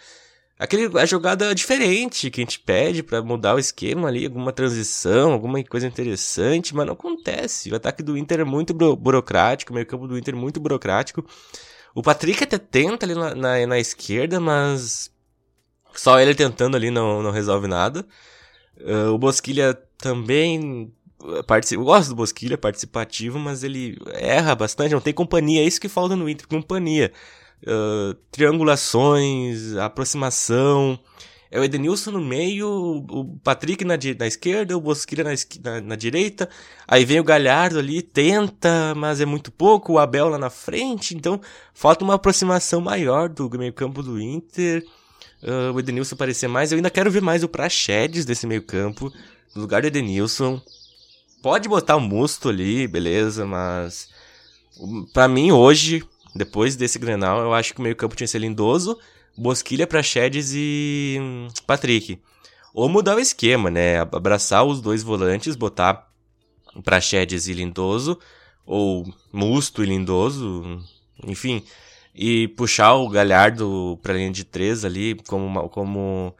Aquele, 0.57 0.97
a 0.97 1.05
jogada 1.05 1.53
diferente 1.53 2.31
que 2.31 2.39
a 2.39 2.43
gente 2.43 2.61
pede 2.61 3.03
para 3.03 3.21
mudar 3.21 3.55
o 3.55 3.59
esquema 3.59 4.07
ali, 4.07 4.25
alguma 4.25 4.53
transição, 4.53 5.33
alguma 5.33 5.61
coisa 5.65 5.85
interessante, 5.85 6.73
mas 6.73 6.85
não 6.85 6.93
acontece. 6.93 7.69
O 7.71 7.75
ataque 7.75 8.01
do 8.01 8.17
Inter 8.17 8.39
é 8.39 8.45
muito 8.45 8.73
burocrático, 8.73 9.73
o 9.73 9.75
meio 9.75 9.85
campo 9.85 10.07
do 10.07 10.17
Inter 10.17 10.33
é 10.33 10.37
muito 10.37 10.61
burocrático. 10.61 11.25
O 11.93 12.01
Patrick 12.01 12.41
até 12.41 12.57
tenta 12.57 13.05
ali 13.05 13.15
na, 13.15 13.35
na, 13.35 13.67
na 13.67 13.79
esquerda, 13.79 14.39
mas 14.39 15.11
só 15.93 16.19
ele 16.21 16.33
tentando 16.33 16.77
ali 16.77 16.89
não, 16.89 17.21
não 17.21 17.31
resolve 17.31 17.67
nada. 17.67 18.05
Uh, 18.79 19.11
o 19.11 19.17
Bosquilha 19.17 19.73
também 19.97 20.93
participa, 21.47 21.81
eu 21.81 21.85
gosto 21.85 22.09
do 22.09 22.15
Bosquilha, 22.15 22.57
participativo, 22.57 23.37
mas 23.39 23.61
ele 23.61 23.97
erra 24.13 24.55
bastante, 24.55 24.93
não 24.93 25.01
tem 25.01 25.13
companhia, 25.13 25.61
é 25.61 25.65
isso 25.65 25.81
que 25.81 25.89
falta 25.89 26.15
no 26.15 26.29
Inter, 26.29 26.47
companhia 26.47 27.11
triangulações, 28.31 29.75
aproximação. 29.75 30.99
É 31.51 31.59
o 31.59 31.63
Edenilson 31.63 32.11
no 32.11 32.21
meio, 32.21 32.67
o 33.09 33.39
Patrick 33.43 33.85
na, 33.85 33.95
na 34.19 34.27
esquerda, 34.27 34.75
o 34.75 34.81
Bosquilha 34.81 35.23
na, 35.23 35.31
na, 35.63 35.81
na, 35.81 35.95
direita. 35.95 36.49
Aí 36.87 37.05
vem 37.05 37.19
o 37.19 37.23
Galhardo 37.23 37.79
ali, 37.79 38.01
tenta, 38.01 38.93
mas 38.95 39.21
é 39.21 39.25
muito 39.25 39.51
pouco. 39.51 39.93
O 39.93 39.99
Abel 39.99 40.27
lá 40.27 40.37
na 40.37 40.49
frente. 40.49 41.15
Então, 41.15 41.39
falta 41.73 42.03
uma 42.03 42.15
aproximação 42.15 42.81
maior 42.81 43.29
do 43.29 43.49
meio 43.57 43.71
campo 43.71 44.03
do 44.03 44.19
Inter. 44.19 44.83
Uh, 45.41 45.71
o 45.73 45.79
Edenilson 45.79 46.15
aparecer 46.15 46.49
mais. 46.49 46.71
Eu 46.71 46.77
ainda 46.77 46.89
quero 46.89 47.09
ver 47.09 47.21
mais 47.21 47.43
o 47.43 47.47
Praxedes 47.47 48.25
desse 48.25 48.45
meio 48.45 48.63
campo, 48.63 49.09
no 49.55 49.61
lugar 49.61 49.81
do 49.81 49.87
Edenilson. 49.87 50.59
Pode 51.41 51.69
botar 51.69 51.95
o 51.95 52.01
Musto 52.01 52.49
ali, 52.49 52.87
beleza, 52.87 53.45
mas... 53.45 54.09
para 55.13 55.27
mim, 55.27 55.51
hoje, 55.51 56.03
depois 56.35 56.75
desse 56.75 56.99
Grenal, 56.99 57.39
eu 57.39 57.53
acho 57.53 57.73
que 57.73 57.79
o 57.79 57.83
meio-campo 57.83 58.15
tinha 58.15 58.27
que 58.27 58.31
ser 58.31 58.39
Lindoso, 58.39 58.99
Bosquilha, 59.37 59.87
Praxedes 59.87 60.51
e 60.53 61.17
hum, 61.19 61.47
Patrick. 61.65 62.19
Ou 62.73 62.89
mudar 62.89 63.15
o 63.15 63.19
esquema, 63.19 63.71
né? 63.71 64.01
Abraçar 64.01 64.65
os 64.65 64.81
dois 64.81 65.01
volantes, 65.01 65.55
botar 65.55 66.11
Praxedes 66.83 67.47
e 67.47 67.53
Lindoso, 67.53 68.19
ou 68.65 69.05
Musto 69.31 69.81
e 69.81 69.85
Lindoso, 69.85 70.81
enfim, 71.25 71.63
e 72.13 72.49
puxar 72.49 72.95
o 72.95 73.07
Galhardo 73.07 73.97
pra 74.03 74.13
linha 74.13 74.31
de 74.31 74.43
três 74.43 74.83
ali, 74.83 75.15
como 75.27 75.45
uma, 75.45 75.69
como 75.69 76.35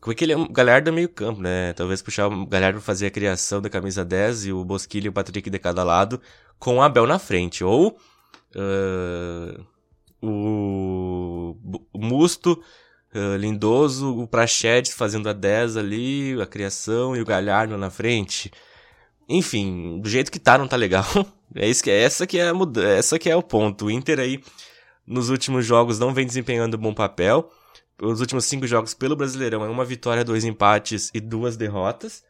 como 0.00 0.12
é 0.12 0.14
que 0.14 0.24
ele 0.24 0.32
é 0.32 0.36
um 0.36 0.46
Galhardo 0.46 0.90
é 0.90 0.92
meio 0.92 1.08
campo, 1.08 1.40
né? 1.40 1.72
Talvez 1.72 2.02
puxar 2.02 2.28
o 2.28 2.46
Galhardo 2.46 2.80
fazer 2.80 3.06
a 3.06 3.10
criação 3.10 3.60
da 3.62 3.70
camisa 3.70 4.04
10 4.04 4.46
e 4.46 4.52
o 4.52 4.64
Bosquilha 4.64 5.06
e 5.06 5.08
o 5.08 5.12
Patrick 5.12 5.48
de 5.48 5.58
cada 5.58 5.82
lado, 5.82 6.20
com 6.58 6.76
o 6.76 6.82
Abel 6.82 7.06
na 7.06 7.18
frente. 7.18 7.64
Ou 7.64 7.98
uh, 8.54 9.66
o, 10.22 11.56
Musto, 11.94 12.62
uh, 13.14 13.36
Lindoso, 13.36 14.18
o 14.18 14.26
Prachedes 14.26 14.92
fazendo 14.92 15.28
a 15.28 15.32
10 15.32 15.76
ali, 15.76 16.40
a 16.40 16.46
criação 16.46 17.16
e 17.16 17.20
o 17.20 17.24
Galhardo 17.24 17.76
na 17.76 17.90
frente. 17.90 18.50
Enfim, 19.28 20.00
do 20.00 20.08
jeito 20.08 20.32
que 20.32 20.38
tá, 20.38 20.56
não 20.56 20.68
tá 20.68 20.76
legal. 20.76 21.04
É 21.54 21.66
isso 21.66 21.82
que 21.82 21.90
é, 21.90 22.02
essa 22.02 22.26
que 22.26 22.38
é 22.38 22.50
a 22.50 22.52
essa 22.98 23.18
que 23.18 23.30
é 23.30 23.34
o 23.34 23.42
ponto. 23.42 23.86
O 23.86 23.90
Inter 23.90 24.20
aí 24.20 24.38
nos 25.06 25.30
últimos 25.30 25.64
jogos 25.64 25.98
não 25.98 26.12
vem 26.12 26.26
desempenhando 26.26 26.76
um 26.76 26.80
bom 26.80 26.92
papel. 26.92 27.50
Os 28.00 28.20
últimos 28.20 28.44
cinco 28.44 28.66
jogos 28.66 28.92
pelo 28.92 29.16
Brasileirão 29.16 29.64
é 29.64 29.68
uma 29.68 29.84
vitória, 29.84 30.22
dois 30.22 30.44
empates 30.44 31.10
e 31.14 31.20
duas 31.20 31.56
derrotas. 31.56 32.22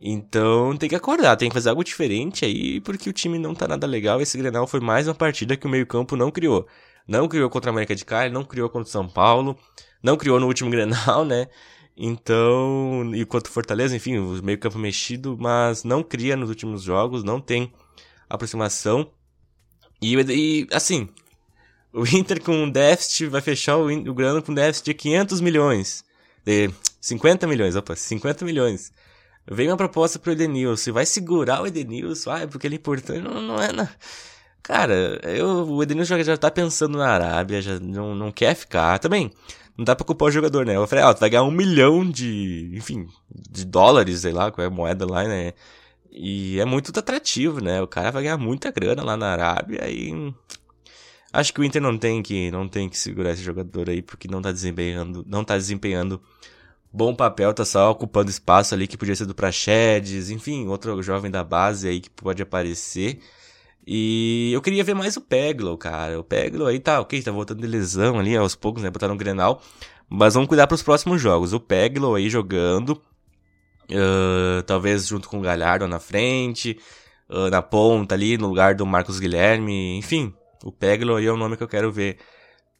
Então 0.00 0.76
tem 0.76 0.88
que 0.88 0.94
acordar, 0.94 1.36
tem 1.36 1.48
que 1.48 1.54
fazer 1.54 1.70
algo 1.70 1.82
diferente 1.82 2.44
aí, 2.44 2.80
porque 2.80 3.10
o 3.10 3.12
time 3.12 3.38
não 3.38 3.54
tá 3.54 3.66
nada 3.66 3.86
legal. 3.86 4.20
Esse 4.20 4.38
Grenal 4.38 4.66
foi 4.66 4.80
mais 4.80 5.08
uma 5.08 5.14
partida 5.14 5.56
que 5.56 5.66
o 5.66 5.70
meio-campo 5.70 6.16
não 6.16 6.30
criou. 6.30 6.66
Não 7.06 7.26
criou 7.26 7.50
contra 7.50 7.70
a 7.70 7.72
América 7.72 7.94
de 7.96 8.04
Cali, 8.04 8.32
não 8.32 8.44
criou 8.44 8.68
contra 8.68 8.88
o 8.88 8.92
São 8.92 9.08
Paulo, 9.08 9.58
não 10.02 10.16
criou 10.16 10.38
no 10.38 10.46
último 10.46 10.70
Grenal, 10.70 11.24
né? 11.24 11.48
Então, 11.96 13.10
e 13.12 13.24
contra 13.24 13.50
o 13.50 13.52
Fortaleza, 13.52 13.96
enfim, 13.96 14.18
o 14.18 14.40
meio-campo 14.42 14.78
mexido, 14.78 15.36
mas 15.38 15.82
não 15.82 16.02
cria 16.02 16.36
nos 16.36 16.48
últimos 16.48 16.82
jogos, 16.82 17.24
não 17.24 17.40
tem 17.40 17.72
aproximação. 18.30 19.10
E, 20.00 20.14
e 20.14 20.68
assim, 20.70 21.08
o 21.92 22.06
Inter 22.06 22.40
com 22.40 22.70
déficit 22.70 23.26
vai 23.26 23.40
fechar 23.40 23.76
o, 23.78 23.86
o 23.86 24.14
Grêmio 24.14 24.42
com 24.42 24.54
déficit 24.54 24.84
de 24.84 24.94
500 24.94 25.40
milhões. 25.40 26.04
De 26.44 26.70
50 27.00 27.46
milhões, 27.48 27.74
opa, 27.74 27.96
50 27.96 28.44
milhões. 28.44 28.92
Vem 29.50 29.68
uma 29.68 29.76
proposta 29.76 30.18
pro 30.18 30.32
Edenilson, 30.32 30.92
vai 30.92 31.06
segurar 31.06 31.62
o 31.62 31.66
Edenilson, 31.66 32.30
ah, 32.30 32.46
porque 32.46 32.66
ele 32.66 32.74
é 32.76 32.78
importante. 32.78 33.20
Não, 33.20 33.40
não 33.40 33.62
é 33.62 33.72
na... 33.72 33.88
Cara, 34.62 35.18
eu, 35.22 35.66
o 35.68 35.82
Edenilson 35.82 36.18
já, 36.18 36.22
já 36.22 36.36
tá 36.36 36.50
pensando 36.50 36.98
na 36.98 37.08
Arábia, 37.08 37.62
já 37.62 37.80
não, 37.80 38.14
não 38.14 38.30
quer 38.30 38.54
ficar. 38.54 38.98
Também, 38.98 39.30
não 39.78 39.84
dá 39.84 39.94
pra 39.94 40.04
culpar 40.04 40.28
o 40.28 40.32
jogador, 40.32 40.66
né? 40.66 40.76
Eu 40.76 40.86
falei, 40.86 41.04
ó, 41.04 41.14
tu 41.14 41.20
vai 41.20 41.30
ganhar 41.30 41.44
um 41.44 41.50
milhão 41.52 42.08
de, 42.10 42.70
enfim, 42.74 43.06
de 43.30 43.64
dólares, 43.64 44.20
sei 44.20 44.32
lá, 44.32 44.50
qual 44.50 44.64
é 44.64 44.66
a 44.66 44.70
moeda 44.70 45.06
lá, 45.06 45.22
né? 45.22 45.52
E 46.10 46.58
é 46.58 46.64
muito 46.64 46.90
atrativo, 46.98 47.62
né? 47.62 47.80
O 47.80 47.86
cara 47.86 48.10
vai 48.10 48.24
ganhar 48.24 48.36
muita 48.36 48.72
grana 48.72 49.04
lá 49.04 49.16
na 49.16 49.28
Arábia 49.28 49.88
e 49.88 50.34
acho 51.32 51.54
que 51.54 51.60
o 51.60 51.64
Inter 51.64 51.80
não 51.80 51.96
tem 51.96 52.22
que 52.22 52.50
não 52.50 52.68
tem 52.68 52.88
que 52.88 52.98
segurar 52.98 53.30
esse 53.30 53.42
jogador 53.42 53.88
aí 53.88 54.02
porque 54.02 54.26
não 54.26 54.42
tá 54.42 54.50
desempenhando, 54.50 55.24
não 55.28 55.44
tá 55.44 55.56
desempenhando 55.56 56.20
bom 56.92 57.14
papel, 57.14 57.52
tá 57.54 57.64
só 57.64 57.90
ocupando 57.90 58.30
espaço 58.30 58.74
ali 58.74 58.86
que 58.86 58.96
podia 58.96 59.14
ser 59.14 59.26
do 59.26 59.34
Praxedes, 59.34 60.30
enfim, 60.30 60.66
outro 60.68 61.02
jovem 61.02 61.30
da 61.30 61.44
base 61.44 61.88
aí 61.88 62.00
que 62.00 62.10
pode 62.10 62.42
aparecer. 62.42 63.20
E 63.90 64.50
eu 64.52 64.60
queria 64.60 64.84
ver 64.84 64.92
mais 64.92 65.16
o 65.16 65.20
Peglo, 65.22 65.76
cara. 65.78 66.20
O 66.20 66.22
Peglo 66.22 66.66
aí 66.66 66.78
tá, 66.78 67.00
ok, 67.00 67.22
tá 67.22 67.30
voltando 67.32 67.62
de 67.62 67.66
lesão 67.66 68.18
ali 68.18 68.36
aos 68.36 68.54
poucos, 68.54 68.82
né? 68.82 68.90
Botaram 68.90 69.14
um 69.14 69.16
Grenal. 69.16 69.62
Mas 70.10 70.34
vamos 70.34 70.46
cuidar 70.46 70.66
para 70.66 70.74
os 70.74 70.82
próximos 70.82 71.22
jogos. 71.22 71.54
O 71.54 71.60
Peglo 71.60 72.14
aí 72.14 72.28
jogando. 72.28 73.02
Uh, 73.90 74.62
talvez 74.66 75.06
junto 75.06 75.26
com 75.26 75.38
o 75.38 75.40
Galhardo 75.40 75.88
na 75.88 75.98
frente. 75.98 76.78
Uh, 77.30 77.48
na 77.48 77.62
ponta 77.62 78.14
ali, 78.14 78.36
no 78.36 78.48
lugar 78.48 78.74
do 78.74 78.84
Marcos 78.84 79.18
Guilherme. 79.18 79.96
Enfim, 79.96 80.34
o 80.62 80.70
Peglo 80.70 81.16
aí 81.16 81.24
é 81.24 81.32
o 81.32 81.36
nome 81.38 81.56
que 81.56 81.62
eu 81.62 81.68
quero 81.68 81.90
ver 81.90 82.18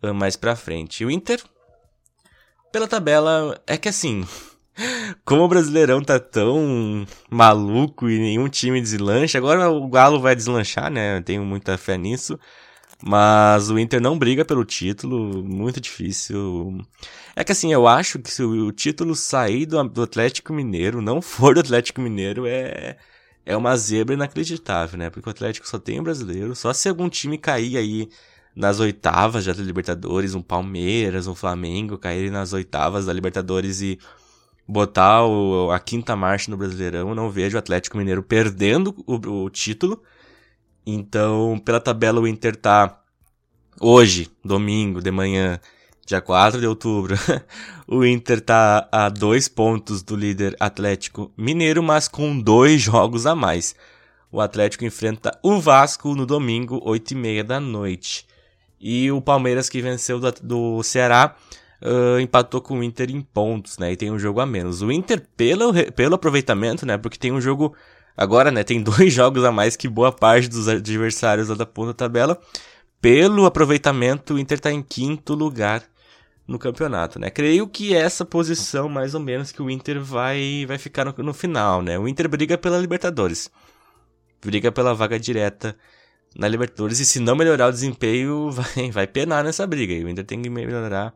uh, 0.03 0.13
mais 0.13 0.37
pra 0.37 0.55
frente. 0.55 1.03
E 1.03 1.07
o 1.07 1.11
Inter, 1.11 1.43
pela 2.73 2.89
tabela, 2.89 3.61
é 3.67 3.77
que 3.77 3.89
assim. 3.89 4.27
Como 5.25 5.43
o 5.43 5.49
Brasileirão 5.49 6.03
tá 6.03 6.21
tão 6.21 7.07
maluco 7.29 8.09
e 8.09 8.19
nenhum 8.19 8.49
time 8.49 8.81
deslancha, 8.81 9.37
agora 9.37 9.69
o 9.71 9.89
Galo 9.89 10.21
vai 10.21 10.37
deslanchar, 10.37 10.91
né? 10.91 11.19
Eu 11.19 11.23
tenho 11.23 11.45
muita 11.45 11.77
fé 11.77 11.97
nisso. 11.97 12.39
Mas 13.03 13.71
o 13.71 13.79
Inter 13.79 14.01
não 14.01 14.19
briga 14.19 14.45
pelo 14.45 14.65
título, 14.65 15.45
muito 15.45 15.81
difícil. 15.81 16.85
É 17.37 17.45
que 17.45 17.53
assim, 17.53 17.73
eu 17.73 17.87
acho 17.87 18.19
que 18.19 18.31
se 18.31 18.43
o 18.43 18.73
título 18.73 19.15
sair 19.15 19.67
do, 19.67 20.03
Atlético 20.03 20.53
Mineiro, 20.53 21.01
não 21.01 21.23
for 21.23 21.55
do 21.55 21.61
Atlético 21.61 22.01
Mineiro, 22.01 22.45
é, 22.47 22.97
é 23.47 23.57
uma 23.57 23.77
zebra 23.77 24.15
inacreditável, 24.15 24.99
né? 24.99 25.11
Porque 25.11 25.29
o 25.29 25.31
Atlético 25.31 25.69
só 25.69 25.79
tem 25.79 26.01
o 26.01 26.03
brasileiro, 26.03 26.57
só 26.57 26.73
se 26.73 26.89
algum 26.89 27.09
time 27.09 27.39
cair 27.39 27.77
aí 27.77 28.09
nas 28.59 28.81
oitavas 28.81 29.45
da 29.45 29.53
Libertadores, 29.53 30.35
um 30.35 30.43
Palmeiras, 30.43 31.29
um 31.29 31.35
Flamengo 31.35 31.97
caírem 31.97 32.29
nas 32.29 32.53
oitavas 32.53 33.07
da 33.07 33.13
Libertadores 33.13 33.81
e 33.81 34.01
botar 34.67 35.25
o, 35.25 35.71
a 35.71 35.79
quinta 35.79 36.17
marcha 36.17 36.51
no 36.51 36.57
Brasileirão, 36.57 37.15
não 37.15 37.31
vejo 37.31 37.55
o 37.55 37.59
Atlético 37.61 37.97
Mineiro 37.97 38.21
perdendo 38.21 38.93
o, 39.07 39.45
o 39.45 39.49
título. 39.49 40.03
Então, 40.85 41.57
pela 41.65 41.79
tabela, 41.79 42.21
o 42.21 42.27
Inter 42.27 42.57
tá 42.57 43.01
hoje, 43.81 44.29
domingo, 44.45 45.01
de 45.01 45.13
manhã, 45.13 45.61
dia 46.05 46.21
4 46.21 46.59
de 46.59 46.67
outubro. 46.67 47.15
o 47.87 48.05
Inter 48.05 48.41
tá 48.41 48.89
a 48.91 49.09
dois 49.09 49.47
pontos 49.47 50.03
do 50.03 50.17
líder 50.17 50.57
Atlético 50.59 51.31
Mineiro, 51.37 51.81
mas 51.81 52.09
com 52.09 52.37
dois 52.41 52.83
jogos 52.83 53.25
a 53.25 53.37
mais. 53.37 53.77
O 54.33 54.41
Atlético 54.41 54.85
enfrenta 54.85 55.39
o 55.45 55.61
Vasco 55.61 56.13
no 56.17 56.27
domingo, 56.27 56.81
8 56.83 57.13
e 57.13 57.15
meia 57.15 57.45
da 57.45 57.61
noite. 57.61 58.27
E 58.81 59.11
o 59.11 59.21
Palmeiras, 59.21 59.69
que 59.69 59.83
venceu 59.83 60.21
do, 60.21 60.33
do 60.43 60.83
Ceará, 60.83 61.35
uh, 61.83 62.21
empatou 62.21 62.61
com 62.61 62.79
o 62.79 62.83
Inter 62.83 63.11
em 63.11 63.21
pontos, 63.21 63.79
né? 63.79 63.93
E 63.93 63.97
tem 63.97 64.11
um 64.11 64.19
jogo 64.19 64.41
a 64.41 64.47
menos. 64.47 64.83
O 64.83 64.93
Inter, 64.93 65.27
pelo, 65.37 65.73
pelo 65.93 66.15
aproveitamento, 66.15 66.87
né? 66.87 66.97
Porque 66.97 67.19
tem 67.19 67.33
um 67.33 67.41
jogo. 67.41 67.75
Agora, 68.17 68.51
né? 68.51 68.65
Tem 68.65 68.81
dois 68.83 69.13
jogos 69.13 69.45
a 69.45 69.53
mais 69.53 69.77
que 69.77 69.89
boa 69.89 70.13
parte 70.13 70.49
dos 70.49 70.69
adversários 70.69 71.49
lá 71.49 71.55
da 71.55 71.67
ponta 71.67 71.95
tabela. 71.95 72.39
Pelo 73.01 73.47
aproveitamento, 73.47 74.35
o 74.35 74.39
Inter 74.39 74.59
tá 74.59 74.73
em 74.73 74.83
quinto 74.83 75.35
lugar 75.35 75.85
no 76.47 76.59
campeonato, 76.59 77.19
né? 77.19 77.31
Creio 77.31 77.69
que 77.69 77.95
essa 77.95 78.25
posição, 78.25 78.89
mais 78.89 79.15
ou 79.15 79.21
menos, 79.21 79.53
que 79.53 79.63
o 79.63 79.71
Inter 79.71 80.01
vai, 80.01 80.65
vai 80.67 80.79
ficar 80.79 81.05
no, 81.05 81.15
no 81.19 81.35
final, 81.35 81.83
né? 81.83 81.99
O 81.99 82.09
Inter 82.09 82.29
briga 82.29 82.57
pela 82.57 82.79
Libertadores. 82.79 83.51
Briga 84.43 84.73
pela 84.73 84.95
vaga 84.95 85.19
direta 85.19 85.77
na 86.39 86.47
Libertadores. 86.47 87.01
E 87.01 87.05
se 87.05 87.19
não 87.19 87.35
melhorar 87.35 87.67
o 87.67 87.73
desempenho, 87.73 88.49
vai, 88.53 88.91
vai 88.93 89.07
penar 89.07 89.43
nessa 89.43 89.67
briga. 89.67 89.93
E 89.93 90.05
o 90.05 90.09
Inter 90.09 90.25
tem 90.25 90.41
que 90.41 90.49
melhorar 90.49 91.13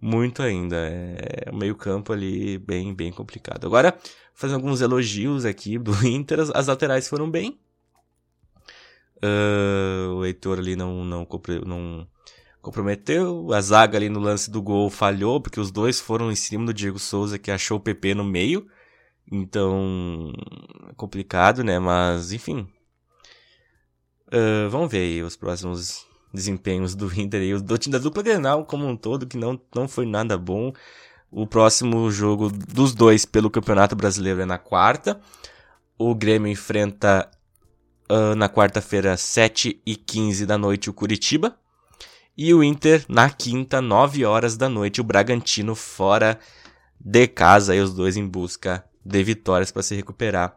muito 0.00 0.42
ainda. 0.42 0.76
É 0.76 1.50
o 1.50 1.56
meio-campo 1.56 2.12
ali 2.12 2.58
bem, 2.58 2.94
bem 2.94 3.10
complicado. 3.10 3.66
Agora, 3.66 3.96
fazendo 4.34 4.56
alguns 4.56 4.82
elogios 4.82 5.46
aqui 5.46 5.78
do 5.78 5.92
Inter, 6.06 6.40
as, 6.40 6.50
as 6.50 6.66
laterais 6.66 7.08
foram 7.08 7.30
bem. 7.30 7.58
Uh, 9.22 10.14
o 10.14 10.24
Heitor 10.24 10.58
ali 10.58 10.76
não, 10.76 11.04
não, 11.04 11.26
não 11.66 12.08
comprometeu. 12.60 13.52
A 13.52 13.60
zaga 13.60 13.96
ali 13.96 14.08
no 14.08 14.20
lance 14.20 14.50
do 14.50 14.60
gol 14.62 14.90
falhou, 14.90 15.40
porque 15.40 15.60
os 15.60 15.70
dois 15.70 16.00
foram 16.00 16.30
em 16.30 16.36
cima 16.36 16.66
do 16.66 16.74
Diego 16.74 16.98
Souza, 16.98 17.38
que 17.38 17.50
achou 17.50 17.78
o 17.78 17.80
PP 17.80 18.14
no 18.14 18.24
meio. 18.24 18.66
Então, 19.30 20.32
complicado, 20.96 21.62
né? 21.62 21.78
Mas, 21.78 22.32
enfim. 22.32 22.66
Uh, 24.32 24.70
vamos 24.70 24.90
ver 24.90 24.98
aí 24.98 25.22
os 25.22 25.34
próximos 25.34 26.06
desempenhos 26.32 26.94
do 26.94 27.12
Inter 27.20 27.42
e 27.42 27.58
do 27.58 27.76
time 27.76 27.92
da 27.92 27.98
dupla 27.98 28.22
Grenal 28.22 28.64
como 28.64 28.86
um 28.86 28.96
todo, 28.96 29.26
que 29.26 29.36
não, 29.36 29.60
não 29.74 29.88
foi 29.88 30.06
nada 30.06 30.38
bom. 30.38 30.72
O 31.30 31.46
próximo 31.46 32.10
jogo 32.10 32.50
dos 32.50 32.94
dois 32.94 33.24
pelo 33.24 33.50
Campeonato 33.50 33.96
Brasileiro 33.96 34.40
é 34.40 34.44
na 34.44 34.58
quarta. 34.58 35.20
O 35.98 36.14
Grêmio 36.14 36.50
enfrenta 36.50 37.28
uh, 38.10 38.34
na 38.34 38.48
quarta-feira, 38.48 39.16
7 39.16 39.80
e 39.84 39.96
15 39.96 40.46
da 40.46 40.56
noite, 40.56 40.90
o 40.90 40.94
Curitiba. 40.94 41.56
E 42.36 42.54
o 42.54 42.64
Inter 42.64 43.04
na 43.08 43.28
quinta, 43.28 43.80
9 43.80 44.24
horas 44.24 44.56
da 44.56 44.68
noite, 44.68 45.00
o 45.00 45.04
Bragantino 45.04 45.74
fora 45.74 46.38
de 46.98 47.26
casa. 47.26 47.74
E 47.74 47.80
os 47.80 47.92
dois 47.92 48.16
em 48.16 48.26
busca 48.26 48.84
de 49.04 49.22
vitórias 49.22 49.70
para 49.70 49.82
se 49.82 49.94
recuperar 49.94 50.56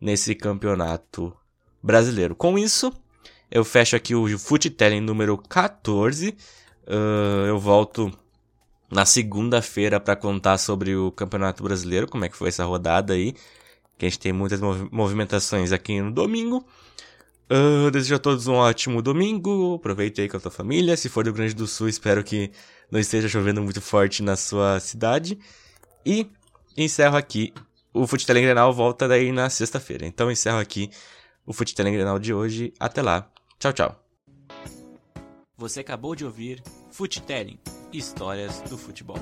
nesse 0.00 0.34
campeonato 0.34 1.34
brasileiro. 1.82 2.34
Com 2.34 2.58
isso, 2.58 2.92
eu 3.50 3.64
fecho 3.64 3.96
aqui 3.96 4.14
o 4.14 4.38
Footelling 4.38 5.00
número 5.00 5.38
14. 5.38 6.36
Uh, 6.86 7.46
eu 7.46 7.58
volto 7.58 8.12
na 8.90 9.04
segunda-feira 9.04 9.98
para 9.98 10.16
contar 10.16 10.58
sobre 10.58 10.94
o 10.96 11.10
Campeonato 11.10 11.62
Brasileiro, 11.62 12.06
como 12.06 12.24
é 12.24 12.28
que 12.28 12.36
foi 12.36 12.48
essa 12.48 12.64
rodada 12.64 13.14
aí. 13.14 13.34
Que 13.98 14.06
a 14.06 14.08
gente 14.08 14.18
tem 14.18 14.32
muitas 14.32 14.60
movimentações 14.90 15.72
aqui 15.72 16.00
no 16.00 16.12
domingo. 16.12 16.66
Uh, 17.50 17.90
desejo 17.90 18.16
a 18.16 18.18
todos 18.18 18.46
um 18.46 18.54
ótimo 18.54 19.00
domingo. 19.00 19.76
Aproveite 19.76 20.20
aí 20.20 20.28
com 20.28 20.36
a 20.36 20.40
sua 20.40 20.50
família. 20.50 20.96
Se 20.96 21.08
for 21.08 21.24
do 21.24 21.28
Rio 21.28 21.36
Grande 21.36 21.54
do 21.54 21.66
Sul, 21.66 21.88
espero 21.88 22.22
que 22.22 22.50
não 22.90 23.00
esteja 23.00 23.28
chovendo 23.28 23.62
muito 23.62 23.80
forte 23.80 24.22
na 24.22 24.36
sua 24.36 24.80
cidade. 24.80 25.38
E 26.04 26.28
encerro 26.76 27.16
aqui. 27.16 27.54
O 27.94 28.06
Futebol 28.06 28.42
Grenal 28.42 28.72
volta 28.74 29.08
daí 29.08 29.32
na 29.32 29.48
sexta-feira. 29.48 30.04
Então 30.06 30.30
encerro 30.30 30.58
aqui 30.58 30.90
o 31.46 31.52
Futebol 31.52 31.90
Grenal 31.90 32.18
de 32.18 32.34
hoje. 32.34 32.74
Até 32.78 33.00
lá. 33.00 33.30
Tchau, 33.58 33.72
tchau. 33.72 33.96
Você 35.56 35.80
acabou 35.80 36.14
de 36.14 36.24
ouvir 36.24 36.62
Futelling 36.90 37.58
Histórias 37.92 38.60
do 38.62 38.76
Futebol. 38.76 39.18